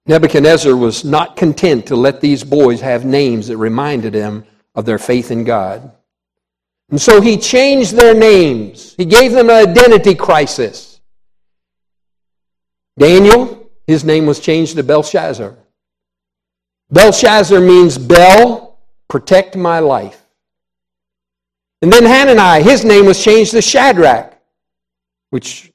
Nebuchadnezzar 0.06 0.76
was 0.76 1.04
not 1.04 1.36
content 1.36 1.86
to 1.88 1.96
let 1.96 2.22
these 2.22 2.44
boys 2.44 2.82
have 2.82 3.06
names 3.06 3.48
that 3.48 3.58
reminded 3.58 4.14
them 4.14 4.46
of 4.76 4.86
their 4.86 4.98
faith 4.98 5.32
in 5.32 5.44
God. 5.44 5.92
And 6.90 7.00
so 7.02 7.22
he 7.22 7.38
changed 7.38 7.96
their 7.96 8.14
names. 8.14 8.96
He 8.96 9.06
gave 9.06 9.32
them 9.32 9.50
an 9.50 9.70
identity 9.70 10.16
crisis. 10.16 10.91
Daniel, 12.98 13.70
his 13.88 14.04
name 14.04 14.26
was 14.26 14.40
changed 14.40 14.76
to 14.76 14.84
Belshazzar. 14.84 15.58
Belshazzar 16.90 17.60
means 17.60 17.98
Bel 17.98 18.78
protect 19.08 19.56
my 19.56 19.80
life. 19.80 20.22
And 21.82 21.92
then 21.92 22.06
Hananiah, 22.06 22.62
his 22.62 22.86
name 22.86 23.06
was 23.06 23.24
changed 23.24 23.52
to 23.52 23.62
Shadrach, 23.62 24.38
which 25.32 25.72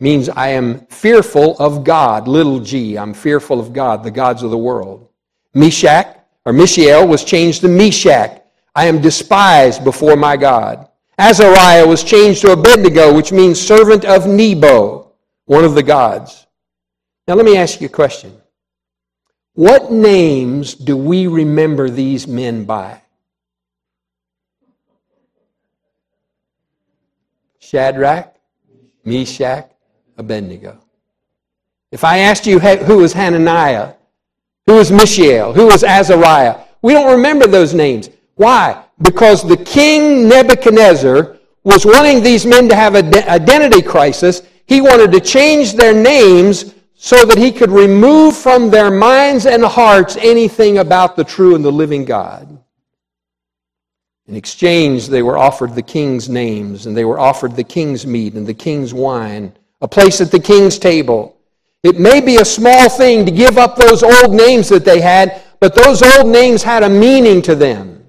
means 0.00 0.28
I 0.28 0.48
am 0.48 0.86
fearful 0.86 1.56
of 1.58 1.84
God, 1.84 2.26
little 2.26 2.58
g. 2.58 2.96
I'm 2.96 3.12
fearful 3.12 3.60
of 3.60 3.72
God, 3.72 4.02
the 4.02 4.10
gods 4.10 4.42
of 4.42 4.50
the 4.50 4.58
world. 4.58 5.08
Meshach, 5.54 6.16
or 6.46 6.52
Mishael, 6.52 7.06
was 7.06 7.24
changed 7.24 7.60
to 7.60 7.68
Meshach. 7.68 8.42
I 8.74 8.86
am 8.86 9.00
despised 9.00 9.84
before 9.84 10.16
my 10.16 10.36
God. 10.36 10.88
Azariah 11.18 11.86
was 11.86 12.02
changed 12.02 12.40
to 12.40 12.52
Abednego, 12.52 13.14
which 13.14 13.30
means 13.30 13.60
servant 13.60 14.04
of 14.04 14.26
Nebo, 14.26 15.12
one 15.44 15.64
of 15.64 15.74
the 15.74 15.82
gods. 15.82 16.46
Now 17.28 17.34
let 17.34 17.44
me 17.44 17.56
ask 17.56 17.80
you 17.80 17.86
a 17.86 17.90
question. 17.90 18.36
What 19.54 19.92
names 19.92 20.74
do 20.74 20.96
we 20.96 21.26
remember 21.26 21.90
these 21.90 22.26
men 22.26 22.64
by? 22.64 23.02
Shadrach, 27.58 28.34
Meshach, 29.04 29.70
Abednego. 30.16 30.78
If 31.90 32.04
I 32.04 32.18
asked 32.18 32.46
you 32.46 32.58
who 32.58 32.98
was 32.98 33.12
Hananiah, 33.12 33.94
who 34.66 34.74
was 34.74 34.90
Mishael, 34.90 35.52
who 35.52 35.66
was 35.66 35.84
Azariah, 35.84 36.60
we 36.80 36.92
don't 36.92 37.12
remember 37.12 37.46
those 37.46 37.74
names. 37.74 38.10
Why? 38.34 38.84
Because 39.00 39.46
the 39.46 39.56
king 39.56 40.28
Nebuchadnezzar 40.28 41.36
was 41.64 41.86
wanting 41.86 42.22
these 42.22 42.46
men 42.46 42.68
to 42.68 42.74
have 42.74 42.94
an 42.94 43.14
identity 43.28 43.82
crisis. 43.82 44.42
He 44.66 44.80
wanted 44.80 45.12
to 45.12 45.20
change 45.20 45.74
their 45.74 45.94
names 45.94 46.74
so 47.04 47.24
that 47.24 47.36
he 47.36 47.50
could 47.50 47.72
remove 47.72 48.36
from 48.36 48.70
their 48.70 48.88
minds 48.88 49.44
and 49.44 49.64
hearts 49.64 50.14
anything 50.20 50.78
about 50.78 51.16
the 51.16 51.24
true 51.24 51.56
and 51.56 51.64
the 51.64 51.72
living 51.72 52.04
God. 52.04 52.46
In 54.28 54.36
exchange, 54.36 55.08
they 55.08 55.20
were 55.20 55.36
offered 55.36 55.74
the 55.74 55.82
king's 55.82 56.28
names, 56.28 56.86
and 56.86 56.96
they 56.96 57.04
were 57.04 57.18
offered 57.18 57.56
the 57.56 57.64
king's 57.64 58.06
meat 58.06 58.34
and 58.34 58.46
the 58.46 58.54
king's 58.54 58.94
wine, 58.94 59.52
a 59.80 59.88
place 59.88 60.20
at 60.20 60.30
the 60.30 60.38
king's 60.38 60.78
table. 60.78 61.36
It 61.82 61.98
may 61.98 62.20
be 62.20 62.36
a 62.36 62.44
small 62.44 62.88
thing 62.88 63.26
to 63.26 63.32
give 63.32 63.58
up 63.58 63.74
those 63.74 64.04
old 64.04 64.32
names 64.32 64.68
that 64.68 64.84
they 64.84 65.00
had, 65.00 65.42
but 65.58 65.74
those 65.74 66.02
old 66.02 66.28
names 66.28 66.62
had 66.62 66.84
a 66.84 66.88
meaning 66.88 67.42
to 67.42 67.56
them. 67.56 68.06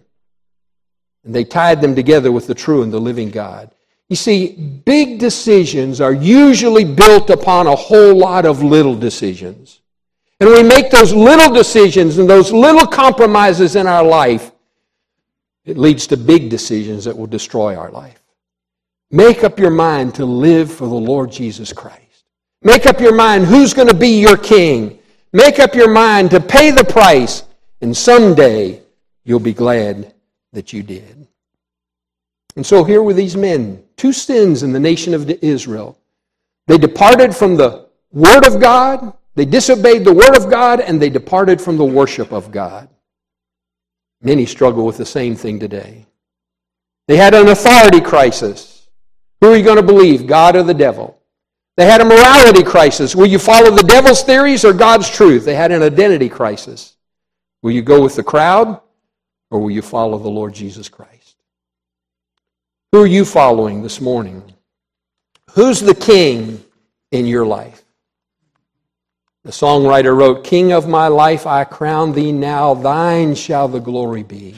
And 1.23 1.33
they 1.33 1.45
tied 1.45 1.81
them 1.81 1.95
together 1.95 2.31
with 2.31 2.45
the 2.45 2.53
true 2.53 2.83
and 2.83 2.93
the 2.93 3.01
living 3.01 3.31
God. 3.31 3.71
You 4.09 4.15
see, 4.15 4.81
big 4.85 5.19
decisions 5.19 6.01
are 6.01 6.13
usually 6.13 6.83
built 6.83 7.29
upon 7.29 7.67
a 7.67 7.75
whole 7.75 8.15
lot 8.15 8.45
of 8.45 8.61
little 8.61 8.95
decisions. 8.95 9.79
And 10.39 10.49
we 10.49 10.61
make 10.61 10.91
those 10.91 11.13
little 11.13 11.53
decisions 11.53 12.17
and 12.17 12.29
those 12.29 12.51
little 12.51 12.85
compromises 12.85 13.75
in 13.75 13.87
our 13.87 14.03
life, 14.03 14.51
it 15.65 15.77
leads 15.77 16.05
to 16.07 16.17
big 16.17 16.49
decisions 16.49 17.05
that 17.05 17.17
will 17.17 17.27
destroy 17.27 17.75
our 17.75 17.91
life. 17.91 18.21
Make 19.09 19.43
up 19.43 19.57
your 19.59 19.69
mind 19.69 20.15
to 20.15 20.25
live 20.25 20.71
for 20.71 20.87
the 20.87 20.93
Lord 20.93 21.31
Jesus 21.31 21.71
Christ. 21.71 22.25
Make 22.61 22.85
up 22.85 22.99
your 22.99 23.15
mind 23.15 23.45
who's 23.45 23.73
going 23.73 23.87
to 23.87 23.93
be 23.93 24.19
your 24.19 24.37
king. 24.37 24.99
Make 25.31 25.59
up 25.59 25.75
your 25.75 25.89
mind 25.89 26.31
to 26.31 26.39
pay 26.39 26.71
the 26.71 26.83
price, 26.83 27.43
and 27.81 27.95
someday 27.95 28.81
you'll 29.23 29.39
be 29.39 29.53
glad 29.53 30.13
that 30.51 30.73
you 30.73 30.83
did. 30.83 31.22
And 32.55 32.65
so 32.65 32.83
here 32.83 33.01
were 33.01 33.13
these 33.13 33.35
men, 33.35 33.83
two 33.97 34.13
sins 34.13 34.63
in 34.63 34.73
the 34.73 34.79
nation 34.79 35.13
of 35.13 35.29
Israel. 35.29 35.97
They 36.67 36.77
departed 36.77 37.35
from 37.35 37.55
the 37.55 37.87
Word 38.11 38.45
of 38.45 38.61
God, 38.61 39.13
they 39.35 39.45
disobeyed 39.45 40.05
the 40.05 40.13
Word 40.13 40.37
of 40.37 40.49
God, 40.49 40.79
and 40.79 41.01
they 41.01 41.09
departed 41.09 41.59
from 41.59 41.77
the 41.77 41.85
worship 41.85 42.31
of 42.31 42.51
God. 42.51 42.87
Many 44.21 44.45
struggle 44.45 44.85
with 44.85 44.97
the 44.97 45.05
same 45.05 45.35
thing 45.35 45.59
today. 45.59 46.05
They 47.07 47.17
had 47.17 47.33
an 47.33 47.49
authority 47.49 47.99
crisis. 47.99 48.87
Who 49.41 49.51
are 49.51 49.57
you 49.57 49.63
going 49.63 49.77
to 49.77 49.83
believe, 49.83 50.27
God 50.27 50.55
or 50.55 50.63
the 50.63 50.73
devil? 50.73 51.19
They 51.75 51.85
had 51.85 52.01
a 52.01 52.05
morality 52.05 52.63
crisis. 52.63 53.15
Will 53.15 53.25
you 53.25 53.39
follow 53.39 53.71
the 53.71 53.83
devil's 53.83 54.21
theories 54.21 54.63
or 54.63 54.73
God's 54.73 55.09
truth? 55.09 55.43
They 55.43 55.55
had 55.55 55.71
an 55.71 55.81
identity 55.81 56.29
crisis. 56.29 56.95
Will 57.63 57.71
you 57.71 57.81
go 57.81 58.01
with 58.01 58.15
the 58.15 58.23
crowd 58.23 58.79
or 59.49 59.59
will 59.59 59.71
you 59.71 59.81
follow 59.81 60.19
the 60.19 60.29
Lord 60.29 60.53
Jesus 60.53 60.87
Christ? 60.87 61.22
Who 62.93 63.01
are 63.01 63.07
you 63.07 63.25
following 63.25 63.81
this 63.81 63.99
morning? 63.99 64.43
Who's 65.53 65.79
the 65.79 65.95
king 65.95 66.63
in 67.11 67.25
your 67.25 67.43
life? 67.43 67.83
The 69.43 69.49
songwriter 69.49 70.15
wrote, 70.15 70.43
King 70.43 70.73
of 70.73 70.87
my 70.87 71.07
life, 71.07 71.47
I 71.47 71.63
crown 71.63 72.13
thee 72.13 72.31
now, 72.31 72.75
thine 72.75 73.33
shall 73.33 73.67
the 73.67 73.79
glory 73.79 74.21
be. 74.21 74.53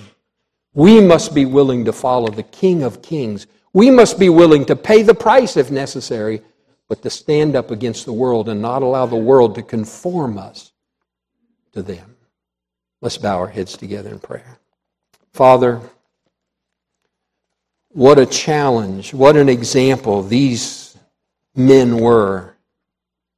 We 0.73 0.99
must 0.99 1.33
be 1.33 1.45
willing 1.45 1.85
to 1.85 1.93
follow 1.93 2.27
the 2.27 2.43
King 2.43 2.83
of 2.83 3.01
kings. 3.01 3.47
We 3.71 3.89
must 3.89 4.19
be 4.19 4.27
willing 4.27 4.65
to 4.65 4.75
pay 4.75 5.01
the 5.01 5.15
price 5.15 5.55
if 5.55 5.71
necessary, 5.71 6.41
but 6.89 7.01
to 7.03 7.09
stand 7.09 7.55
up 7.55 7.71
against 7.71 8.03
the 8.03 8.11
world 8.11 8.49
and 8.49 8.61
not 8.61 8.83
allow 8.83 9.05
the 9.05 9.15
world 9.15 9.55
to 9.55 9.63
conform 9.63 10.37
us 10.37 10.73
to 11.71 11.81
them. 11.81 12.17
Let's 12.99 13.17
bow 13.17 13.37
our 13.37 13.47
heads 13.47 13.77
together 13.77 14.09
in 14.09 14.19
prayer. 14.19 14.59
Father, 15.31 15.79
what 17.95 18.19
a 18.19 18.25
challenge, 18.25 19.13
what 19.13 19.37
an 19.37 19.47
example 19.47 20.21
these 20.21 20.97
men 21.55 21.97
were 21.97 22.57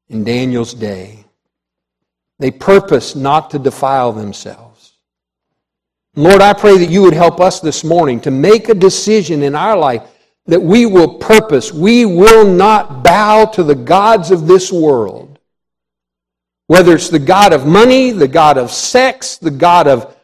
in 0.09 0.23
Daniel's 0.23 0.73
day. 0.73 1.23
They 2.39 2.49
purposed 2.49 3.15
not 3.15 3.51
to 3.51 3.59
defile 3.59 4.13
themselves. 4.13 4.93
Lord, 6.15 6.41
I 6.41 6.53
pray 6.53 6.79
that 6.79 6.89
you 6.89 7.03
would 7.03 7.13
help 7.13 7.39
us 7.39 7.59
this 7.59 7.83
morning 7.83 8.19
to 8.21 8.31
make 8.31 8.67
a 8.69 8.73
decision 8.73 9.43
in 9.43 9.53
our 9.53 9.77
life 9.77 10.01
that 10.47 10.59
we 10.59 10.87
will 10.87 11.19
purpose, 11.19 11.71
we 11.71 12.05
will 12.05 12.47
not 12.47 13.03
bow 13.03 13.45
to 13.45 13.61
the 13.61 13.75
gods 13.75 14.31
of 14.31 14.47
this 14.47 14.71
world. 14.71 15.37
Whether 16.65 16.95
it's 16.95 17.09
the 17.09 17.19
God 17.19 17.53
of 17.53 17.67
money, 17.67 18.09
the 18.09 18.27
God 18.27 18.57
of 18.57 18.71
sex, 18.71 19.37
the 19.37 19.51
God 19.51 19.87
of 19.87 20.16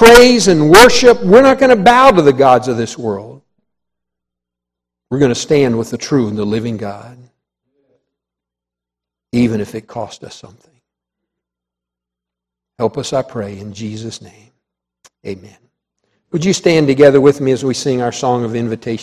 praise 0.00 0.48
and 0.48 0.70
worship, 0.70 1.22
we're 1.22 1.42
not 1.42 1.58
going 1.58 1.76
to 1.76 1.82
bow 1.82 2.10
to 2.10 2.22
the 2.22 2.32
gods 2.32 2.68
of 2.68 2.78
this 2.78 2.96
world. 2.96 3.42
We're 5.10 5.18
going 5.18 5.30
to 5.30 5.34
stand 5.34 5.76
with 5.76 5.90
the 5.90 5.98
true 5.98 6.28
and 6.28 6.38
the 6.38 6.44
living 6.46 6.78
God, 6.78 7.18
even 9.32 9.60
if 9.60 9.74
it 9.74 9.82
cost 9.82 10.24
us 10.24 10.34
something. 10.34 10.70
Help 12.78 12.96
us, 12.96 13.12
I 13.12 13.20
pray, 13.20 13.58
in 13.58 13.74
Jesus' 13.74 14.22
name. 14.22 14.50
Amen. 15.26 15.58
Would 16.32 16.46
you 16.46 16.54
stand 16.54 16.86
together 16.86 17.20
with 17.20 17.42
me 17.42 17.52
as 17.52 17.62
we 17.62 17.74
sing 17.74 18.00
our 18.00 18.12
song 18.12 18.42
of 18.42 18.54
invitation? 18.54 18.96